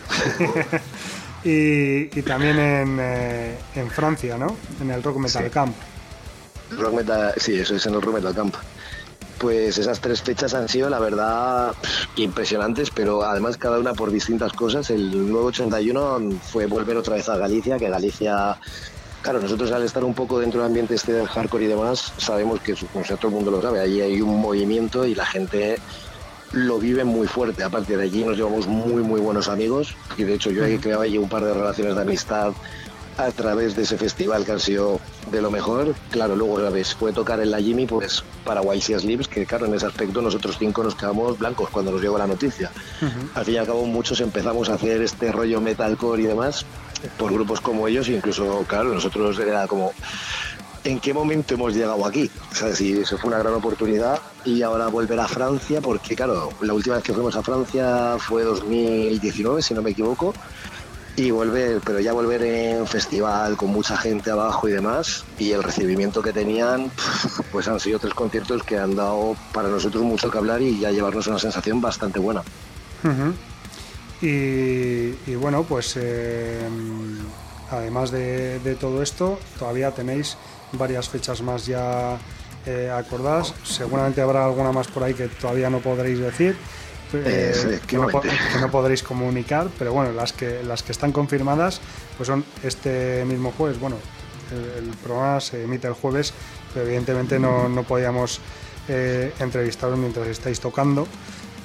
y, 1.44 2.18
y, 2.18 2.22
también 2.22 2.58
en, 2.60 3.00
en, 3.76 3.90
Francia, 3.90 4.38
¿no? 4.38 4.56
En 4.80 4.92
el 4.92 5.04
Rock 5.04 5.18
Metal 5.18 5.50
Camp. 5.50 5.76
Rock 6.72 6.94
Metal, 6.94 7.34
sí, 7.38 7.56
eso 7.56 7.76
es 7.76 7.86
en 7.86 7.94
el 7.94 8.02
Rock 8.02 8.16
Metal 8.16 8.34
Camp. 8.34 8.56
Pues 9.38 9.78
esas 9.78 10.02
tres 10.02 10.22
fechas 10.22 10.54
han 10.54 10.68
sido, 10.68 10.90
la 10.90 11.00
verdad, 11.00 11.74
impresionantes, 12.18 12.92
pero 12.92 13.24
además 13.24 13.58
cada 13.58 13.80
una 13.80 13.94
por 13.94 14.12
distintas 14.12 14.52
cosas. 14.52 14.90
El 14.90 15.32
nuevo 15.32 15.48
81 15.48 16.40
fue 16.42 16.66
volver 16.66 16.98
otra 16.98 17.16
vez 17.16 17.30
a 17.30 17.38
Galicia, 17.38 17.78
que 17.78 17.90
Galicia, 17.90 18.58
claro, 19.22 19.40
nosotros 19.42 19.72
al 19.72 19.84
estar 19.84 20.04
un 20.04 20.14
poco 20.14 20.40
dentro 20.40 20.60
del 20.60 20.68
ambiente 20.68 20.96
este 20.96 21.14
del 21.14 21.28
hardcore 21.28 21.64
y 21.64 21.68
demás, 21.68 22.12
sabemos 22.18 22.60
que, 22.60 22.76
como 22.92 23.06
sea, 23.06 23.16
todo 23.16 23.30
el 23.30 23.36
mundo 23.36 23.52
lo 23.52 23.62
sabe, 23.62 23.80
allí 23.80 24.02
hay 24.02 24.22
un 24.22 24.42
movimiento 24.42 25.06
y 25.06 25.16
la 25.16 25.26
gente 25.26 25.78
lo 26.52 26.78
vive 26.78 27.06
muy 27.06 27.28
fuerte. 27.28 27.64
Aparte 27.64 27.96
de 27.96 28.04
allí 28.04 28.26
nos 28.26 28.36
llevamos 28.36 28.68
muy, 28.68 29.04
muy 29.04 29.22
buenos 29.22 29.48
amigos, 29.48 29.96
y 30.18 30.24
de 30.24 30.34
hecho 30.34 30.52
yo 30.52 30.66
he 30.66 30.80
creado 30.80 31.04
allí 31.04 31.18
un 31.18 31.30
par 31.30 31.46
de 31.46 31.54
relaciones 31.54 31.96
de 31.96 32.02
amistad 32.02 32.52
a 33.20 33.32
través 33.32 33.76
de 33.76 33.84
ese 33.84 33.98
festival 33.98 34.46
que 34.46 34.54
ha 34.54 34.60
sido 34.60 35.00
de 35.30 35.42
lo 35.42 35.52
mejor. 35.52 35.94
Claro, 36.10 36.36
luego, 36.36 36.60
¿sabes? 36.60 36.96
Fue 36.96 37.12
tocar 37.12 37.42
en 37.42 37.52
la 37.52 37.60
Jimmy, 37.60 37.86
pues 37.86 38.24
para 38.46 38.62
YC 38.62 39.00
Slips, 39.00 39.28
que 39.28 39.46
claro, 39.46 39.66
en 39.66 39.74
ese 39.74 39.86
aspecto 39.86 40.22
nosotros 40.22 40.56
cinco 40.58 40.84
nos 40.84 40.96
quedamos 40.96 41.38
blancos 41.38 41.70
cuando 41.70 41.92
nos 41.92 42.02
llegó 42.02 42.18
la 42.18 42.28
noticia. 42.28 42.72
Al 43.36 43.46
fin 43.46 43.56
y 43.56 43.58
al 43.58 43.66
cabo, 43.66 43.86
muchos 43.86 44.22
empezamos 44.22 44.70
a 44.70 44.76
hacer 44.76 45.02
este 45.02 45.32
rollo 45.32 45.60
metalcore 45.60 46.24
y 46.24 46.26
demás 46.28 46.66
por 47.18 47.34
grupos 47.34 47.60
como 47.60 47.88
ellos, 47.88 48.08
e 48.08 48.14
incluso, 48.14 48.64
claro, 48.68 48.94
nosotros 48.94 49.38
era 49.40 49.68
como. 49.68 49.92
¿En 50.86 51.02
qué 51.02 51.14
momento 51.14 51.56
hemos 51.56 51.76
llegado 51.76 52.06
aquí? 52.06 52.32
O 52.54 52.56
sea, 52.56 52.74
sí, 52.74 53.02
eso 53.02 53.18
fue 53.18 53.28
una 53.28 53.40
gran 53.40 53.54
oportunidad 53.54 54.18
y 54.46 54.62
ahora 54.62 54.88
volver 54.88 55.20
a 55.20 55.28
Francia, 55.28 55.82
porque 55.82 56.16
claro, 56.16 56.52
la 56.62 56.74
última 56.74 56.96
vez 56.96 57.04
que 57.04 57.14
fuimos 57.14 57.36
a 57.36 57.44
Francia 57.44 58.16
fue 58.18 58.44
2019, 58.44 59.62
si 59.62 59.74
no 59.74 59.82
me 59.82 59.92
equivoco, 59.92 60.34
y 61.20 61.32
volver, 61.32 61.82
pero 61.84 62.00
ya 62.00 62.14
volver 62.14 62.42
en 62.44 62.88
festival 62.88 63.58
con 63.58 63.72
mucha 63.72 63.98
gente 63.98 64.32
abajo 64.32 64.70
y 64.70 64.72
demás, 64.72 65.26
y 65.38 65.52
el 65.52 65.62
recibimiento 65.62 66.22
que 66.22 66.32
tenían, 66.32 66.90
pues 67.52 67.68
han 67.68 67.78
sido 67.78 68.00
tres 68.00 68.14
conciertos 68.14 68.64
que 68.64 68.78
han 68.78 68.96
dado 68.96 69.36
para 69.54 69.68
nosotros 69.68 70.02
mucho 70.04 70.32
que 70.32 70.38
hablar 70.38 70.62
y 70.62 70.80
ya 70.80 70.92
llevarnos 70.92 71.28
una 71.28 71.38
sensación 71.38 71.82
bastante 71.82 72.20
buena. 72.20 72.42
y, 74.22 75.36
bueno, 75.36 75.64
pues 75.64 75.98
eh, 75.98 76.62
además 77.70 78.12
de, 78.12 78.78
todo 78.80 79.04
esto, 79.04 79.40
todavía 79.58 79.92
tenéis 79.92 80.38
varias 80.72 81.10
fechas 81.10 81.42
más 81.42 81.66
ya 81.66 82.18
eh, 82.66 82.90
acordadas. 82.96 83.54
Seguramente 83.66 84.22
habrá 84.22 84.46
alguna 84.46 84.72
más 84.72 84.88
por 84.88 85.04
ahí 85.04 85.14
que 85.14 85.28
todavía 85.28 85.70
no 85.70 85.80
podréis 85.80 86.20
decir. 86.20 86.56
Eh, 87.14 87.80
que, 87.88 87.98
no, 87.98 88.72
podréis 88.72 89.02
comunicar, 89.02 89.68
pero 89.80 89.94
bueno, 89.94 90.12
las 90.12 90.32
que, 90.32 90.62
las 90.64 90.84
que 90.84 90.92
están 90.92 91.12
confirmadas 91.12 91.82
pues 92.18 92.28
son 92.28 92.46
este 92.64 93.26
mismo 93.26 93.52
jueves. 93.52 93.80
Bueno, 93.80 93.98
el, 94.78 94.90
programa 95.04 95.40
se 95.40 95.64
emite 95.64 95.88
el 95.88 95.94
jueves, 95.94 96.34
pero 96.74 96.86
evidentemente 96.86 97.40
no, 97.40 97.68
no 97.68 97.84
podíamos 97.84 98.40
eh, 98.88 99.34
entrevistaros 99.40 99.98
mientras 99.98 100.28
estáis 100.28 100.60
tocando. 100.60 101.08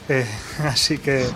Eh, 0.08 0.26
así 0.64 0.98
que, 0.98 1.26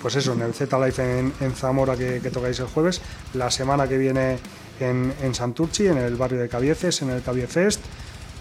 pues 0.00 0.16
eso, 0.16 0.32
en 0.32 0.42
el 0.42 0.54
Z 0.54 0.84
Life 0.84 1.00
en, 1.00 1.54
Zamora 1.54 1.96
que, 1.96 2.18
tocáis 2.32 2.58
el 2.58 2.66
jueves, 2.66 3.00
la 3.34 3.50
semana 3.50 3.86
que 3.86 3.98
viene 3.98 4.38
en, 4.80 5.14
en 5.22 5.34
Santurchi, 5.34 5.86
en 5.86 5.98
el 5.98 6.16
barrio 6.16 6.40
de 6.40 6.48
Cabieces, 6.48 7.02
en 7.02 7.10
el 7.10 7.22
Cabiefest 7.22 7.80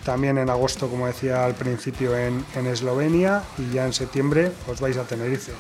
también 0.04 0.38
en 0.38 0.50
agosto, 0.50 0.90
como 0.90 1.08
decía 1.08 1.46
al 1.46 1.56
principio, 1.56 2.18
en, 2.18 2.44
Eslovenia 2.66 3.44
y 3.58 3.74
ya 3.74 3.86
en 3.86 3.94
septiembre 3.94 4.52
os 4.68 4.80
vais 4.80 4.98
a 4.98 5.04
Tenerife. 5.04 5.52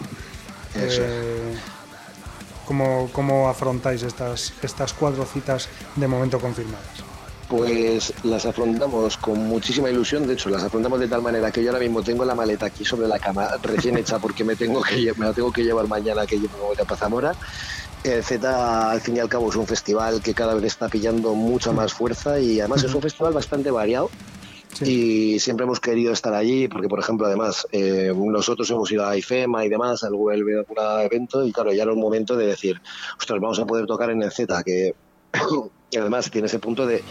Eh, 0.75 1.55
¿cómo, 2.65 3.49
afrontáis 3.49 4.03
estas, 4.03 4.53
estas 4.61 4.93
cuatro 4.93 5.25
citas 5.25 5.67
de 5.95 6.07
momento 6.07 6.39
confirmadas? 6.39 7.11
Pues 7.49 8.13
las 8.23 8.45
afrontamos 8.45 9.17
con 9.17 9.45
muchísima 9.45 9.89
ilusión, 9.89 10.25
de 10.25 10.35
hecho 10.35 10.49
las 10.49 10.63
afrontamos 10.63 11.01
de 11.01 11.09
tal 11.09 11.21
manera 11.21 11.51
que 11.51 11.61
yo 11.61 11.71
ahora 11.71 11.81
mismo 11.81 12.01
tengo 12.01 12.23
la 12.23 12.33
maleta 12.33 12.67
aquí 12.67 12.85
sobre 12.85 13.09
la 13.09 13.19
cama 13.19 13.49
recién 13.61 13.97
hecha 13.97 14.19
porque 14.19 14.45
me 14.45 14.55
tengo 14.55 14.81
que 14.81 15.13
me 15.17 15.25
la 15.25 15.33
tengo 15.33 15.51
que 15.51 15.61
llevar 15.61 15.85
mañana 15.87 16.25
que 16.25 16.37
yo 16.37 16.47
me 16.47 16.59
voy 16.65 16.77
a 16.81 16.85
Pazamora. 16.85 17.35
El 18.05 18.23
Z 18.23 18.89
al 18.89 19.01
fin 19.01 19.17
y 19.17 19.19
al 19.19 19.27
cabo 19.27 19.49
es 19.49 19.55
un 19.57 19.67
festival 19.67 20.21
que 20.23 20.33
cada 20.33 20.55
vez 20.55 20.63
está 20.63 20.87
pillando 20.87 21.35
mucha 21.35 21.73
más 21.73 21.93
fuerza 21.93 22.39
y 22.39 22.59
además 22.61 22.83
es 22.83 22.95
un 22.95 23.01
festival 23.01 23.33
bastante 23.33 23.69
variado 23.69 24.09
y 24.79 25.39
siempre 25.39 25.65
hemos 25.65 25.79
querido 25.79 26.13
estar 26.13 26.33
allí 26.33 26.67
porque, 26.67 26.87
por 26.87 26.99
ejemplo, 26.99 27.27
además, 27.27 27.67
eh, 27.71 28.13
nosotros 28.15 28.69
hemos 28.71 28.91
ido 28.91 29.05
a 29.05 29.17
IFEMA 29.17 29.65
y 29.65 29.69
demás, 29.69 30.03
al 30.03 30.15
Google 30.15 30.63
evento, 31.03 31.45
y 31.45 31.51
claro, 31.51 31.73
ya 31.73 31.83
era 31.83 31.93
un 31.93 31.99
momento 31.99 32.35
de 32.35 32.47
decir, 32.47 32.81
ostras, 33.19 33.39
vamos 33.39 33.59
a 33.59 33.65
poder 33.65 33.85
tocar 33.85 34.09
en 34.09 34.23
el 34.23 34.31
Z, 34.31 34.63
que 34.63 34.95
además 35.99 36.31
tiene 36.31 36.47
ese 36.47 36.59
punto 36.59 36.85
de 36.85 37.03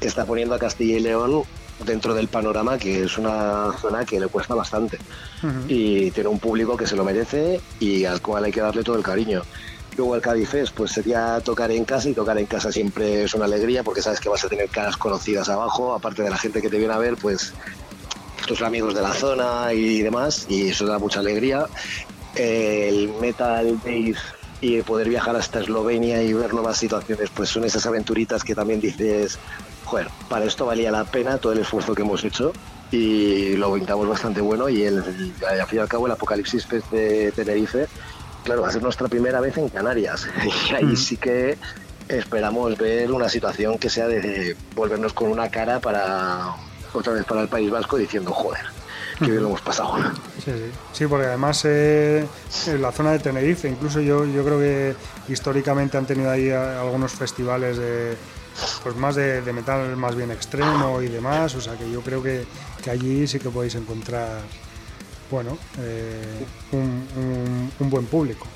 que 0.00 0.06
está 0.06 0.24
poniendo 0.24 0.54
a 0.54 0.58
Castilla 0.58 0.96
y 0.96 1.00
León 1.00 1.42
dentro 1.84 2.14
del 2.14 2.28
panorama, 2.28 2.78
que 2.78 3.04
es 3.04 3.18
una 3.18 3.72
zona 3.80 4.04
que 4.04 4.20
le 4.20 4.28
cuesta 4.28 4.54
bastante. 4.54 4.98
Y 5.68 6.10
tiene 6.10 6.28
un 6.28 6.38
público 6.38 6.76
que 6.76 6.86
se 6.86 6.96
lo 6.96 7.04
merece 7.04 7.60
y 7.78 8.04
al 8.04 8.20
cual 8.20 8.44
hay 8.44 8.52
que 8.52 8.60
darle 8.60 8.82
todo 8.82 8.96
el 8.96 9.02
cariño. 9.02 9.42
Luego 9.98 10.14
el 10.14 10.22
Cádiz 10.22 10.50
pues 10.76 10.92
sería 10.92 11.40
tocar 11.40 11.72
en 11.72 11.84
casa 11.84 12.08
y 12.08 12.14
tocar 12.14 12.38
en 12.38 12.46
casa 12.46 12.70
siempre 12.70 13.24
es 13.24 13.34
una 13.34 13.46
alegría 13.46 13.82
porque 13.82 14.00
sabes 14.00 14.20
que 14.20 14.28
vas 14.28 14.44
a 14.44 14.48
tener 14.48 14.68
caras 14.68 14.96
conocidas 14.96 15.48
abajo, 15.48 15.92
aparte 15.92 16.22
de 16.22 16.30
la 16.30 16.38
gente 16.38 16.62
que 16.62 16.68
te 16.68 16.78
viene 16.78 16.94
a 16.94 16.98
ver, 16.98 17.16
pues 17.16 17.52
tus 18.46 18.62
amigos 18.62 18.94
de 18.94 19.02
la 19.02 19.12
zona 19.12 19.72
y 19.72 20.00
demás, 20.00 20.46
y 20.48 20.68
eso 20.68 20.86
da 20.86 21.00
mucha 21.00 21.18
alegría. 21.18 21.66
El 22.36 23.12
Metal 23.20 23.76
Days 23.84 24.18
y 24.60 24.80
poder 24.82 25.08
viajar 25.08 25.34
hasta 25.34 25.58
Eslovenia 25.58 26.22
y 26.22 26.32
ver 26.32 26.54
nuevas 26.54 26.78
situaciones, 26.78 27.30
pues 27.34 27.48
son 27.48 27.64
esas 27.64 27.84
aventuritas 27.84 28.44
que 28.44 28.54
también 28.54 28.80
dices, 28.80 29.36
joder, 29.84 30.06
para 30.28 30.44
esto 30.44 30.64
valía 30.64 30.92
la 30.92 31.02
pena 31.06 31.38
todo 31.38 31.54
el 31.54 31.58
esfuerzo 31.58 31.96
que 31.96 32.02
hemos 32.02 32.22
hecho 32.22 32.52
y 32.92 33.56
lo 33.56 33.74
pintamos 33.74 34.08
bastante 34.08 34.40
bueno 34.42 34.68
y 34.68 34.84
el, 34.84 34.98
al 34.98 35.66
fin 35.66 35.78
y 35.78 35.80
al 35.80 35.88
cabo 35.88 36.06
el 36.06 36.12
Apocalipsis 36.12 36.68
de 36.92 37.32
Tenerife 37.32 37.88
claro, 38.44 38.62
va 38.62 38.68
a 38.68 38.72
ser 38.72 38.82
nuestra 38.82 39.08
primera 39.08 39.40
vez 39.40 39.56
en 39.58 39.68
Canarias. 39.68 40.28
Y 40.70 40.74
ahí 40.74 40.84
mm. 40.84 40.96
sí 40.96 41.16
que 41.16 41.58
esperamos 42.08 42.76
ver 42.78 43.12
una 43.12 43.28
situación 43.28 43.78
que 43.78 43.90
sea 43.90 44.08
de 44.08 44.56
volvernos 44.74 45.12
con 45.12 45.30
una 45.30 45.50
cara 45.50 45.80
para 45.80 46.54
otra 46.92 47.12
vez 47.12 47.24
para 47.24 47.42
el 47.42 47.48
País 47.48 47.70
Vasco 47.70 47.98
diciendo, 47.98 48.32
joder, 48.32 48.64
qué 49.18 49.26
bien 49.26 49.42
lo 49.42 49.48
hemos 49.48 49.60
pasado. 49.60 49.96
Sí, 50.44 50.52
sí. 50.52 50.70
sí 50.92 51.06
porque 51.06 51.26
además 51.26 51.62
eh, 51.66 52.26
en 52.66 52.82
la 52.82 52.92
zona 52.92 53.12
de 53.12 53.18
Tenerife, 53.18 53.68
incluso 53.68 54.00
yo, 54.00 54.24
yo 54.24 54.44
creo 54.44 54.58
que 54.58 54.94
históricamente 55.28 55.98
han 55.98 56.06
tenido 56.06 56.30
ahí 56.30 56.50
algunos 56.50 57.12
festivales 57.12 57.76
de 57.76 58.16
pues 58.82 58.96
más 58.96 59.14
de, 59.14 59.40
metal 59.52 59.96
más 59.96 60.16
bien 60.16 60.30
extremo 60.30 61.00
y 61.00 61.08
demás, 61.08 61.54
o 61.54 61.60
sea 61.60 61.76
que 61.76 61.90
yo 61.90 62.00
creo 62.00 62.22
que, 62.22 62.44
que 62.82 62.90
allí 62.90 63.26
sí 63.26 63.38
que 63.38 63.50
podéis 63.50 63.74
encontrar 63.76 64.40
bueno, 65.30 65.58
eh, 65.78 66.44
un, 66.72 67.90
buen 67.90 68.06
público. 68.06 68.46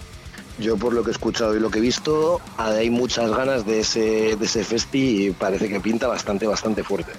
Yo 0.58 0.76
por 0.76 0.92
lo 0.92 1.02
que 1.02 1.10
he 1.10 1.12
escuchado 1.12 1.56
y 1.56 1.60
lo 1.60 1.70
que 1.70 1.78
he 1.78 1.82
visto, 1.82 2.40
hay 2.56 2.90
muchas 2.90 3.30
ganas 3.30 3.66
de 3.66 3.80
ese, 3.80 4.36
de 4.36 4.44
ese 4.44 4.64
festi 4.64 5.26
y 5.26 5.30
parece 5.30 5.68
que 5.68 5.80
pinta 5.80 6.06
bastante, 6.06 6.46
bastante 6.46 6.82
fuerte. 6.82 7.12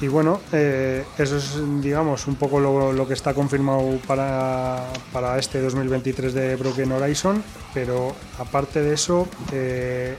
Y 0.00 0.08
bueno, 0.08 0.40
eh, 0.52 1.04
eso 1.16 1.38
es, 1.38 1.58
digamos, 1.80 2.26
un 2.26 2.36
poco 2.36 2.60
lo, 2.60 3.08
que 3.08 3.14
está 3.14 3.32
confirmado 3.32 3.98
para, 4.06 4.84
para, 5.12 5.38
este 5.38 5.60
2023 5.60 6.34
de 6.34 6.56
Broken 6.56 6.92
Horizon, 6.92 7.42
pero 7.72 8.14
aparte 8.38 8.82
de 8.82 8.92
eso, 8.92 9.26
eh, 9.52 10.16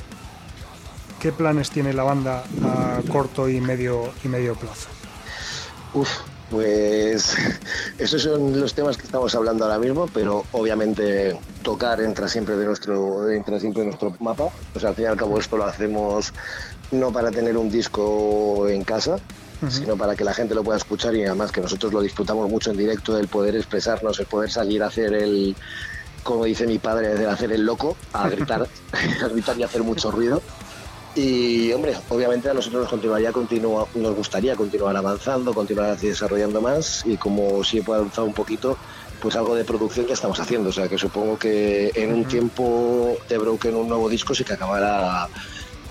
¿qué 1.19 1.32
planes 1.32 1.69
tiene 1.69 1.93
la 1.93 2.03
banda 2.03 2.43
a 2.63 3.01
corto 3.11 3.49
y 3.49 3.61
medio, 3.61 4.11
y 4.23 4.28
medio 4.30 4.55
plazo? 4.55 4.89
Uf, 5.93 6.09
Pues 6.50 7.36
esos 7.98 8.22
son 8.22 8.60
los 8.60 8.74
temas 8.74 8.98
que 8.98 9.04
estamos 9.04 9.36
hablando 9.36 9.66
ahora 9.66 9.80
mismo, 9.80 10.08
pero 10.14 10.45
obviamente 10.52 11.38
tocar 11.62 12.02
entra 12.02 12.28
siempre 12.28 12.56
de 12.56 12.66
nuestro 12.66 13.30
entra 13.30 13.60
siempre 13.60 13.84
en 13.84 13.89
nuestro 13.89 14.16
mapa. 14.20 14.50
O 14.76 14.80
sea, 14.80 14.89
al 14.89 14.95
fin 14.95 15.06
y 15.06 15.08
al 15.08 15.18
cabo 15.18 15.39
esto 15.39 15.58
lo 15.58 15.66
hacemos 15.66 16.34
no 16.91 17.12
para 17.12 17.32
tener 17.32 17.58
un 17.58 17.70
disco 17.70 18.68
en 18.70 18.84
casa, 18.84 19.18
sino 19.70 19.98
para 19.98 20.16
que 20.16 20.24
la 20.24 20.34
gente 20.34 20.56
lo 20.56 20.64
pueda 20.64 20.78
escuchar 20.78 21.16
y 21.16 21.26
además 21.26 21.52
que 21.52 21.62
nosotros 21.62 21.91
lo 21.91 22.02
disfrutamos 22.02 22.50
mucho 22.50 22.72
en 22.72 22.78
directo, 22.78 23.18
el 23.18 23.28
poder 23.28 23.56
expresarnos, 23.56 24.20
el 24.20 24.26
poder 24.26 24.52
salir 24.52 24.84
a 24.84 24.88
hacer 24.88 25.14
el, 25.14 25.56
como 26.24 26.45
dice 26.45 26.68
mi 26.68 26.78
padre, 26.78 27.16
de 27.16 27.26
hacer 27.26 27.52
el 27.52 27.66
loco, 27.66 27.98
a 28.14 28.30
gritar, 28.30 28.68
a 29.24 29.28
gritar 29.28 29.58
y 29.58 29.64
hacer 29.64 29.84
mucho 29.84 30.12
ruido. 30.12 30.41
Y 31.18 31.74
hombre, 31.74 31.97
obviamente 32.09 32.47
a 32.47 32.53
nosotros 32.53 32.84
nos 32.84 32.91
continuaría 32.91 33.32
continua, 33.32 33.88
nos 33.95 34.15
gustaría 34.15 34.55
continuar 34.55 34.95
avanzando, 34.95 35.51
continuar 35.51 35.89
así 35.89 36.09
desarrollando 36.09 36.61
más 36.61 37.03
y 37.07 37.18
como 37.18 37.63
si 37.63 37.80
he 37.80 37.84
avanzado 37.84 38.28
un 38.28 38.36
poquito, 38.36 38.78
pues 39.20 39.36
algo 39.36 39.55
de 39.55 39.65
producción 39.65 40.05
que 40.05 40.13
estamos 40.13 40.39
haciendo. 40.39 40.70
O 40.70 40.72
sea 40.72 40.88
que 40.88 40.95
supongo 40.95 41.39
que 41.39 41.91
en 41.95 42.13
un 42.13 42.26
tiempo 42.26 43.18
de 43.28 43.39
Broken 43.39 43.76
un 43.76 43.89
nuevo 43.89 44.07
disco 44.09 44.36
sí 44.36 44.43
que 44.43 44.53
acabará, 44.53 45.28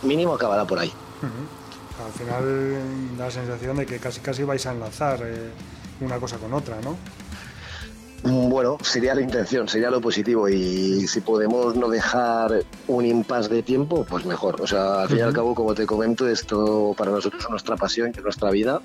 mínimo 0.03 0.33
acabará 0.33 0.65
por 0.65 0.79
ahí. 0.79 0.93
Al 2.07 2.13
final 2.13 3.17
da 3.19 3.25
la 3.25 3.31
sensación 3.33 3.79
de 3.79 3.87
que 3.87 3.99
casi 3.99 4.21
casi 4.21 4.45
vais 4.45 4.65
a 4.65 4.71
enlazar 4.71 5.19
eh, 5.25 5.51
una 6.03 6.21
cosa 6.21 6.37
con 6.37 6.55
otra, 6.55 6.77
¿no? 6.83 6.97
Mm, 8.23 8.49
bueno, 8.49 8.79
sería 8.83 9.15
la 9.15 9.21
intención, 9.21 9.69
sería 9.69 9.91
lo 9.91 10.01
positivo 10.01 10.49
y 10.49 11.07
si 11.07 11.21
podemos 11.21 11.77
no 11.77 11.89
dejar 11.89 12.65
un 12.89 13.05
impasse 13.05 13.49
de 13.53 13.63
tiempo, 13.63 14.05
pues 14.09 14.25
mejor. 14.25 14.61
O 14.61 14.67
sea, 14.67 15.03
al 15.03 15.09
fin 15.09 15.19
y 15.19 15.21
al 15.21 15.33
cabo, 15.33 15.55
como 15.55 15.75
te 15.75 15.87
comento, 15.87 16.29
esto 16.29 16.95
para 16.97 17.11
nosotros 17.11 17.45
es 17.45 17.51
nuestra 17.51 17.77
pasión, 17.77 18.13
es 18.17 18.23
nuestra 18.23 18.51
vida 18.51 18.81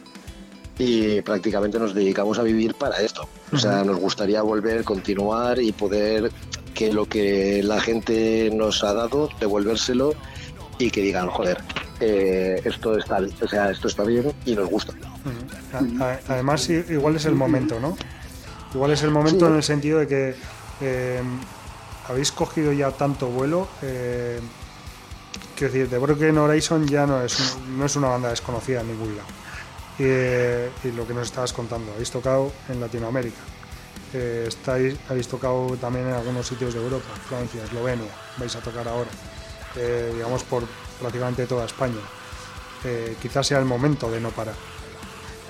y 0.78 1.22
prácticamente 1.22 1.80
nos 1.80 1.94
dedicamos 1.94 2.40
a 2.40 2.44
vivir 2.44 2.76
para 2.76 3.02
esto. 3.02 3.28
O 3.52 3.58
sea, 3.58 3.84
nos 3.84 4.00
gustaría 4.00 4.42
volver, 4.42 4.84
continuar 4.84 5.62
y 5.62 5.72
poder 5.72 6.32
que 6.74 6.92
lo 6.92 7.06
que 7.06 7.62
la 7.64 7.80
gente 7.80 8.50
nos 8.54 8.84
ha 8.84 8.94
dado, 8.94 9.30
devolvérselo 9.40 10.14
y 10.80 10.90
que 10.90 11.02
digan, 11.02 11.28
joder, 11.28 11.60
eh, 12.00 12.62
esto 12.66 12.98
está, 12.98 13.20
o 13.20 13.48
sea, 13.48 13.70
esto 13.70 13.88
está 13.88 14.04
bien 14.04 14.32
y 14.46 14.56
nos 14.56 14.70
gusta. 14.70 14.94
Además, 16.28 16.68
igual 16.70 17.16
es 17.16 17.26
el 17.26 17.36
momento, 17.36 17.80
¿no? 17.80 17.96
Igual 18.74 18.92
es 18.92 19.04
el 19.04 19.12
momento 19.12 19.48
en 19.48 19.56
el 19.56 19.64
sentido 19.64 20.00
de 20.00 20.08
que 20.08 20.36
eh, 20.82 21.22
habéis 22.08 22.32
cogido 22.32 22.72
ya 22.72 22.92
tanto 22.92 23.28
vuelo. 23.28 23.68
Eh, 23.82 24.40
quiero 25.56 25.74
decir, 25.74 25.90
The 25.90 25.98
Broken 25.98 26.38
Horizon 26.38 26.88
ya 26.88 27.06
no 27.06 27.22
es, 27.22 27.58
no 27.68 27.86
es 27.86 27.96
una 27.96 28.08
banda 28.08 28.30
desconocida 28.30 28.82
en 28.82 28.88
ningún 28.88 29.18
lado. 29.18 29.30
Eh, 30.00 30.72
y, 30.86 30.92
lo 30.92 31.06
que 31.06 31.14
nos 31.14 31.28
estabas 31.28 31.52
contando, 31.52 31.92
habéis 31.92 32.12
tocado 32.12 32.52
en 32.70 32.80
Latinoamérica. 32.80 33.42
estáis, 34.14 34.96
habéis 35.10 35.28
tocado 35.28 35.78
también 35.78 36.08
en 36.08 36.14
algunos 36.14 36.48
sitios 36.48 36.74
de 36.74 36.82
Europa, 36.82 37.10
Francia, 37.28 37.64
Eslovenia, 37.64 38.12
vais 38.38 38.56
a 38.56 38.60
tocar 38.60 38.88
ahora, 38.88 39.10
digamos 40.14 40.44
por 40.44 40.64
prácticamente 41.00 41.46
toda 41.46 41.66
España. 41.66 42.02
quizás 43.22 43.48
sea 43.48 43.60
el 43.60 43.66
momento 43.66 44.10
de 44.10 44.20
no 44.20 44.30
parar. 44.32 44.56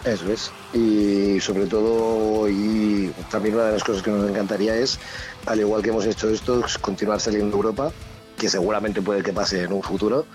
Eso 0.06 0.32
es. 0.32 0.52
Y 0.74 1.40
sobre 1.40 1.68
todo, 1.68 2.50
y 2.50 3.14
también 3.30 3.56
una 3.56 3.66
de 3.66 3.74
las 3.74 3.84
cosas 3.84 4.02
que 4.02 4.10
nos 4.10 4.30
encantaría 4.30 4.76
es, 4.76 5.00
al 5.46 5.60
igual 5.60 5.82
que 5.82 5.90
hemos 5.90 6.06
hecho 6.06 6.30
esto, 6.30 6.64
continuar 6.82 7.20
saliendo 7.20 7.52
de 7.52 7.56
Europa, 7.56 7.92
que 8.38 8.50
seguramente 8.50 9.02
puede 9.02 9.22
que 9.22 9.34
pase 9.34 9.64
en 9.64 9.74
un 9.74 9.84
futuro, 9.84 10.26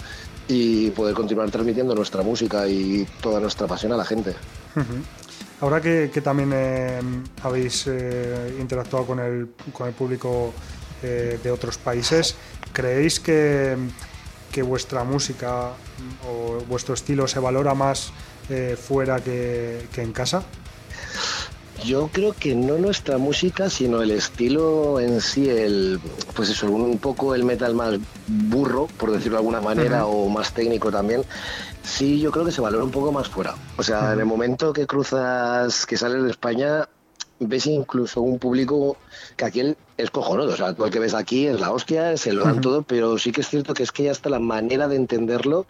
y 0.49 0.91
poder 0.91 1.15
continuar 1.15 1.51
transmitiendo 1.51 1.95
nuestra 1.95 2.23
música 2.23 2.69
y 2.69 3.07
toda 3.21 3.41
nuestra 3.41 3.67
pasión 3.67 3.93
a 3.93 3.97
la 3.97 4.05
gente. 4.05 4.35
Ahora 5.61 5.81
que, 5.81 6.09
también 6.23 6.51
eh, 6.55 7.01
habéis 7.43 7.87
eh, 7.89 8.57
interactuado 8.61 9.07
con 9.07 9.19
el, 9.19 9.49
con 9.73 9.89
el 9.89 9.95
público 9.95 10.53
eh, 11.03 11.41
de 11.43 11.51
otros 11.51 11.79
países, 11.79 12.37
¿creéis 12.73 13.19
que, 13.19 13.77
que 14.53 14.63
vuestra 14.63 15.03
música 15.03 15.71
o 16.29 16.61
vuestro 16.69 16.95
estilo 16.95 17.27
se 17.27 17.41
valora 17.41 17.75
más 17.75 18.13
eh, 18.49 18.77
fuera 18.81 19.21
que, 19.21 19.89
en 19.97 20.13
casa? 20.13 20.43
Yo 21.85 22.09
creo 22.13 22.33
que 22.33 22.55
no 22.55 22.79
nuestra 22.79 23.19
música, 23.19 23.69
sino 23.69 24.03
el 24.03 24.11
estilo 24.11 24.99
en 24.99 25.21
sí, 25.21 25.49
el 25.49 26.01
pues 26.35 26.49
eso, 26.49 26.71
un 26.71 26.99
poco 26.99 27.35
el 27.35 27.45
metal 27.45 27.75
más 27.75 27.99
burro, 28.27 28.89
por 28.99 29.13
decirlo 29.13 29.37
de 29.37 29.41
alguna 29.41 29.61
manera, 29.61 30.07
o 30.07 30.29
más 30.29 30.53
técnico 30.53 30.91
también. 30.91 31.23
Sí, 31.83 32.19
yo 32.19 32.33
creo 32.33 32.45
que 32.45 32.53
se 32.53 32.61
valora 32.61 32.83
un 32.83 32.91
poco 32.91 33.13
más 33.13 33.29
fuera. 33.29 33.55
O 33.77 33.83
sea, 33.83 34.13
en 34.13 34.21
el 34.21 34.27
momento 34.27 34.73
que 34.73 34.87
cruzas, 34.87 35.87
que 35.87 35.97
sales 35.97 36.23
de 36.25 36.31
España, 36.31 36.89
ves 37.39 37.67
incluso 37.67 38.23
un 38.23 38.39
público 38.39 38.97
que 39.37 39.45
aquí 39.45 39.77
es 39.97 40.11
cojonudo. 40.11 40.53
O 40.53 40.57
sea, 40.57 40.75
todo 40.75 40.87
el 40.87 40.93
que 40.93 40.99
ves 40.99 41.15
aquí 41.15 41.47
es 41.47 41.61
la 41.61 41.71
hostia, 41.71 42.17
se 42.17 42.33
lo 42.33 42.45
dan 42.45 42.61
todo, 42.61 42.83
pero 42.83 43.19
sí 43.19 43.33
que 43.33 43.43
es 43.43 43.49
cierto 43.49 43.75
que 43.75 43.83
es 43.83 43.93
que 43.93 44.05
ya 44.05 44.13
está 44.13 44.31
la 44.31 44.39
manera 44.39 44.89
de 44.89 44.97
entenderlo 44.97 45.67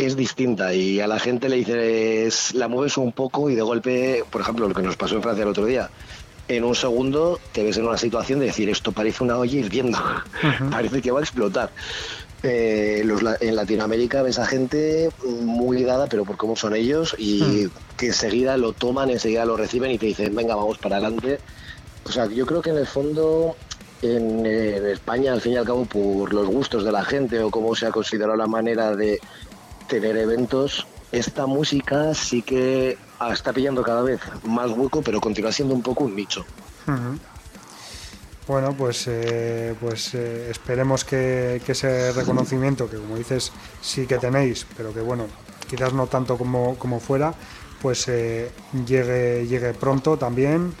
es 0.00 0.16
distinta 0.16 0.72
y 0.72 1.00
a 1.00 1.06
la 1.06 1.18
gente 1.18 1.48
le 1.48 1.56
dices, 1.56 2.54
la 2.54 2.68
mueves 2.68 2.96
un 2.96 3.12
poco 3.12 3.50
y 3.50 3.54
de 3.54 3.62
golpe, 3.62 4.24
por 4.30 4.40
ejemplo, 4.40 4.66
lo 4.66 4.74
que 4.74 4.82
nos 4.82 4.96
pasó 4.96 5.16
en 5.16 5.22
Francia 5.22 5.42
el 5.42 5.48
otro 5.50 5.66
día, 5.66 5.90
en 6.48 6.64
un 6.64 6.74
segundo 6.74 7.38
te 7.52 7.62
ves 7.62 7.76
en 7.76 7.86
una 7.86 7.98
situación 7.98 8.40
de 8.40 8.46
decir, 8.46 8.68
esto 8.70 8.92
parece 8.92 9.22
una 9.22 9.36
olla 9.36 9.58
hirviendo, 9.58 9.98
parece 10.70 11.02
que 11.02 11.10
va 11.10 11.20
a 11.20 11.22
explotar. 11.22 11.70
Eh, 12.42 13.04
en 13.40 13.56
Latinoamérica 13.56 14.22
ves 14.22 14.38
a 14.38 14.46
gente 14.46 15.10
muy 15.22 15.84
dada, 15.84 16.06
pero 16.06 16.24
por 16.24 16.38
cómo 16.38 16.56
son 16.56 16.74
ellos, 16.74 17.14
y 17.18 17.68
que 17.98 18.06
enseguida 18.06 18.56
lo 18.56 18.72
toman, 18.72 19.10
enseguida 19.10 19.44
lo 19.44 19.56
reciben 19.56 19.90
y 19.90 19.98
te 19.98 20.06
dicen, 20.06 20.34
venga, 20.34 20.54
vamos 20.54 20.78
para 20.78 20.96
adelante. 20.96 21.38
O 22.04 22.10
sea, 22.10 22.26
yo 22.26 22.46
creo 22.46 22.62
que 22.62 22.70
en 22.70 22.78
el 22.78 22.86
fondo 22.86 23.54
en, 24.00 24.46
en, 24.46 24.86
España, 24.86 25.34
al 25.34 25.42
fin 25.42 25.52
y 25.52 25.56
al 25.56 25.66
cabo, 25.66 25.84
por 25.84 26.32
los 26.32 26.46
gustos 26.46 26.84
de 26.84 26.92
la 26.92 27.04
gente 27.04 27.40
o 27.42 27.50
cómo 27.50 27.74
se 27.74 27.86
ha 27.86 27.90
considerado 27.90 28.36
la 28.36 28.46
manera 28.46 28.96
de, 28.96 29.20
tener 29.90 30.16
eventos, 30.16 30.86
esta 31.10 31.46
música 31.46 32.14
sí 32.14 32.42
que 32.42 32.96
está 33.32 33.52
pillando 33.52 33.82
cada 33.82 34.02
vez 34.02 34.20
más 34.44 34.70
hueco, 34.70 35.02
pero 35.02 35.20
continúa 35.20 35.52
siendo 35.52 35.74
un 35.74 35.82
poco 35.82 36.04
un 36.04 36.14
nicho. 36.14 36.46
Bueno, 38.46 38.72
pues, 38.72 39.06
eh, 39.08 39.74
pues 39.80 40.14
eh, 40.14 40.48
esperemos 40.50 41.04
que, 41.04 41.60
ese 41.66 42.12
reconocimiento, 42.12 42.88
que 42.88 42.96
como 42.96 43.16
dices 43.16 43.52
sí 43.82 44.06
que 44.06 44.18
tenéis, 44.18 44.64
pero 44.76 44.94
que 44.94 45.00
bueno, 45.00 45.26
quizás 45.68 45.92
no 45.92 46.06
tanto 46.06 46.38
como, 46.38 46.76
como 46.76 47.00
fuera, 47.00 47.34
pues 47.82 48.06
eh, 48.08 48.50
llegue, 48.86 49.46
llegue 49.48 49.74
pronto 49.74 50.16
también 50.16 50.72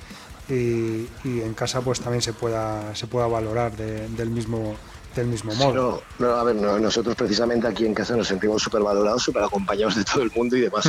y, 0.48 1.06
en 1.24 1.54
casa 1.54 1.80
pues 1.80 2.00
también 2.00 2.22
se 2.22 2.32
pueda, 2.32 2.94
se 2.94 3.06
pueda 3.08 3.26
valorar 3.26 3.72
del 3.76 4.30
mismo 4.30 4.76
del 5.14 5.26
mismo 5.26 5.54
modo. 5.54 6.02
no, 6.18 6.28
a 6.28 6.44
ver, 6.44 6.56
nosotros 6.56 7.16
precisamente 7.16 7.66
aquí 7.66 7.84
en 7.84 7.94
casa 7.94 8.16
nos 8.16 8.28
sentimos 8.28 8.62
súper 8.62 8.82
valorados, 8.82 9.22
súper 9.22 9.42
acompañados 9.42 9.96
de 9.96 10.04
todo 10.04 10.22
el 10.22 10.30
mundo 10.30 10.56
y 10.56 10.60
demás. 10.60 10.88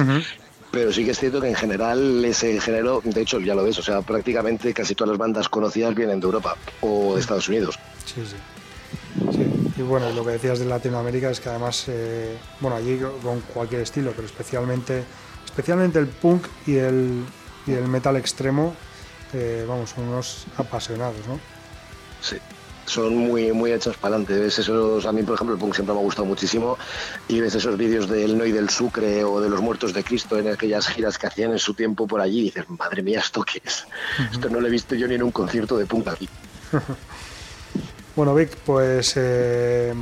Pero 0.71 0.93
sí 0.93 1.03
que 1.03 1.11
es 1.11 1.19
cierto 1.19 1.41
que 1.41 1.49
en 1.49 1.55
general 1.55 2.23
ese 2.23 2.59
género, 2.61 3.01
de 3.03 3.21
hecho 3.21 3.39
ya 3.39 3.55
lo 3.55 3.63
ves, 3.63 3.77
o 3.79 3.83
sea, 3.83 4.01
prácticamente 4.01 4.73
casi 4.73 4.95
todas 4.95 5.09
las 5.09 5.17
bandas 5.17 5.49
conocidas 5.49 5.93
vienen 5.93 6.21
de 6.21 6.25
Europa 6.25 6.55
o 6.79 7.15
de 7.15 7.19
Estados 7.19 7.49
Unidos. 7.49 7.77
Sí, 8.05 8.23
sí. 8.25 8.35
Y 9.75 9.81
bueno, 9.81 10.09
lo 10.11 10.23
que 10.23 10.31
decías 10.31 10.59
de 10.59 10.65
Latinoamérica 10.65 11.29
es 11.29 11.41
que 11.41 11.49
además, 11.49 11.85
eh, 11.87 12.37
bueno, 12.61 12.77
allí 12.77 12.99
con 13.21 13.41
cualquier 13.41 13.81
estilo, 13.81 14.13
pero 14.15 14.27
especialmente, 14.27 15.03
especialmente 15.45 15.99
el 15.99 16.07
punk 16.07 16.45
y 16.65 16.75
el, 16.75 17.25
y 17.67 17.73
el 17.73 17.87
metal 17.87 18.15
extremo, 18.15 18.73
eh, 19.33 19.65
vamos, 19.67 19.89
son 19.89 20.05
unos 20.07 20.45
apasionados, 20.57 21.27
¿no? 21.27 21.37
Sí 22.21 22.37
son 22.85 23.15
muy, 23.15 23.51
muy 23.51 23.71
hechos 23.71 23.97
para 23.97 24.15
adelante. 24.15 24.39
Ves 24.39 24.59
esos, 24.59 25.05
a 25.05 25.11
mí, 25.11 25.23
por 25.23 25.35
ejemplo, 25.35 25.55
el 25.55 25.59
punk 25.59 25.75
siempre 25.75 25.93
me 25.93 26.01
ha 26.01 26.03
gustado 26.03 26.25
muchísimo. 26.25 26.77
Y 27.27 27.39
ves 27.39 27.55
esos 27.55 27.77
vídeos 27.77 28.09
del 28.09 28.37
No 28.37 28.45
y 28.45 28.51
del 28.51 28.69
Sucre 28.69 29.23
o 29.23 29.39
de 29.39 29.49
los 29.49 29.61
Muertos 29.61 29.93
de 29.93 30.03
Cristo 30.03 30.37
en 30.37 30.49
aquellas 30.49 30.87
giras 30.87 31.17
que 31.17 31.27
hacían 31.27 31.51
en 31.51 31.59
su 31.59 31.73
tiempo 31.73 32.07
por 32.07 32.21
allí. 32.21 32.39
Y 32.39 32.43
dices, 32.43 32.69
madre 32.69 33.01
mía, 33.01 33.19
¿esto 33.19 33.43
qué 33.43 33.61
es? 33.63 33.85
Esto 34.31 34.49
no 34.49 34.59
lo 34.59 34.67
he 34.67 34.71
visto 34.71 34.95
yo 34.95 35.07
ni 35.07 35.15
en 35.15 35.23
un 35.23 35.31
concierto 35.31 35.77
de 35.77 35.85
punk 35.85 36.07
aquí. 36.07 36.29
Bueno, 38.13 38.35
Vic, 38.35 38.57
pues 38.65 39.13
eh, 39.15 39.93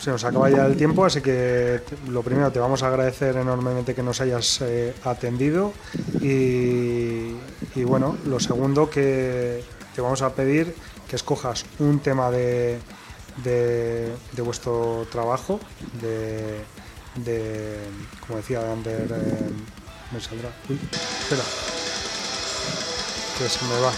se 0.00 0.10
nos 0.10 0.24
acaba 0.24 0.50
ya 0.50 0.66
el 0.66 0.76
tiempo, 0.76 1.04
así 1.04 1.20
que 1.20 1.82
lo 2.08 2.22
primero 2.22 2.50
te 2.50 2.58
vamos 2.58 2.82
a 2.82 2.88
agradecer 2.88 3.36
enormemente 3.36 3.94
que 3.94 4.02
nos 4.02 4.20
hayas 4.20 4.60
eh, 4.62 4.92
atendido 5.04 5.72
y, 6.20 7.36
y, 7.76 7.84
bueno, 7.84 8.16
lo 8.26 8.40
segundo 8.40 8.90
que 8.90 9.62
te 9.94 10.00
vamos 10.00 10.22
a 10.22 10.34
pedir 10.34 10.74
que 11.08 11.16
escojas 11.16 11.64
un 11.78 12.00
tema 12.00 12.30
de, 12.30 12.78
de, 13.42 14.42
vuestro 14.42 15.06
trabajo, 15.10 15.60
de, 16.00 16.60
de, 17.16 17.78
como 18.26 18.38
decía, 18.38 18.60
de 18.60 18.72
Under... 18.72 19.12
Eh, 19.12 19.50
me 20.12 20.20
saldrá. 20.20 20.50
Uy, 20.68 20.78
espera. 21.20 21.42
Que 23.38 23.48
se 23.48 23.64
me 23.64 23.80
va. 23.80 23.92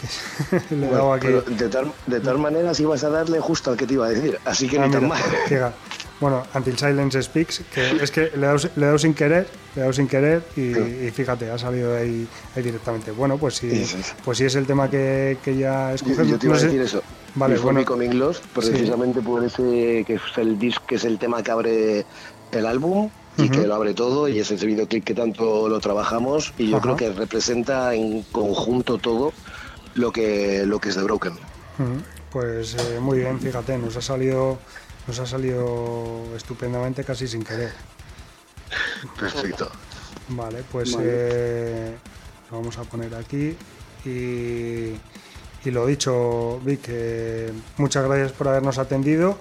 Le 0.70 0.86
he 0.86 1.12
aquí. 1.12 1.54
de, 1.54 1.68
tal, 1.68 1.92
de 2.06 2.20
tal 2.20 2.38
manera 2.38 2.72
ibas 2.78 3.04
a 3.04 3.10
darle 3.10 3.40
justo 3.40 3.70
al 3.70 3.76
que 3.76 3.86
te 3.86 3.94
iba 3.94 4.06
a 4.06 4.10
decir, 4.10 4.38
así 4.44 4.68
que 4.68 4.78
ah, 4.78 4.86
ni 4.86 4.92
tan 4.92 5.08
mal. 5.08 5.20
Bueno, 6.20 6.42
Until 6.54 6.76
Silence 6.76 7.22
Speaks, 7.22 7.62
que 7.74 7.96
es 8.02 8.10
que 8.10 8.30
le 8.34 8.36
he, 8.36 8.40
dado, 8.40 8.58
le 8.76 8.82
he 8.82 8.86
dado 8.86 8.98
sin 8.98 9.14
querer, 9.14 9.46
le 9.74 9.78
he 9.78 9.80
dado 9.80 9.92
sin 9.94 10.06
querer 10.06 10.42
y, 10.54 10.60
y 11.06 11.10
fíjate, 11.10 11.50
ha 11.50 11.56
salido 11.56 11.92
de 11.94 12.02
ahí, 12.02 12.28
ahí 12.54 12.62
directamente. 12.62 13.10
Bueno, 13.10 13.38
pues 13.38 13.54
sí, 13.56 13.70
Sí, 13.70 13.86
sí, 13.86 14.02
sí. 14.02 14.12
pues 14.24 14.36
sí 14.36 14.44
es 14.44 14.54
el 14.54 14.66
tema 14.66 14.90
que, 14.90 15.38
que 15.42 15.56
ya 15.56 15.94
escoges. 15.94 16.28
yo 16.28 16.38
te 16.38 16.46
iba 16.46 16.52
No 16.54 16.58
a 16.58 16.60
sé- 16.60 16.66
decir 16.66 16.82
eso. 16.82 17.02
Vale, 17.36 17.54
Before 17.54 17.72
bueno. 17.72 17.80
Becoming 17.80 18.18
Lost, 18.18 18.44
precisamente 18.52 19.22
por 19.22 19.42
ese 19.44 20.04
que 20.06 20.14
es 20.14 20.20
el 20.36 20.58
disc, 20.58 20.82
que 20.86 20.96
es 20.96 21.04
el 21.04 21.18
tema 21.18 21.42
que 21.42 21.50
abre 21.52 22.04
el 22.52 22.66
álbum 22.66 23.08
y 23.38 23.48
que 23.48 23.66
lo 23.66 23.74
abre 23.76 23.94
todo 23.94 24.28
y 24.28 24.38
es 24.40 24.50
ese 24.50 24.66
videoclip 24.66 25.02
que 25.04 25.14
tanto 25.14 25.68
lo 25.70 25.80
trabajamos 25.80 26.52
y 26.58 26.68
yo 26.68 26.76
Ajá. 26.76 26.82
creo 26.82 26.96
que 26.96 27.12
representa 27.12 27.94
en 27.94 28.22
conjunto 28.24 28.98
todo 28.98 29.32
lo 29.94 30.12
que 30.12 30.66
lo 30.66 30.78
que 30.80 30.90
es 30.90 30.96
The 30.96 31.02
Broken. 31.02 31.32
Pues 32.30 32.74
eh, 32.74 32.98
muy 33.00 33.18
bien, 33.20 33.40
fíjate, 33.40 33.78
nos 33.78 33.96
ha 33.96 34.02
salido 34.02 34.58
nos 35.10 35.18
ha 35.18 35.26
salido 35.26 36.22
estupendamente 36.36 37.02
casi 37.02 37.26
sin 37.26 37.42
querer. 37.42 37.72
Perfecto. 39.18 39.68
Vale, 40.28 40.62
pues 40.70 40.94
Vale. 40.94 41.08
eh, 41.10 41.96
lo 42.48 42.58
vamos 42.58 42.78
a 42.78 42.84
poner 42.84 43.12
aquí 43.16 43.56
y, 44.04 44.94
y 45.64 45.70
lo 45.72 45.84
dicho, 45.84 46.60
Vic, 46.60 46.82
eh, 46.86 47.52
muchas 47.78 48.04
gracias 48.04 48.30
por 48.30 48.46
habernos 48.46 48.78
atendido. 48.78 49.36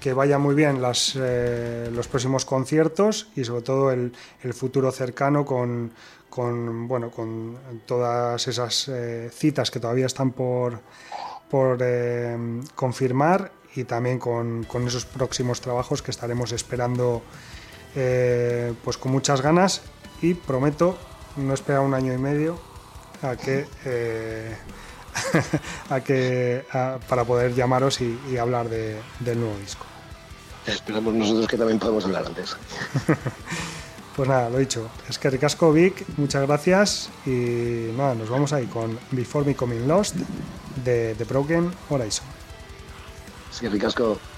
Que 0.00 0.12
vaya 0.12 0.38
muy 0.38 0.56
bien 0.56 0.82
las, 0.82 1.12
eh, 1.14 1.88
los 1.94 2.08
próximos 2.08 2.44
conciertos 2.44 3.28
y 3.36 3.44
sobre 3.44 3.62
todo 3.62 3.92
el, 3.92 4.12
el 4.42 4.54
futuro 4.54 4.90
cercano 4.90 5.44
con, 5.44 5.92
con, 6.28 6.88
bueno, 6.88 7.12
con 7.12 7.56
todas 7.86 8.48
esas 8.48 8.88
eh, 8.88 9.30
citas 9.32 9.70
que 9.70 9.78
todavía 9.78 10.06
están 10.06 10.32
por, 10.32 10.80
por 11.48 11.78
eh, 11.80 12.36
confirmar 12.74 13.52
y 13.74 13.84
también 13.84 14.18
con, 14.18 14.64
con 14.64 14.86
esos 14.86 15.04
próximos 15.04 15.60
trabajos 15.60 16.02
que 16.02 16.10
estaremos 16.10 16.52
esperando 16.52 17.22
eh, 17.94 18.72
pues 18.84 18.96
con 18.96 19.12
muchas 19.12 19.40
ganas 19.40 19.82
y 20.20 20.34
prometo 20.34 20.96
no 21.36 21.54
esperar 21.54 21.80
un 21.82 21.94
año 21.94 22.12
y 22.12 22.18
medio 22.18 22.58
a 23.22 23.36
que 23.36 23.66
eh, 23.84 24.56
a 25.90 26.00
que 26.00 26.64
a- 26.72 26.98
para 27.08 27.24
poder 27.24 27.54
llamaros 27.54 28.00
y, 28.00 28.18
y 28.30 28.36
hablar 28.36 28.68
de- 28.68 29.00
del 29.20 29.40
nuevo 29.40 29.56
disco. 29.58 29.84
Esperamos 30.66 31.12
nosotros 31.14 31.48
que 31.48 31.56
también 31.56 31.78
podamos 31.78 32.04
hablar 32.04 32.26
antes. 32.26 32.56
Pues 34.14 34.28
nada, 34.28 34.50
lo 34.50 34.58
dicho, 34.58 34.90
es 35.08 35.18
que 35.18 35.30
ricasco 35.30 35.72
Vic, 35.72 36.04
muchas 36.18 36.46
gracias 36.46 37.08
y 37.24 37.94
nada, 37.96 38.14
nos 38.14 38.28
vamos 38.28 38.52
ahí 38.52 38.66
con 38.66 38.98
Before 39.10 39.42
Becoming 39.42 39.88
Lost 39.88 40.16
de 40.84 41.14
The 41.16 41.24
Broken 41.24 41.72
Horizon. 41.88 42.26
Sí, 43.52 43.68
ricasco. 43.68 44.24
We 44.26 44.31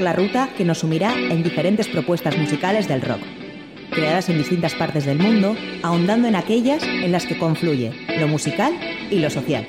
la 0.00 0.12
ruta 0.12 0.48
que 0.56 0.64
nos 0.64 0.78
sumirá 0.78 1.14
en 1.14 1.42
diferentes 1.42 1.88
propuestas 1.88 2.36
musicales 2.36 2.88
del 2.88 3.02
rock. 3.02 3.20
creadas 3.90 4.28
en 4.28 4.38
distintas 4.38 4.74
partes 4.74 5.04
del 5.04 5.18
mundo, 5.18 5.56
ahondando 5.82 6.28
en 6.28 6.36
aquellas 6.36 6.80
en 6.84 7.10
las 7.10 7.26
que 7.26 7.36
confluye 7.36 7.92
lo 8.20 8.28
musical 8.28 8.72
y 9.10 9.18
lo 9.18 9.30
social. 9.30 9.66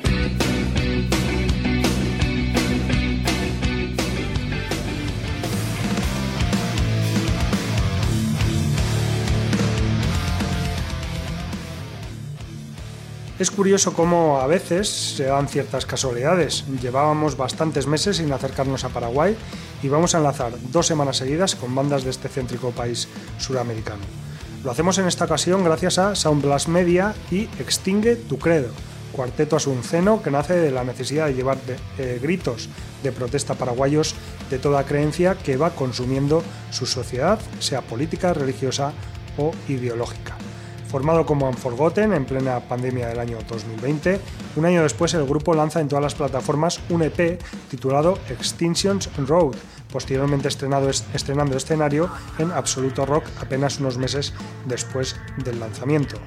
Es 13.42 13.50
curioso 13.50 13.94
cómo 13.94 14.40
a 14.40 14.46
veces 14.46 14.88
se 14.88 15.24
dan 15.24 15.48
ciertas 15.48 15.88
casualidades. 15.88 16.64
Llevábamos 16.80 17.38
bastantes 17.38 17.88
meses 17.88 18.18
sin 18.18 18.32
acercarnos 18.32 18.84
a 18.84 18.90
Paraguay 18.90 19.36
y 19.84 19.90
vamos 19.90 20.14
a 20.14 20.20
enlazar 20.20 20.54
dos 20.72 20.88
semanas 20.88 21.18
seguidas 21.18 21.56
con 21.56 21.74
bandas 21.74 22.04
de 22.04 22.10
este 22.10 22.30
céntrico 22.30 22.72
país 22.72 23.08
suramericano. 23.38 24.04
Lo 24.64 24.72
hacemos 24.72 24.98
en 25.00 25.08
esta 25.08 25.26
ocasión 25.26 25.64
gracias 25.64 25.98
a 25.98 26.16
Sound 26.16 26.44
Blast 26.44 26.68
Media 26.68 27.16
y 27.32 27.44
Extingue 27.60 28.16
tu 28.16 28.38
Credo, 28.38 28.70
cuarteto 29.12 29.56
asunceno 29.56 30.22
que 30.22 30.32
nace 30.32 30.56
de 30.56 30.72
la 30.72 30.84
necesidad 30.84 31.28
de 31.28 31.34
llevar 31.34 31.58
eh, 31.98 32.20
gritos 32.22 32.70
de 33.04 33.12
protesta 33.12 33.56
paraguayos 33.56 34.16
de 34.50 34.60
toda 34.60 34.86
creencia 34.86 35.36
que 35.36 35.58
va 35.58 35.72
consumiendo 35.72 36.44
su 36.70 36.86
sociedad, 36.86 37.40
sea 37.60 37.82
política, 37.82 38.34
religiosa 38.34 38.94
o 39.38 39.52
ideológica. 39.68 40.41
Formado 40.92 41.26
como 41.26 41.48
Unforgotten 41.48 42.12
en 42.12 42.26
plena 42.26 42.60
pandemia 42.60 43.08
del 43.08 43.20
año 43.20 43.38
2020, 43.48 44.20
un 44.58 44.66
año 44.66 44.84
después 44.84 45.14
el 45.14 45.26
grupo 45.26 45.54
lanza 45.54 45.80
en 45.80 45.88
todas 45.88 46.04
las 46.04 46.16
plataformas 46.16 46.82
un 46.90 47.02
EP 47.02 47.42
titulado 47.70 48.20
Extinctions 48.30 49.10
Road, 49.26 49.56
posteriormente 49.90 50.50
estrenando 50.50 51.56
escenario 51.56 52.10
en 52.40 52.52
Absoluto 52.52 53.06
Rock 53.06 53.24
apenas 53.40 53.80
unos 53.80 53.98
meses 53.98 54.34
después 54.66 55.16
del 55.46 55.62
lanzamiento. 55.62 56.18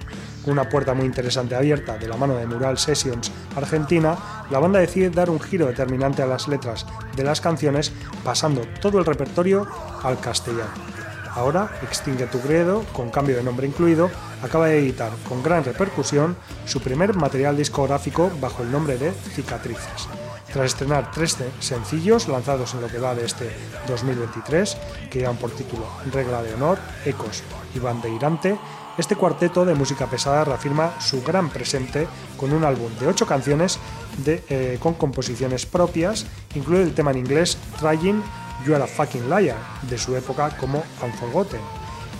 Con 0.42 0.54
una 0.54 0.70
puerta 0.70 0.94
muy 0.94 1.04
interesante 1.04 1.54
abierta 1.54 1.98
de 1.98 2.08
la 2.08 2.16
mano 2.16 2.34
de 2.36 2.46
Mural 2.46 2.78
Sessions 2.78 3.30
Argentina, 3.56 4.16
la 4.50 4.60
banda 4.60 4.78
decide 4.78 5.10
dar 5.10 5.28
un 5.28 5.40
giro 5.40 5.66
determinante 5.66 6.22
a 6.22 6.26
las 6.26 6.48
letras 6.48 6.86
de 7.14 7.22
las 7.22 7.42
canciones, 7.42 7.92
pasando 8.24 8.62
todo 8.80 8.98
el 8.98 9.04
repertorio 9.04 9.66
al 10.02 10.18
castellano. 10.20 11.03
Ahora, 11.34 11.68
Extingue 11.82 12.26
tu 12.26 12.40
Credo, 12.40 12.84
con 12.92 13.10
cambio 13.10 13.36
de 13.36 13.42
nombre 13.42 13.66
incluido, 13.66 14.08
acaba 14.42 14.68
de 14.68 14.78
editar 14.78 15.10
con 15.28 15.42
gran 15.42 15.64
repercusión 15.64 16.36
su 16.64 16.80
primer 16.80 17.14
material 17.14 17.56
discográfico 17.56 18.30
bajo 18.40 18.62
el 18.62 18.70
nombre 18.70 18.98
de 18.98 19.10
Cicatrices. 19.12 20.08
Tras 20.52 20.66
estrenar 20.66 21.10
tres 21.10 21.36
sencillos 21.58 22.28
lanzados 22.28 22.74
en 22.74 22.82
lo 22.82 22.86
que 22.86 23.00
va 23.00 23.16
de 23.16 23.24
este 23.24 23.50
2023, 23.88 24.76
que 25.10 25.18
llevan 25.18 25.36
por 25.36 25.50
título 25.50 25.88
Regla 26.12 26.40
de 26.42 26.54
Honor, 26.54 26.78
Ecos 27.04 27.42
y 27.74 27.80
Bandeirante, 27.80 28.56
este 28.96 29.16
cuarteto 29.16 29.64
de 29.64 29.74
música 29.74 30.06
pesada 30.06 30.44
reafirma 30.44 31.00
su 31.00 31.20
gran 31.24 31.50
presente 31.50 32.06
con 32.36 32.52
un 32.52 32.62
álbum 32.62 32.92
de 33.00 33.08
ocho 33.08 33.26
canciones 33.26 33.80
eh, 34.24 34.78
con 34.80 34.94
composiciones 34.94 35.66
propias, 35.66 36.26
incluye 36.54 36.84
el 36.84 36.94
tema 36.94 37.10
en 37.10 37.18
inglés 37.18 37.58
Trying 37.80 38.22
You 38.64 38.74
Are 38.74 38.84
a 38.84 38.86
Fucking 38.86 39.28
Liar, 39.28 39.58
de 39.82 39.98
su 39.98 40.16
época 40.16 40.56
como 40.58 40.82
Unforgotten. 41.02 41.60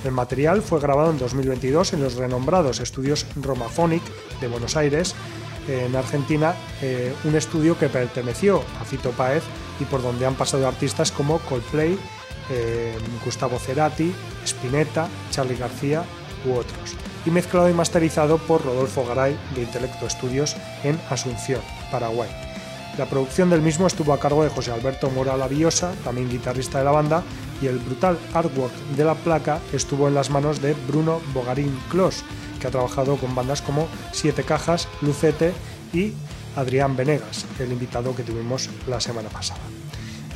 El 0.05 0.13
material 0.13 0.61
fue 0.61 0.81
grabado 0.81 1.11
en 1.11 1.19
2022 1.19 1.95
en 1.95 2.03
los 2.03 2.15
renombrados 2.15 2.81
estudios 2.81 3.27
Romaphonic 3.37 4.03
de 4.41 4.49
Buenos 4.49 4.77
Aires, 4.77 5.15
en 5.67 5.97
Argentina, 5.97 6.55
eh, 6.83 7.15
un 7.25 7.35
estudio 7.37 7.79
que 7.79 7.89
perteneció 7.89 8.63
a 8.81 8.85
Fito 8.85 9.13
Páez 9.13 9.43
y 9.81 9.85
por 9.85 10.03
donde 10.03 10.27
han 10.27 10.35
pasado 10.35 10.69
artistas 10.69 11.11
como 11.11 11.39
Coldplay, 11.39 11.99
eh, 12.51 12.95
Gustavo 13.25 13.59
Cerati, 13.59 14.13
Spinetta, 14.45 15.09
Charlie 15.31 15.57
García 15.57 16.05
u 16.47 16.53
otros, 16.53 16.95
y 17.25 17.31
mezclado 17.31 17.71
y 17.71 17.73
masterizado 17.73 18.37
por 18.37 18.63
Rodolfo 18.63 19.07
Garay 19.07 19.39
de 19.55 19.63
Intelecto 19.63 20.07
Estudios 20.07 20.55
en 20.83 21.01
Asunción, 21.09 21.63
Paraguay. 21.91 22.54
La 22.99 23.07
producción 23.07 23.51
del 23.51 23.61
mismo 23.61 23.89
estuvo 23.89 24.13
a 24.13 24.21
cargo 24.21 24.45
de 24.45 24.51
José 24.51 24.71
Alberto 24.71 25.11
Moral 25.11 25.43
Aviosa, 25.43 25.93
también 26.05 26.31
guitarrista 26.31 26.79
de 26.79 26.85
la 26.85 26.93
banda, 26.93 27.25
y 27.61 27.67
el 27.67 27.79
brutal 27.79 28.17
artwork 28.33 28.73
de 28.97 29.05
la 29.05 29.17
placa 29.17 29.59
estuvo 29.73 30.07
en 30.07 30.15
las 30.15 30.31
manos 30.31 30.63
de 30.63 30.75
Bruno 30.87 31.21
Bogarín 31.33 31.77
Clos, 31.91 32.23
que 32.61 32.69
ha 32.69 32.71
trabajado 32.71 33.17
con 33.17 33.35
bandas 33.35 33.63
como 33.63 33.89
Siete 34.13 34.45
Cajas, 34.45 34.87
Lucete 35.03 35.53
y 35.93 36.13
Adrián 36.55 36.97
Venegas, 36.97 37.47
el 37.59 37.73
invitado 37.73 38.15
que 38.15 38.23
tuvimos 38.23 38.71
la 38.87 39.01
semana 39.01 39.29
pasada. 39.29 39.61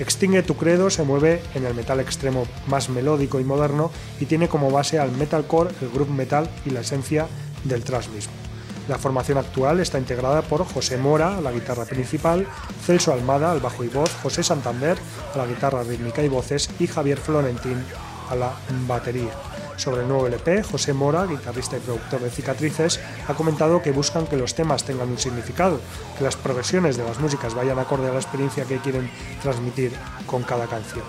Extingue 0.00 0.42
tu 0.42 0.56
credo 0.56 0.90
se 0.90 1.04
mueve 1.04 1.42
en 1.54 1.64
el 1.64 1.74
metal 1.74 2.00
extremo 2.00 2.44
más 2.66 2.88
melódico 2.88 3.38
y 3.38 3.44
moderno 3.44 3.92
y 4.18 4.26
tiene 4.26 4.48
como 4.48 4.70
base 4.70 4.98
al 4.98 5.12
metalcore, 5.12 5.70
el 5.80 5.90
groove 5.90 6.10
metal 6.10 6.50
y 6.64 6.70
la 6.70 6.80
esencia 6.80 7.28
del 7.62 7.84
thrash 7.84 8.08
mismo. 8.08 8.47
La 8.88 8.98
formación 8.98 9.36
actual 9.36 9.80
está 9.80 9.98
integrada 9.98 10.40
por 10.40 10.64
José 10.64 10.96
Mora 10.96 11.36
a 11.36 11.40
la 11.42 11.52
guitarra 11.52 11.84
principal, 11.84 12.46
Celso 12.86 13.12
Almada 13.12 13.52
al 13.52 13.60
bajo 13.60 13.84
y 13.84 13.88
voz, 13.88 14.10
José 14.22 14.42
Santander 14.42 14.96
a 15.34 15.38
la 15.38 15.46
guitarra 15.46 15.82
rítmica 15.82 16.22
y 16.22 16.28
voces 16.28 16.70
y 16.78 16.86
Javier 16.86 17.18
Florentín 17.18 17.84
a 18.30 18.34
la 18.34 18.52
batería. 18.86 19.30
Sobre 19.76 20.02
el 20.02 20.08
nuevo 20.08 20.26
LP, 20.26 20.62
José 20.62 20.94
Mora, 20.94 21.26
guitarrista 21.26 21.76
y 21.76 21.80
productor 21.80 22.20
de 22.20 22.30
Cicatrices, 22.30 22.98
ha 23.28 23.34
comentado 23.34 23.82
que 23.82 23.92
buscan 23.92 24.26
que 24.26 24.38
los 24.38 24.54
temas 24.54 24.84
tengan 24.84 25.10
un 25.10 25.18
significado, 25.18 25.80
que 26.16 26.24
las 26.24 26.36
progresiones 26.36 26.96
de 26.96 27.04
las 27.04 27.20
músicas 27.20 27.54
vayan 27.54 27.78
acorde 27.78 28.08
a 28.08 28.12
la 28.12 28.20
experiencia 28.20 28.64
que 28.64 28.78
quieren 28.78 29.10
transmitir 29.42 29.92
con 30.26 30.42
cada 30.44 30.66
canción. 30.66 31.04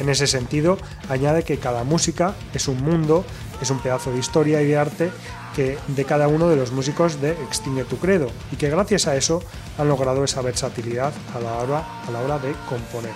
En 0.00 0.08
ese 0.08 0.26
sentido, 0.26 0.76
añade 1.08 1.44
que 1.44 1.58
cada 1.58 1.84
música 1.84 2.34
es 2.52 2.66
un 2.66 2.82
mundo, 2.82 3.24
es 3.60 3.70
un 3.70 3.78
pedazo 3.78 4.10
de 4.10 4.18
historia 4.18 4.60
y 4.60 4.66
de 4.66 4.76
arte 4.76 5.12
que 5.54 5.78
de 5.88 6.04
cada 6.04 6.28
uno 6.28 6.48
de 6.48 6.56
los 6.56 6.72
músicos 6.72 7.20
de 7.20 7.32
Extingue 7.32 7.84
tu 7.84 7.98
Credo 7.98 8.28
y 8.50 8.56
que 8.56 8.70
gracias 8.70 9.06
a 9.06 9.16
eso 9.16 9.42
han 9.78 9.88
logrado 9.88 10.24
esa 10.24 10.42
versatilidad 10.42 11.12
a 11.34 11.40
la 11.40 11.54
hora, 11.58 11.84
a 12.06 12.10
la 12.10 12.20
hora 12.20 12.38
de 12.38 12.54
componer. 12.68 13.12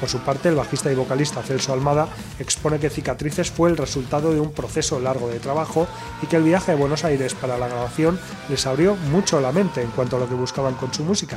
Por 0.00 0.08
su 0.08 0.18
parte, 0.20 0.48
el 0.48 0.54
bajista 0.54 0.90
y 0.90 0.94
vocalista 0.94 1.42
Celso 1.42 1.74
Almada 1.74 2.08
expone 2.38 2.78
que 2.78 2.88
Cicatrices 2.88 3.50
fue 3.50 3.68
el 3.68 3.76
resultado 3.76 4.32
de 4.32 4.40
un 4.40 4.52
proceso 4.52 4.98
largo 4.98 5.28
de 5.28 5.40
trabajo 5.40 5.86
y 6.22 6.26
que 6.26 6.36
el 6.36 6.42
viaje 6.42 6.72
a 6.72 6.76
Buenos 6.76 7.04
Aires 7.04 7.34
para 7.34 7.58
la 7.58 7.68
grabación 7.68 8.18
les 8.48 8.66
abrió 8.66 8.96
mucho 8.96 9.40
la 9.42 9.52
mente 9.52 9.82
en 9.82 9.90
cuanto 9.90 10.16
a 10.16 10.20
lo 10.20 10.28
que 10.28 10.34
buscaban 10.34 10.74
con 10.74 10.92
su 10.94 11.04
música, 11.04 11.36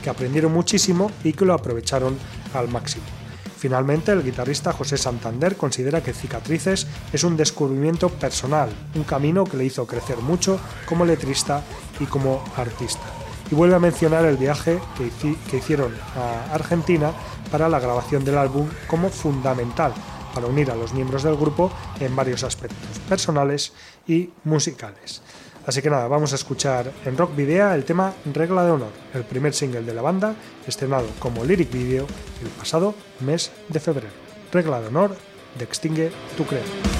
que 0.00 0.10
aprendieron 0.10 0.52
muchísimo 0.52 1.10
y 1.24 1.32
que 1.32 1.44
lo 1.44 1.54
aprovecharon 1.54 2.16
al 2.54 2.68
máximo. 2.68 3.23
Finalmente, 3.64 4.12
el 4.12 4.22
guitarrista 4.22 4.74
José 4.74 4.98
Santander 4.98 5.56
considera 5.56 6.02
que 6.02 6.12
Cicatrices 6.12 6.86
es 7.14 7.24
un 7.24 7.34
descubrimiento 7.34 8.10
personal, 8.10 8.68
un 8.94 9.04
camino 9.04 9.44
que 9.44 9.56
le 9.56 9.64
hizo 9.64 9.86
crecer 9.86 10.18
mucho 10.18 10.60
como 10.84 11.06
letrista 11.06 11.62
y 11.98 12.04
como 12.04 12.44
artista. 12.58 13.06
Y 13.50 13.54
vuelve 13.54 13.76
a 13.76 13.78
mencionar 13.78 14.26
el 14.26 14.36
viaje 14.36 14.78
que, 14.98 15.56
hicieron 15.56 15.94
a 16.14 16.52
Argentina 16.52 17.12
para 17.50 17.70
la 17.70 17.80
grabación 17.80 18.22
del 18.22 18.36
álbum 18.36 18.68
como 18.86 19.08
fundamental 19.08 19.94
para 20.34 20.46
unir 20.46 20.70
a 20.70 20.76
los 20.76 20.92
miembros 20.92 21.22
del 21.22 21.36
grupo 21.36 21.72
en 22.00 22.14
varios 22.14 22.44
aspectos 22.44 22.98
personales 23.08 23.72
y 24.06 24.28
musicales. 24.44 25.22
Así 25.66 25.80
que 25.80 25.88
nada, 25.88 26.08
vamos 26.08 26.32
a 26.32 26.36
escuchar 26.36 26.92
en 27.06 27.16
Rock 27.16 27.34
Video 27.34 27.72
el 27.72 27.84
tema 27.84 28.12
Regla 28.34 28.64
de 28.64 28.72
Honor, 28.72 28.92
el 29.14 29.24
primer 29.24 29.54
single 29.54 29.82
de 29.82 29.94
la 29.94 30.02
banda, 30.02 30.34
estrenado 30.66 31.06
como 31.18 31.42
lyric 31.42 31.70
video 31.72 32.06
el 32.42 32.48
pasado 32.48 32.94
mes 33.20 33.50
de 33.68 33.80
febrero. 33.80 34.12
Regla 34.52 34.80
de 34.80 34.88
Honor 34.88 35.16
de 35.58 35.64
Extingue 35.64 36.12
tu 36.36 36.44
Credo. 36.44 36.93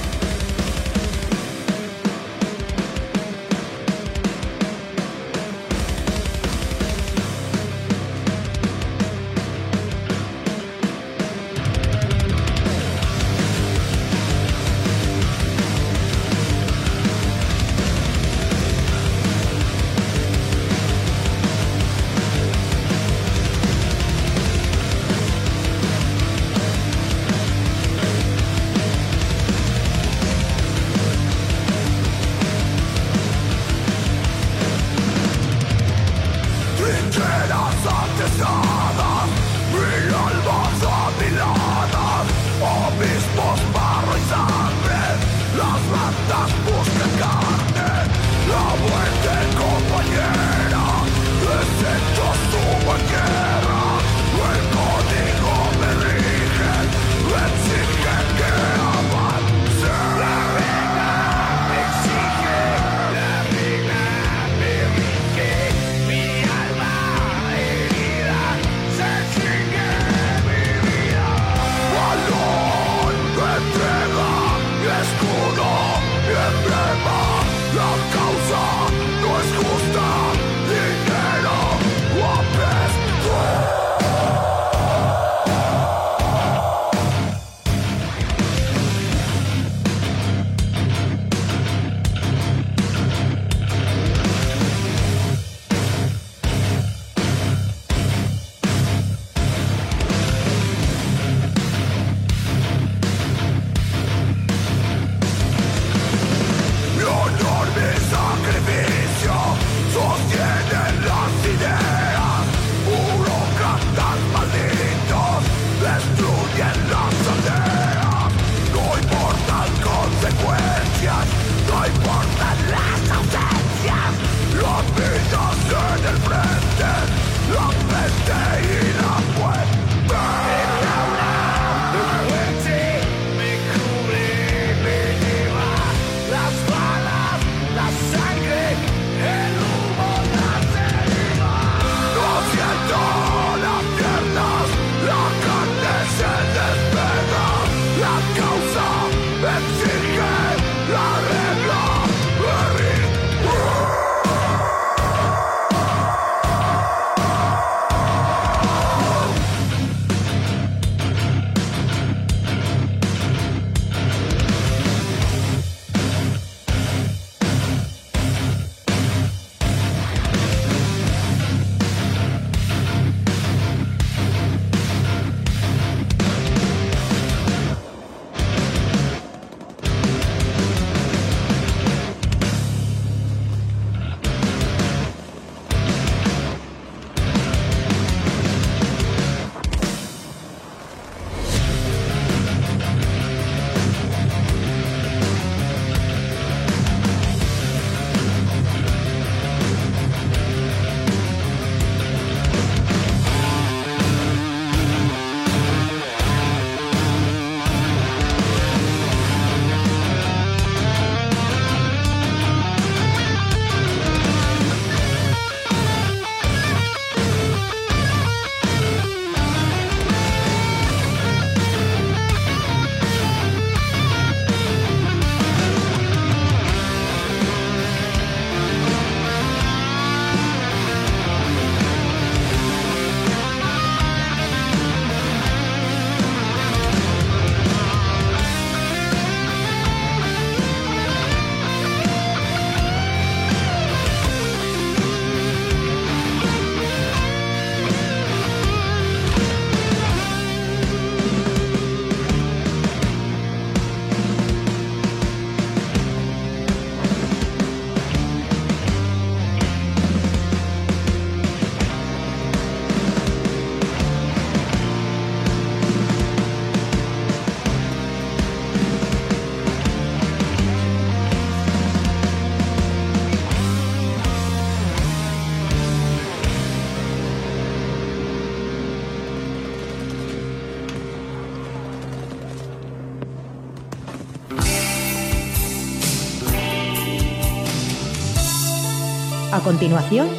Continuación, 289.65 290.29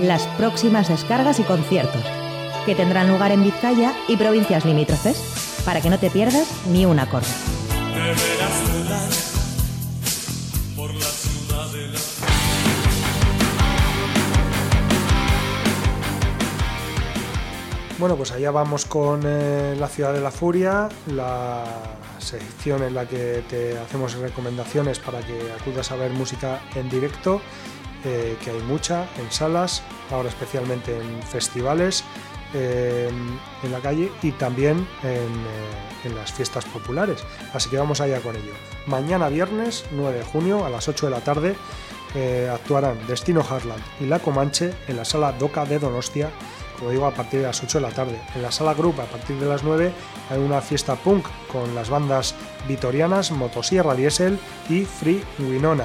las 0.00 0.24
próximas 0.38 0.88
descargas 0.88 1.40
y 1.40 1.42
conciertos, 1.42 2.04
que 2.64 2.76
tendrán 2.76 3.08
lugar 3.08 3.32
en 3.32 3.42
Vizcaya 3.42 3.92
y 4.06 4.16
provincias 4.16 4.64
limítrofes, 4.64 5.62
para 5.64 5.80
que 5.80 5.90
no 5.90 5.98
te 5.98 6.10
pierdas 6.10 6.46
ni 6.70 6.86
un 6.86 7.00
acorde. 7.00 7.26
Bueno, 17.98 18.16
pues 18.16 18.30
allá 18.30 18.52
vamos 18.52 18.84
con 18.84 19.22
eh, 19.24 19.74
la 19.76 19.88
Ciudad 19.88 20.12
de 20.12 20.20
la 20.20 20.30
Furia, 20.30 20.88
la 21.08 21.64
sección 22.18 22.84
en 22.84 22.94
la 22.94 23.06
que 23.06 23.42
te 23.48 23.76
hacemos 23.76 24.14
recomendaciones 24.14 25.00
para 25.00 25.20
que 25.20 25.36
acudas 25.60 25.90
a 25.90 25.96
ver 25.96 26.12
música 26.12 26.60
en 26.76 26.88
directo, 26.88 27.40
que 28.02 28.50
hay 28.50 28.60
mucha 28.66 29.06
en 29.18 29.30
salas, 29.30 29.82
ahora 30.10 30.28
especialmente 30.28 30.96
en 30.96 31.22
festivales, 31.22 32.04
eh, 32.54 33.08
en 33.62 33.72
la 33.72 33.78
calle 33.78 34.12
y 34.22 34.32
también 34.32 34.86
en, 35.02 35.08
eh, 35.08 36.04
en 36.04 36.14
las 36.14 36.32
fiestas 36.32 36.66
populares. 36.66 37.24
Así 37.54 37.70
que 37.70 37.78
vamos 37.78 38.02
allá 38.02 38.20
con 38.20 38.36
ello. 38.36 38.52
Mañana 38.86 39.30
viernes 39.30 39.86
9 39.92 40.18
de 40.18 40.24
junio 40.24 40.66
a 40.66 40.68
las 40.68 40.86
8 40.86 41.06
de 41.06 41.12
la 41.12 41.20
tarde 41.20 41.54
eh, 42.14 42.50
actuarán 42.52 42.98
Destino 43.06 43.42
Harland 43.48 43.82
y 44.00 44.04
La 44.04 44.18
Comanche 44.18 44.74
en 44.86 44.96
la 44.98 45.06
sala 45.06 45.32
Doca 45.32 45.64
de 45.64 45.78
Donostia 45.78 46.30
como 46.78 46.90
digo, 46.90 47.06
a 47.06 47.14
partir 47.14 47.40
de 47.40 47.46
las 47.46 47.62
8 47.62 47.78
de 47.78 47.82
la 47.82 47.94
tarde. 47.94 48.20
En 48.34 48.42
la 48.42 48.50
sala 48.50 48.74
Group, 48.74 49.00
a 49.00 49.04
partir 49.04 49.36
de 49.36 49.46
las 49.46 49.62
9, 49.62 49.92
hay 50.30 50.38
una 50.40 50.60
fiesta 50.60 50.96
punk 50.96 51.24
con 51.52 51.76
las 51.76 51.88
bandas 51.88 52.34
vitorianas 52.66 53.30
Motosierra 53.30 53.94
Diesel 53.94 54.36
y 54.68 54.80
Free 54.80 55.22
Winona. 55.38 55.84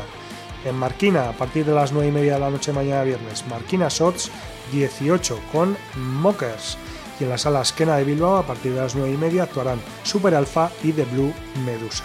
En 0.65 0.75
Marquina, 0.75 1.29
a 1.29 1.33
partir 1.33 1.65
de 1.65 1.73
las 1.73 1.91
9 1.91 2.07
y 2.07 2.11
media 2.11 2.33
de 2.33 2.39
la 2.39 2.49
noche 2.49 2.73
mañana 2.73 3.03
viernes, 3.03 3.45
Marquina 3.47 3.87
Shots 3.89 4.31
18 4.71 5.39
con 5.51 5.77
Mockers. 5.95 6.77
Y 7.19 7.23
en 7.23 7.29
la 7.29 7.37
sala 7.37 7.61
Esquena 7.61 7.97
de 7.97 8.03
Bilbao, 8.03 8.37
a 8.37 8.45
partir 8.45 8.73
de 8.73 8.81
las 8.81 8.95
9 8.95 9.13
y 9.13 9.17
media, 9.17 9.43
actuarán 9.43 9.79
Super 10.03 10.35
Alpha 10.35 10.71
y 10.83 10.91
The 10.91 11.05
Blue 11.05 11.33
Medusa. 11.65 12.03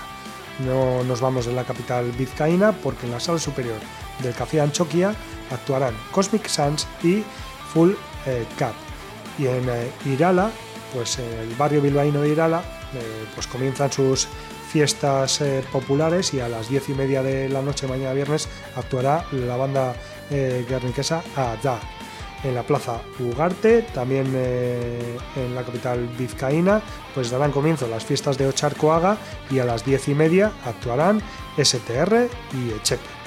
No 0.60 1.02
nos 1.04 1.20
vamos 1.20 1.46
de 1.46 1.52
la 1.52 1.64
capital 1.64 2.10
vizcaína 2.12 2.72
porque 2.72 3.06
en 3.06 3.12
la 3.12 3.20
sala 3.20 3.38
superior 3.38 3.78
del 4.22 4.34
Café 4.34 4.60
Anchoquia 4.60 5.14
actuarán 5.50 5.94
Cosmic 6.10 6.46
Suns 6.46 6.86
y 7.02 7.24
Full 7.72 7.92
eh, 8.26 8.46
Cap. 8.58 8.74
Y 9.38 9.46
en 9.46 9.68
eh, 9.68 9.90
Irala, 10.06 10.50
pues 10.94 11.18
en 11.18 11.32
el 11.40 11.54
barrio 11.56 11.80
bilbaíno 11.80 12.20
de 12.20 12.28
Irala, 12.28 12.62
eh, 12.94 13.26
pues 13.34 13.46
comienzan 13.46 13.90
sus 13.90 14.28
fiestas 14.72 15.42
eh, 15.42 15.62
populares 15.70 16.32
y 16.32 16.40
a 16.40 16.48
las 16.48 16.70
diez 16.70 16.88
y 16.88 16.94
media 16.94 17.22
de 17.22 17.50
la 17.50 17.60
noche 17.60 17.86
mañana 17.86 18.14
viernes 18.14 18.48
actuará 18.74 19.26
la 19.30 19.56
banda 19.56 19.94
eh, 20.30 20.64
guerniquesa. 20.66 21.22
En 22.42 22.54
la 22.56 22.62
plaza 22.64 23.02
Ugarte, 23.20 23.82
también 23.94 24.32
eh, 24.34 25.16
en 25.36 25.54
la 25.54 25.62
capital 25.62 26.08
vizcaína, 26.18 26.82
pues 27.14 27.30
darán 27.30 27.52
comienzo 27.52 27.86
las 27.86 28.04
fiestas 28.04 28.36
de 28.36 28.48
Ocharcoaga 28.48 29.16
y 29.50 29.60
a 29.60 29.64
las 29.64 29.84
diez 29.84 30.08
y 30.08 30.14
media 30.14 30.50
actuarán 30.64 31.22
STR 31.56 32.28
y 32.54 32.72
Echepe. 32.72 33.21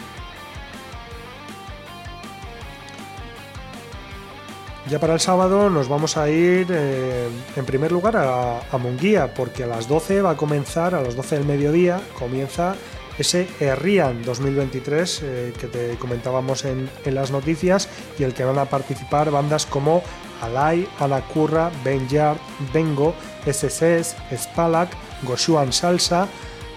Ya 4.90 4.99
para 4.99 5.14
el 5.14 5.20
sábado 5.20 5.70
nos 5.70 5.88
vamos 5.88 6.16
a 6.16 6.30
ir 6.30 6.68
eh, 6.70 7.28
en 7.56 7.66
primer 7.66 7.91
lugar 7.91 8.18
a, 8.18 8.60
a 8.60 8.78
Munguía, 8.78 9.34
porque 9.34 9.64
a 9.64 9.68
las 9.68 9.88
12 9.88 10.22
va 10.22 10.32
a 10.32 10.38
comenzar, 10.38 10.94
a 10.94 11.02
las 11.02 11.16
12 11.16 11.38
del 11.38 11.45
mediodía, 11.45 12.02
comienza 12.20 12.76
ese 13.18 13.48
Herrian 13.60 14.24
2023 14.24 15.22
eh, 15.24 15.53
que 15.60 15.68
te 15.68 15.95
comentábamos 15.98 16.66
en, 16.66 16.90
las 17.06 17.32
noticias 17.32 17.88
y 18.20 18.24
el 18.24 18.34
que 18.34 18.44
van 18.44 18.57
a 18.57 18.66
participar 18.66 19.32
bandas 19.32 19.66
como 19.66 20.03
Alay, 20.41 20.88
Anacurra, 20.99 21.72
Benjar, 21.84 22.38
Bengo, 22.74 23.16
SSS, 23.45 24.16
Spalak, 24.36 24.90
Goshuan 25.24 25.72
Salsa, 25.72 26.28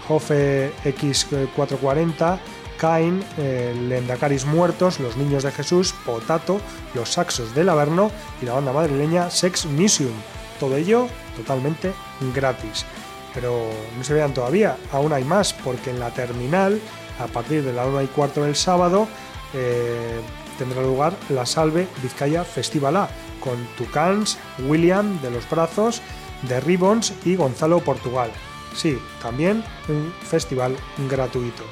Jofe 0.06 0.70
X440, 0.85 2.39
Cain, 2.78 3.22
Lendacaris 3.36 4.46
Muertos, 4.46 5.00
Los 5.00 5.16
Niños 5.16 5.42
de 5.42 5.52
Jesús, 5.52 5.94
Potato, 6.06 6.60
Los 6.94 7.12
Saxos 7.12 7.55
del 7.55 7.68
Averno 7.68 8.10
y 8.40 8.46
la 8.46 8.55
banda 8.55 8.72
madrileña 8.72 9.30
Sex 9.30 9.66
Museum. 9.66 10.14
Todo 10.59 10.76
ello 10.76 11.09
totalmente 11.36 11.92
gratis. 12.34 12.84
Pero 13.34 13.70
no 13.96 14.05
se 14.05 14.14
vean 14.14 14.34
todavía, 14.34 14.76
aún 14.92 15.12
hay 15.12 15.24
más, 15.24 15.52
porque 15.52 15.90
en 15.90 16.00
la 16.00 16.10
terminal, 16.10 16.80
a 17.18 17.26
partir 17.26 17.62
de 17.62 17.72
la 17.72 17.86
1 17.86 18.02
y 18.02 18.06
cuarto 18.06 18.42
del 18.42 18.56
sábado, 18.56 19.06
eh, 19.55 20.20
tendrá 20.59 20.82
lugar 20.82 21.14
la 21.28 21.46
Salve 21.46 21.86
Vizcaya 22.02 22.44
Festival 22.44 22.96
A, 22.96 23.09
con 23.40 23.56
Tucans, 23.76 24.38
William 24.66 25.20
de 25.22 25.30
los 25.30 25.48
Brazos, 25.48 26.02
de 26.42 26.60
Ribbons 26.60 27.12
y 27.24 27.36
Gonzalo 27.36 27.80
Portugal. 27.80 28.30
Sí, 28.74 28.98
también 29.22 29.64
un 29.88 30.12
festival 30.22 30.76
gratuito. 31.09 31.64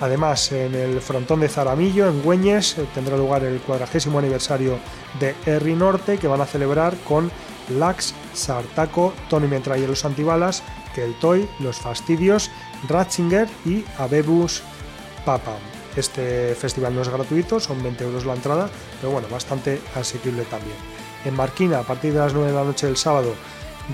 Además, 0.00 0.50
en 0.52 0.74
el 0.74 1.00
frontón 1.00 1.40
de 1.40 1.48
Zaramillo, 1.48 2.08
en 2.08 2.22
Güeñes, 2.22 2.78
eh, 2.78 2.86
tendrá 2.94 3.16
lugar 3.16 3.44
el 3.44 3.60
cuadragésimo 3.60 4.18
aniversario 4.18 4.78
de 5.18 5.34
Erri 5.44 5.74
Norte, 5.74 6.16
que 6.18 6.26
van 6.26 6.40
a 6.40 6.46
celebrar 6.46 6.96
con 7.06 7.30
Lax, 7.68 8.14
Sartaco, 8.32 9.12
Tony 9.28 9.46
Metralla 9.46 9.84
y 9.84 9.86
los 9.86 10.04
Antibalas, 10.04 10.62
Keltoy, 10.94 11.48
Los 11.60 11.76
Fastidios, 11.76 12.50
Ratzinger 12.88 13.48
y 13.66 13.84
Abebus 13.98 14.62
Papa. 15.24 15.56
Este 15.96 16.54
festival 16.54 16.94
no 16.94 17.02
es 17.02 17.08
gratuito, 17.08 17.60
son 17.60 17.82
20 17.82 18.04
euros 18.04 18.24
la 18.24 18.34
entrada, 18.34 18.70
pero 19.00 19.12
bueno, 19.12 19.28
bastante 19.28 19.80
asequible 19.94 20.44
también. 20.44 20.76
En 21.24 21.34
Marquina, 21.34 21.80
a 21.80 21.82
partir 21.82 22.12
de 22.12 22.20
las 22.20 22.32
9 22.32 22.48
de 22.48 22.56
la 22.56 22.64
noche 22.64 22.86
del 22.86 22.96
sábado, 22.96 23.34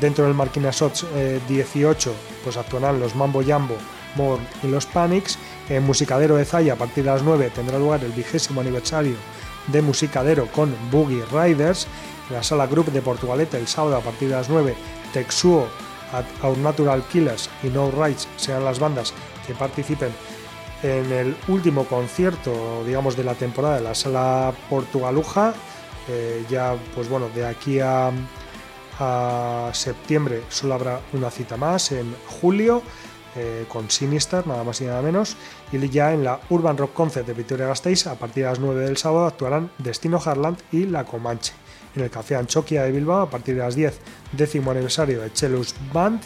dentro 0.01 0.25
del 0.25 0.35
Marquina 0.35 0.71
Shots 0.71 1.07
eh, 1.15 1.41
18, 1.49 2.15
pues 2.45 2.57
actuarán 2.57 3.01
los 3.01 3.15
Mambo 3.15 3.43
Jambo, 3.45 3.77
More 4.15 4.43
y 4.63 4.69
los 4.69 4.87
Panics. 4.87 5.39
En 5.69 5.85
Musicadero 5.85 6.37
de 6.37 6.45
Zaya, 6.45 6.75
a 6.75 6.77
partir 6.77 7.05
de 7.05 7.11
las 7.11 7.23
9, 7.23 7.51
tendrá 7.55 7.79
lugar 7.79 8.05
el 8.05 8.13
vigésimo 8.13 8.61
aniversario 8.61 9.17
de 9.67 9.83
Musicadero 9.83 10.47
con 10.53 10.75
Boogie 10.93 11.25
Riders. 11.33 11.89
En 12.29 12.37
la 12.37 12.43
sala 12.43 12.67
Group 12.67 12.93
de 12.93 13.03
Portugalete, 13.03 13.59
el 13.59 13.67
sábado, 13.67 13.97
a 13.97 14.01
partir 14.01 14.29
de 14.29 14.37
las 14.37 14.49
9, 14.49 14.77
Texuo, 15.13 15.67
Our 16.43 16.59
Natural 16.59 17.03
Killers 17.09 17.51
y 17.65 17.69
No 17.69 17.91
Rights 17.91 18.29
serán 18.37 18.65
las 18.65 18.79
bandas 18.79 19.13
que 19.45 19.55
participen 19.55 20.11
en 20.85 21.11
el 21.11 21.37
último 21.49 21.85
concierto, 21.85 22.85
digamos, 22.85 23.17
de 23.17 23.25
la 23.25 23.35
temporada 23.35 23.77
de 23.77 23.83
la 23.83 23.95
sala 23.95 24.53
Portugaluja. 24.71 25.53
Eh, 26.09 26.45
ya, 26.49 26.77
pues 26.95 27.09
bueno, 27.09 27.29
de 27.35 27.45
aquí 27.45 27.81
a, 27.81 28.13
a 29.01 29.71
septiembre 29.73 30.45
solo 30.49 30.75
habrá 30.75 31.01
una 31.13 31.31
cita 31.31 31.57
más 31.57 31.91
en 31.91 32.15
julio 32.41 32.83
eh, 33.37 33.65
con 33.69 33.91
Sinister, 33.91 34.47
nada 34.47 34.65
más 34.65 34.81
y 34.81 34.85
nada 34.85 35.03
menos. 35.03 35.37
Y 35.73 35.89
ya 35.89 36.13
en 36.13 36.25
la 36.25 36.41
Urban 36.51 36.77
Rock 36.77 36.93
Concert 36.93 37.27
de 37.27 37.35
Victoria 37.35 37.67
Gasteiz, 37.67 38.07
a 38.07 38.15
partir 38.15 38.45
de 38.45 38.51
las 38.51 38.61
9 38.61 38.85
del 38.85 38.97
sábado, 38.97 39.27
actuarán 39.27 39.71
Destino 39.79 40.21
Harland 40.25 40.59
y 40.73 40.87
La 40.87 41.05
Comanche. 41.05 41.53
En 41.95 42.03
el 42.03 42.11
Café 42.11 42.37
Anchoquia 42.37 42.83
de 42.83 42.93
Bilbao, 42.93 43.23
a 43.23 43.31
partir 43.31 43.55
de 43.55 43.63
las 43.63 43.75
10, 43.75 43.99
décimo 44.33 44.71
aniversario 44.71 45.21
de 45.21 45.33
Chelus 45.33 45.75
Band. 45.93 46.21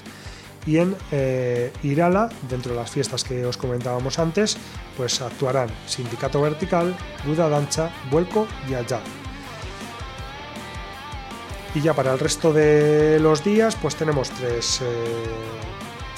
Y 0.67 0.77
en 0.79 0.95
eh, 1.11 1.73
Irala, 1.83 2.29
dentro 2.49 2.73
de 2.73 2.81
las 2.81 2.91
fiestas 2.91 3.25
que 3.25 3.47
os 3.47 3.57
comentábamos 3.57 4.19
antes, 4.19 4.59
pues 4.97 5.21
actuarán 5.23 5.69
Sindicato 5.87 6.43
Vertical, 6.43 6.95
Buda 7.27 7.49
Dancha, 7.49 7.91
Vuelco 8.11 8.47
y 8.69 8.75
Allá. 8.75 9.01
Y 11.75 11.81
ya 11.81 11.95
para 11.95 12.13
el 12.13 12.19
resto 12.19 12.53
de 12.53 13.21
los 13.21 13.45
días, 13.45 13.77
pues 13.81 13.95
tenemos 13.95 14.31
tres, 14.31 14.81
eh, 14.83 14.85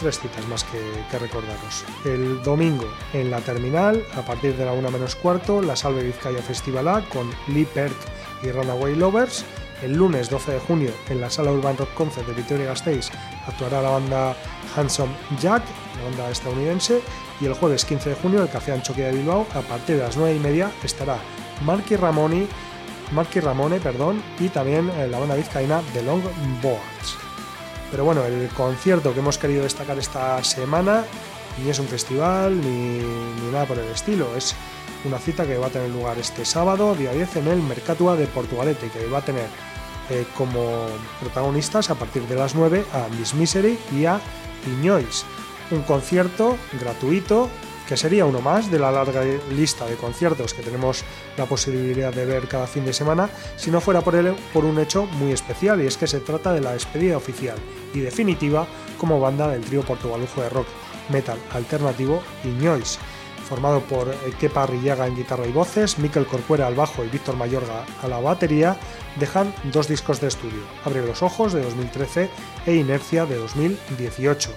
tres 0.02 0.18
citas 0.18 0.46
más 0.48 0.64
que, 0.64 0.80
que 1.10 1.18
recordaros. 1.18 1.84
El 2.04 2.42
domingo 2.42 2.84
en 3.12 3.30
la 3.30 3.40
terminal, 3.40 4.04
a 4.16 4.22
partir 4.22 4.56
de 4.56 4.64
la 4.64 4.72
1 4.72 4.90
menos 4.90 5.14
cuarto, 5.14 5.62
la 5.62 5.76
Salve 5.76 6.02
Vizcaya 6.02 6.42
Festival 6.42 6.88
A 6.88 7.02
con 7.08 7.30
Lee 7.48 7.66
Perk 7.72 7.94
y 8.42 8.50
Runaway 8.50 8.96
Lovers. 8.96 9.44
El 9.82 9.94
lunes 9.94 10.28
12 10.28 10.52
de 10.52 10.60
junio 10.60 10.90
en 11.08 11.20
la 11.20 11.30
Sala 11.30 11.52
Urban 11.52 11.76
Rock 11.76 11.94
Concert 11.94 12.26
de 12.26 12.34
Victoria 12.34 12.66
Gasteiz 12.66 13.10
actuará 13.46 13.80
la 13.82 13.90
banda 13.90 14.36
Handsome 14.76 15.12
Jack, 15.40 15.62
la 15.96 16.04
banda 16.04 16.30
estadounidense. 16.30 17.00
Y 17.40 17.46
el 17.46 17.54
jueves 17.54 17.84
15 17.84 18.10
de 18.10 18.16
junio 18.16 18.42
el 18.42 18.50
Café 18.50 18.72
Anchoquia 18.72 19.06
de 19.06 19.12
Bilbao, 19.12 19.46
a 19.54 19.60
partir 19.60 19.96
de 19.96 20.02
las 20.02 20.16
9 20.16 20.34
y 20.34 20.38
media, 20.40 20.70
estará 20.82 21.18
Marky 21.64 21.96
Ramoni 21.96 22.48
Marky 23.12 23.40
Ramone, 23.40 23.78
perdón, 23.78 24.22
y 24.40 24.48
también 24.48 24.90
eh, 24.96 25.06
la 25.06 25.18
banda 25.18 25.34
vizcaína 25.34 25.82
The 25.92 26.02
Long 26.02 26.22
Boards. 26.62 27.21
Pero 27.92 28.04
bueno, 28.04 28.24
el 28.24 28.48
concierto 28.48 29.12
que 29.12 29.20
hemos 29.20 29.38
querido 29.38 29.62
destacar 29.62 29.98
esta 29.98 30.42
semana 30.42 31.04
ni 31.62 31.68
es 31.70 31.78
un 31.78 31.86
festival 31.86 32.60
ni, 32.60 32.98
ni 32.98 33.52
nada 33.52 33.66
por 33.66 33.78
el 33.78 33.88
estilo, 33.90 34.34
es 34.34 34.56
una 35.04 35.18
cita 35.18 35.46
que 35.46 35.58
va 35.58 35.66
a 35.66 35.70
tener 35.70 35.90
lugar 35.90 36.18
este 36.18 36.44
sábado, 36.44 36.94
día 36.94 37.12
10, 37.12 37.36
en 37.36 37.48
el 37.48 37.60
Mercatua 37.60 38.16
de 38.16 38.26
Portugalete, 38.26 38.88
que 38.88 39.06
va 39.08 39.18
a 39.18 39.24
tener 39.24 39.46
eh, 40.10 40.24
como 40.36 40.86
protagonistas 41.20 41.90
a 41.90 41.94
partir 41.94 42.22
de 42.22 42.34
las 42.34 42.54
9 42.54 42.84
a 42.94 43.08
Miss 43.18 43.34
Misery 43.34 43.78
y 43.92 44.06
a 44.06 44.20
Iñois. 44.66 45.24
Un 45.70 45.82
concierto 45.82 46.56
gratuito 46.80 47.50
que 47.88 47.96
sería 47.96 48.24
uno 48.24 48.40
más 48.40 48.70
de 48.70 48.78
la 48.78 48.90
larga 48.90 49.22
lista 49.50 49.84
de 49.84 49.96
conciertos 49.96 50.54
que 50.54 50.62
tenemos 50.62 51.04
la 51.36 51.46
posibilidad 51.46 52.12
de 52.12 52.24
ver 52.24 52.48
cada 52.48 52.66
fin 52.66 52.84
de 52.86 52.92
semana, 52.92 53.28
si 53.56 53.70
no 53.70 53.80
fuera 53.80 54.00
por, 54.00 54.14
él, 54.14 54.34
por 54.52 54.64
un 54.64 54.78
hecho 54.78 55.04
muy 55.04 55.32
especial, 55.32 55.82
y 55.82 55.86
es 55.86 55.98
que 55.98 56.06
se 56.06 56.20
trata 56.20 56.52
de 56.54 56.60
la 56.60 56.72
despedida 56.72 57.16
oficial 57.16 57.58
y 57.94 58.00
definitiva 58.00 58.66
como 58.98 59.20
banda 59.20 59.48
del 59.48 59.62
trío 59.62 59.82
portugalujo 59.82 60.42
de 60.42 60.48
rock, 60.48 60.66
metal 61.10 61.38
alternativo 61.52 62.22
Iñois, 62.44 62.98
formado 63.48 63.80
por 63.80 64.14
Kepa 64.38 64.66
Rillaga 64.66 65.06
en 65.06 65.16
guitarra 65.16 65.46
y 65.46 65.52
voces, 65.52 65.98
Miquel 65.98 66.26
Corcuera 66.26 66.66
al 66.66 66.74
bajo 66.74 67.04
y 67.04 67.08
Víctor 67.08 67.36
Mayorga 67.36 67.84
a 68.02 68.08
la 68.08 68.20
batería, 68.20 68.76
dejan 69.18 69.52
dos 69.72 69.88
discos 69.88 70.20
de 70.20 70.28
estudio, 70.28 70.62
Abre 70.84 71.04
los 71.04 71.22
Ojos 71.22 71.52
de 71.52 71.62
2013 71.62 72.30
e 72.66 72.74
Inercia 72.74 73.26
de 73.26 73.36
2018 73.36 74.50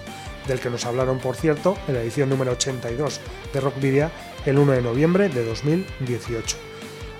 del 0.46 0.60
que 0.60 0.70
nos 0.70 0.86
hablaron, 0.86 1.18
por 1.18 1.36
cierto, 1.36 1.76
en 1.88 1.94
la 1.94 2.02
edición 2.02 2.28
número 2.28 2.52
82 2.52 3.20
de 3.52 3.60
Rock 3.60 3.80
Video 3.80 4.10
el 4.44 4.58
1 4.58 4.72
de 4.72 4.82
noviembre 4.82 5.28
de 5.28 5.44
2018. 5.44 6.75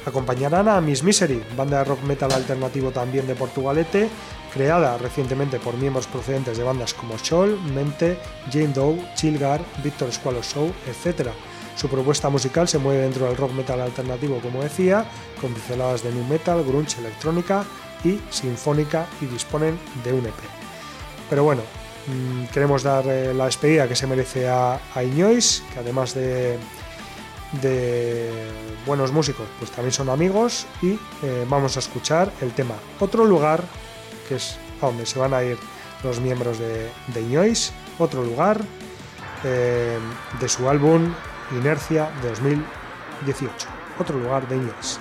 Acompañarán 0.06 0.68
a 0.68 0.80
Miss 0.80 1.02
Misery, 1.02 1.42
banda 1.56 1.78
de 1.78 1.84
rock 1.84 2.02
metal 2.04 2.32
alternativo 2.32 2.92
también 2.92 3.26
de 3.26 3.34
Portugalete, 3.34 4.08
creada 4.54 4.96
recientemente 4.98 5.58
por 5.58 5.76
miembros 5.76 6.06
procedentes 6.06 6.56
de 6.56 6.64
bandas 6.64 6.94
como 6.94 7.18
Scholl, 7.18 7.60
Mente, 7.74 8.16
Jane 8.50 8.68
Doe, 8.68 9.04
Chilgar, 9.16 9.60
Victor 9.82 10.12
Squallow 10.12 10.42
Show, 10.42 10.72
etc. 10.86 11.30
Su 11.74 11.88
propuesta 11.88 12.30
musical 12.30 12.68
se 12.68 12.78
mueve 12.78 13.02
dentro 13.02 13.26
del 13.26 13.36
rock 13.36 13.52
metal 13.52 13.80
alternativo, 13.80 14.38
como 14.40 14.62
decía, 14.62 15.04
con 15.40 15.52
pinceladas 15.52 16.02
de 16.02 16.12
nu 16.12 16.24
metal, 16.24 16.64
grunge, 16.64 17.00
electrónica 17.00 17.64
y 18.04 18.20
sinfónica 18.30 19.06
y 19.20 19.26
disponen 19.26 19.78
de 20.04 20.12
un 20.12 20.24
EP. 20.24 20.40
Pero 21.28 21.42
bueno, 21.42 21.62
Mm, 22.06 22.44
queremos 22.52 22.84
dar 22.84 23.04
eh, 23.08 23.34
la 23.34 23.46
despedida 23.46 23.88
que 23.88 23.96
se 23.96 24.06
merece 24.06 24.48
a, 24.48 24.78
a 24.94 25.02
Iñois, 25.02 25.64
que 25.72 25.80
además 25.80 26.14
de, 26.14 26.56
de, 27.62 28.30
buenos 28.86 29.12
músicos, 29.12 29.46
pues 29.58 29.70
también 29.70 29.92
son 29.92 30.08
amigos 30.08 30.66
y 30.82 30.98
eh, 31.22 31.46
vamos 31.48 31.76
a 31.76 31.80
escuchar 31.80 32.32
el 32.40 32.52
tema 32.52 32.74
Otro 33.00 33.24
lugar, 33.24 33.62
que 34.28 34.36
es 34.36 34.58
a 34.82 34.86
donde 34.86 35.06
se 35.06 35.18
van 35.18 35.34
a 35.34 35.42
ir 35.42 35.58
los 36.02 36.20
miembros 36.20 36.58
de, 36.58 36.90
de 37.08 37.20
Iñois, 37.20 37.72
Otro 37.98 38.22
lugar, 38.22 38.60
eh, 39.44 39.98
de 40.40 40.48
su 40.48 40.68
álbum 40.68 41.12
Inercia 41.52 42.10
de 42.22 42.30
2018. 42.30 43.68
Otro 43.98 44.18
lugar 44.18 44.48
de 44.48 44.56
Iñois. 44.56 45.00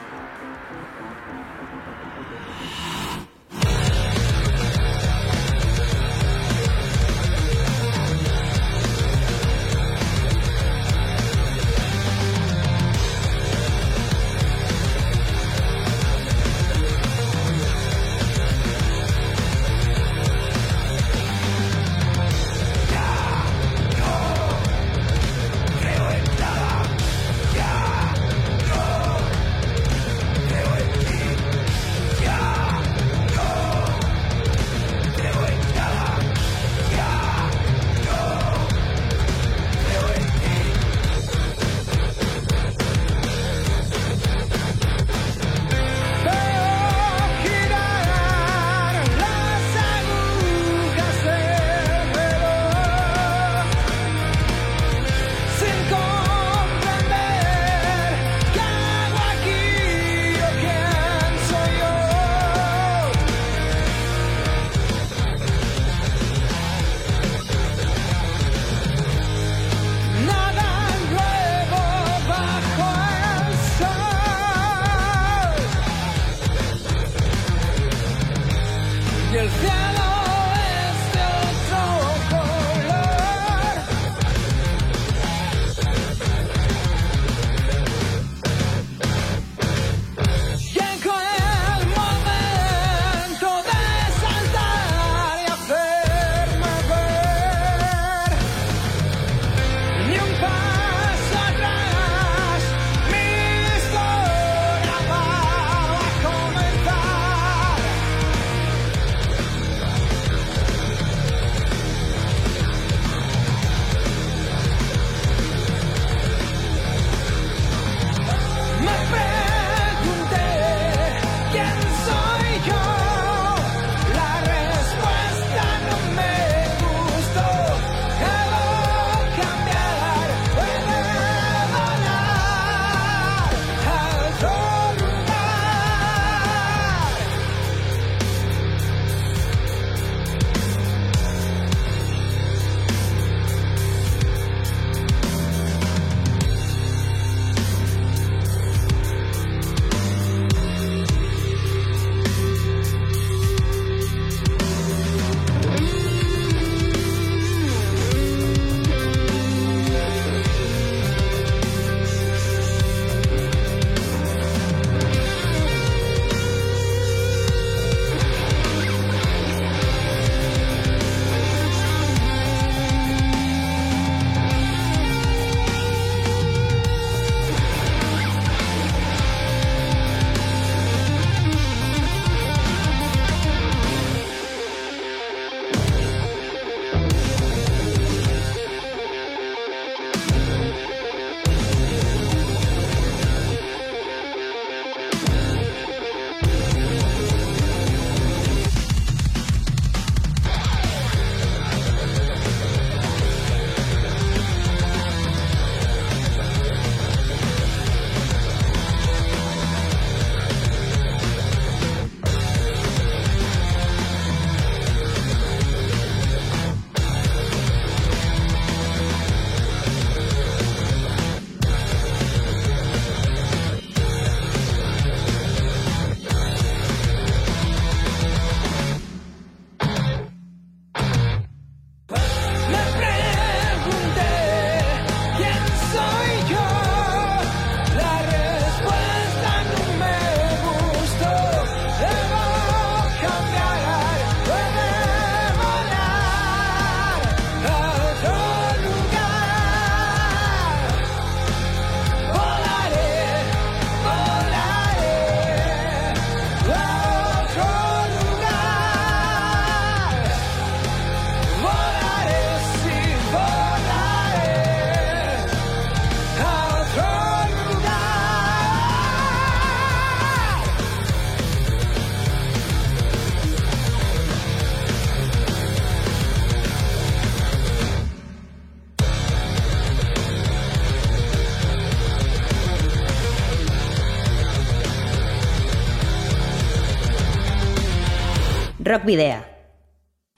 Rock. 288.95 289.09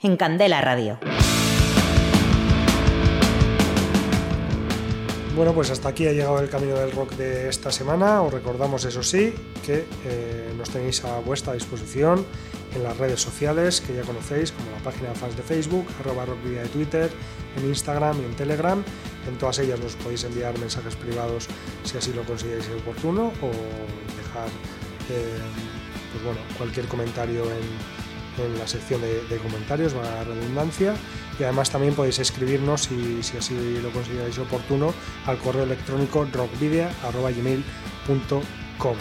En 0.02 0.18
Candela 0.18 0.62
Radio. 0.62 1.00
Bueno, 5.36 5.54
pues 5.54 5.70
hasta 5.70 5.90
aquí 5.90 6.08
ha 6.08 6.12
llegado 6.12 6.40
el 6.40 6.50
camino 6.50 6.74
del 6.74 6.92
rock 6.92 7.12
de 7.18 7.50
esta 7.50 7.72
semana. 7.72 8.24
Os 8.24 8.34
recordamos, 8.34 8.84
eso 8.86 9.04
sí, 9.04 9.32
que 9.64 9.86
eh, 10.06 10.52
nos 10.58 10.72
tenéis 10.72 11.06
a 11.06 11.20
vuestra 11.20 11.54
disposición 11.54 12.26
en 12.74 12.84
las 12.84 12.98
redes 12.98 13.22
sociales 13.22 13.80
que 13.80 13.94
ya 13.94 14.02
conocéis, 14.02 14.52
como 14.52 14.72
la 14.72 14.80
página 14.80 15.10
de 15.10 15.16
fans 15.16 15.38
de 15.38 15.44
Facebook, 15.44 15.86
arroba 16.00 16.26
rockvidia 16.26 16.64
de 16.64 16.70
Twitter, 16.70 17.12
en 17.58 17.66
Instagram 17.68 18.20
y 18.22 18.26
en 18.26 18.36
Telegram. 18.36 18.84
En 19.28 19.38
todas 19.38 19.60
ellas 19.60 19.80
nos 19.80 19.96
podéis 19.98 20.24
enviar 20.24 20.58
mensajes 20.58 20.96
privados 20.96 21.48
si 21.84 21.96
así 21.96 22.12
lo 22.12 22.24
consideráis 22.24 22.68
oportuno 22.70 23.28
o 23.28 23.52
dejar 24.18 24.50
eh, 25.12 25.38
pues 26.12 26.24
bueno, 26.24 26.40
cualquier 26.58 26.88
comentario 26.88 27.44
en, 27.44 28.07
en 28.46 28.58
la 28.58 28.68
sección 28.68 29.02
de, 29.02 29.22
de 29.26 29.38
comentarios, 29.38 29.96
va 29.96 30.02
la 30.04 30.24
redundancia. 30.24 30.96
Y 31.40 31.44
además 31.44 31.70
también 31.70 31.94
podéis 31.94 32.18
escribirnos, 32.20 32.84
si, 32.84 33.22
si 33.24 33.38
así 33.38 33.80
lo 33.82 33.92
consideráis 33.92 34.38
oportuno, 34.40 34.94
al 35.26 35.38
correo 35.38 35.64
electrónico 35.64 36.26
rockvidia.gmail.com. 36.32 38.96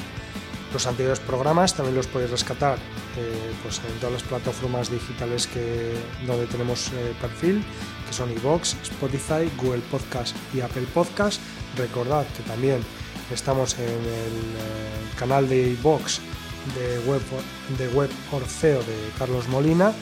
Los 0.72 0.86
anteriores 0.86 1.20
programas 1.20 1.74
también 1.74 1.96
los 1.96 2.06
podéis 2.06 2.30
rescatar 2.30 2.78
eh, 3.16 3.52
pues 3.62 3.78
en 3.78 3.98
todas 3.98 4.12
las 4.12 4.22
plataformas 4.24 4.90
digitales 4.90 5.46
que, 5.46 5.94
donde 6.26 6.46
tenemos 6.46 6.88
eh, 6.88 7.14
perfil, 7.20 7.64
que 8.06 8.12
son 8.12 8.30
iVoox, 8.32 8.74
Spotify, 8.82 9.50
Google 9.56 9.80
Podcast 9.90 10.36
y 10.52 10.60
Apple 10.60 10.86
Podcast. 10.92 11.40
Recordad 11.78 12.26
que 12.36 12.42
también 12.42 12.82
estamos 13.32 13.78
en 13.78 13.84
el 13.84 13.88
eh, 13.88 15.16
canal 15.18 15.48
de 15.48 15.70
iVoox 15.70 16.18
de 16.74 16.98
web, 17.00 17.22
de 17.78 17.88
web 17.88 18.10
Orfeo 18.32 18.80
de 18.80 19.10
Carlos 19.18 19.48
Molina 19.48 19.92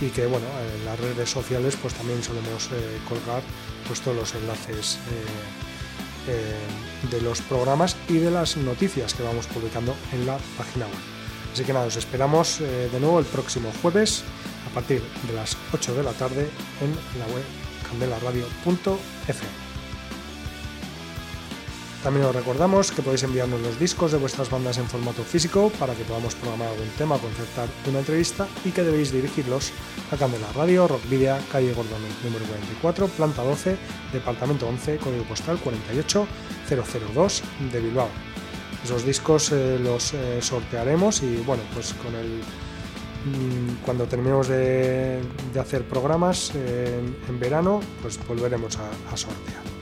y 0.00 0.08
que 0.08 0.26
bueno 0.26 0.46
en 0.76 0.84
las 0.84 1.00
redes 1.00 1.30
sociales 1.30 1.76
pues 1.80 1.94
también 1.94 2.22
solemos 2.22 2.68
eh, 2.72 2.98
colgar 3.08 3.42
pues 3.86 4.00
todos 4.00 4.16
los 4.16 4.34
enlaces 4.34 4.96
eh, 4.96 5.68
eh, 6.28 7.10
de 7.10 7.20
los 7.20 7.40
programas 7.42 7.96
y 8.08 8.18
de 8.18 8.30
las 8.30 8.56
noticias 8.56 9.14
que 9.14 9.22
vamos 9.22 9.46
publicando 9.46 9.94
en 10.12 10.26
la 10.26 10.38
página 10.58 10.86
web. 10.86 10.96
Así 11.52 11.64
que 11.64 11.72
nada 11.72 11.86
os 11.86 11.96
esperamos 11.96 12.60
eh, 12.60 12.90
de 12.92 13.00
nuevo 13.00 13.18
el 13.20 13.24
próximo 13.24 13.70
jueves 13.80 14.24
a 14.68 14.74
partir 14.74 15.02
de 15.26 15.32
las 15.32 15.56
8 15.72 15.94
de 15.94 16.02
la 16.02 16.12
tarde 16.12 16.50
en 16.82 17.18
la 17.18 17.26
web 17.32 17.44
candelaradio.fm 17.88 19.65
también 22.06 22.26
os 22.26 22.36
recordamos 22.36 22.92
que 22.92 23.02
podéis 23.02 23.24
enviarnos 23.24 23.60
los 23.60 23.80
discos 23.80 24.12
de 24.12 24.18
vuestras 24.18 24.48
bandas 24.48 24.78
en 24.78 24.86
formato 24.86 25.24
físico 25.24 25.72
para 25.76 25.92
que 25.92 26.04
podamos 26.04 26.36
programar 26.36 26.68
algún 26.68 26.86
tema 26.96 27.18
concertar 27.18 27.66
una 27.88 27.98
entrevista 27.98 28.46
y 28.64 28.70
que 28.70 28.84
debéis 28.84 29.10
dirigirlos 29.10 29.72
a 30.12 30.16
Candela 30.16 30.46
Radio, 30.54 30.86
Rockvidia, 30.86 31.40
calle 31.50 31.74
Gordón, 31.74 31.98
número 32.22 32.44
44, 32.44 33.08
planta 33.08 33.42
12, 33.42 33.76
departamento 34.12 34.68
11, 34.68 34.98
código 34.98 35.24
postal 35.24 35.58
48002 35.58 37.42
de 37.72 37.80
Bilbao. 37.80 38.08
Esos 38.84 39.04
discos 39.04 39.50
eh, 39.50 39.76
los 39.82 40.14
eh, 40.14 40.40
sortearemos 40.40 41.24
y 41.24 41.38
bueno, 41.38 41.64
pues 41.74 41.92
con 41.94 42.14
el 42.14 42.38
mm, 42.38 43.82
cuando 43.84 44.06
terminemos 44.06 44.46
de, 44.46 45.22
hacer 45.58 45.82
programas 45.88 46.52
eh, 46.54 47.00
en, 47.28 47.40
verano, 47.40 47.80
pues 48.00 48.16
volveremos 48.28 48.78
a 48.78 49.16
sortear. 49.16 49.75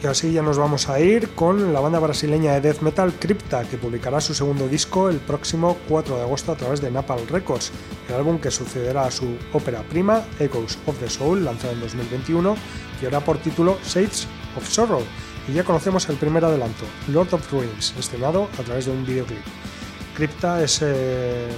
Y 0.00 0.06
así 0.06 0.32
ya 0.32 0.42
nos 0.42 0.58
vamos 0.58 0.88
a 0.88 1.00
ir 1.00 1.30
con 1.30 1.72
la 1.72 1.80
banda 1.80 1.98
brasileña 1.98 2.52
de 2.52 2.60
death 2.60 2.82
metal 2.82 3.12
Crypta, 3.18 3.64
que 3.64 3.78
publicará 3.78 4.20
su 4.20 4.32
segundo 4.32 4.68
disco 4.68 5.08
el 5.08 5.16
próximo 5.16 5.76
4 5.88 6.16
de 6.16 6.22
agosto 6.22 6.52
a 6.52 6.56
través 6.56 6.80
de 6.80 6.92
Napalm 6.92 7.26
Records, 7.26 7.72
el 8.08 8.14
álbum 8.14 8.38
que 8.38 8.52
sucederá 8.52 9.06
a 9.06 9.10
su 9.10 9.36
ópera 9.52 9.82
prima 9.82 10.22
Echoes 10.38 10.78
of 10.86 10.96
the 11.00 11.10
Soul, 11.10 11.44
lanzada 11.44 11.72
en 11.72 11.80
2021, 11.80 12.54
llevará 13.00 13.24
por 13.24 13.38
título 13.38 13.76
Shades 13.84 14.28
of 14.56 14.68
Sorrow, 14.68 15.02
y 15.48 15.54
ya 15.54 15.64
conocemos 15.64 16.08
el 16.08 16.16
primer 16.16 16.44
adelanto, 16.44 16.84
Lord 17.08 17.34
of 17.34 17.50
Ruins, 17.50 17.92
estrenado 17.98 18.48
a 18.56 18.62
través 18.62 18.86
de 18.86 18.92
un 18.92 19.04
videoclip. 19.04 19.42
Crypta 20.14 20.62
es 20.62 20.78
eh, 20.80 21.48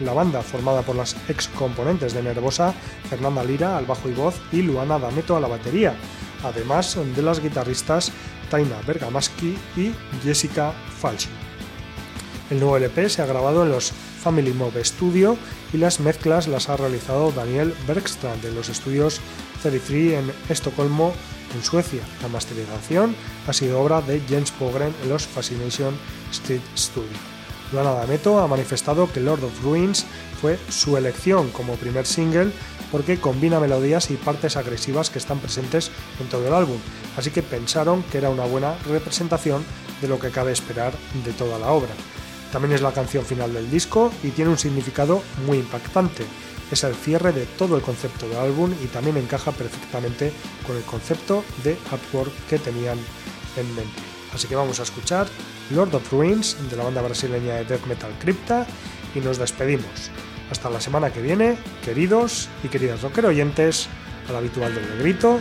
la 0.00 0.14
banda 0.14 0.40
formada 0.40 0.80
por 0.80 0.96
las 0.96 1.14
ex 1.28 1.48
componentes 1.48 2.14
de 2.14 2.22
Nervosa, 2.22 2.72
Fernanda 3.10 3.44
Lira 3.44 3.76
al 3.76 3.84
bajo 3.84 4.08
y 4.08 4.14
voz 4.14 4.40
y 4.50 4.62
Luana 4.62 4.98
D'Ameto 4.98 5.36
a 5.36 5.40
la 5.40 5.48
batería, 5.48 5.94
además 6.42 6.96
de 7.14 7.22
las 7.22 7.40
guitarristas 7.40 8.12
Taina 8.50 8.80
Bergamaschi 8.86 9.56
y 9.76 9.92
Jessica 10.22 10.72
Falchi. 11.00 11.28
El 12.50 12.58
nuevo 12.58 12.76
LP 12.76 13.08
se 13.08 13.22
ha 13.22 13.26
grabado 13.26 13.62
en 13.62 13.70
los 13.70 13.92
Family 14.20 14.52
Mob 14.52 14.72
Studio 14.84 15.36
y 15.72 15.76
las 15.76 16.00
mezclas 16.00 16.48
las 16.48 16.68
ha 16.68 16.76
realizado 16.76 17.30
Daniel 17.30 17.74
Bergstrand 17.86 18.42
de 18.42 18.52
los 18.52 18.68
estudios 18.68 19.20
33 19.62 20.14
en 20.14 20.32
Estocolmo, 20.48 21.12
en 21.54 21.62
Suecia. 21.62 22.02
La 22.22 22.28
masterización 22.28 23.14
ha 23.46 23.52
sido 23.52 23.80
obra 23.80 24.02
de 24.02 24.20
Jens 24.28 24.50
Pogren 24.50 24.92
en 25.02 25.08
los 25.08 25.26
Fascination 25.26 25.94
Street 26.32 26.60
Studio. 26.76 27.16
Luana 27.72 27.92
D'Ameto 27.92 28.40
ha 28.40 28.48
manifestado 28.48 29.10
que 29.12 29.20
Lord 29.20 29.44
of 29.44 29.62
Ruins 29.62 30.04
fue 30.40 30.58
su 30.68 30.96
elección 30.96 31.50
como 31.50 31.74
primer 31.74 32.04
single 32.04 32.50
porque 32.90 33.20
combina 33.20 33.60
melodías 33.60 34.10
y 34.10 34.16
partes 34.16 34.56
agresivas 34.56 35.10
que 35.10 35.18
están 35.18 35.38
presentes 35.38 35.90
en 36.20 36.28
todo 36.28 36.46
el 36.46 36.54
álbum, 36.54 36.78
así 37.16 37.30
que 37.30 37.42
pensaron 37.42 38.02
que 38.04 38.18
era 38.18 38.30
una 38.30 38.44
buena 38.44 38.76
representación 38.86 39.64
de 40.00 40.08
lo 40.08 40.18
que 40.18 40.30
cabe 40.30 40.52
esperar 40.52 40.92
de 41.24 41.32
toda 41.32 41.58
la 41.58 41.70
obra. 41.70 41.90
También 42.52 42.74
es 42.74 42.82
la 42.82 42.92
canción 42.92 43.24
final 43.24 43.52
del 43.52 43.70
disco 43.70 44.12
y 44.22 44.30
tiene 44.30 44.50
un 44.50 44.58
significado 44.58 45.22
muy 45.46 45.58
impactante. 45.58 46.24
Es 46.70 46.84
el 46.84 46.94
cierre 46.94 47.32
de 47.32 47.46
todo 47.46 47.76
el 47.76 47.82
concepto 47.82 48.28
del 48.28 48.38
álbum 48.38 48.72
y 48.82 48.86
también 48.86 49.16
encaja 49.16 49.52
perfectamente 49.52 50.32
con 50.66 50.76
el 50.76 50.82
concepto 50.82 51.44
de 51.64 51.76
artwork 51.90 52.32
que 52.48 52.58
tenían 52.58 52.98
en 53.56 53.74
mente. 53.74 54.00
Así 54.34 54.46
que 54.46 54.56
vamos 54.56 54.78
a 54.80 54.84
escuchar 54.84 55.26
Lord 55.70 55.94
of 55.94 56.12
Ruins 56.12 56.56
de 56.68 56.76
la 56.76 56.84
banda 56.84 57.02
brasileña 57.02 57.54
de 57.54 57.64
death 57.64 57.86
metal 57.86 58.12
Crypta 58.20 58.66
y 59.14 59.20
nos 59.20 59.38
despedimos. 59.38 60.10
Hasta 60.50 60.68
la 60.68 60.80
semana 60.80 61.10
que 61.12 61.22
viene, 61.22 61.56
queridos 61.84 62.48
y 62.64 62.68
queridas 62.68 63.02
rocker 63.02 63.26
oyentes, 63.26 63.88
al 64.28 64.36
habitual 64.36 64.74
del 64.74 64.98
grito, 64.98 65.38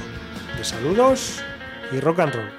de 0.57 0.64
saludos 0.64 1.41
y 1.91 1.99
rock 1.99 2.19
and 2.19 2.34
roll. 2.36 2.59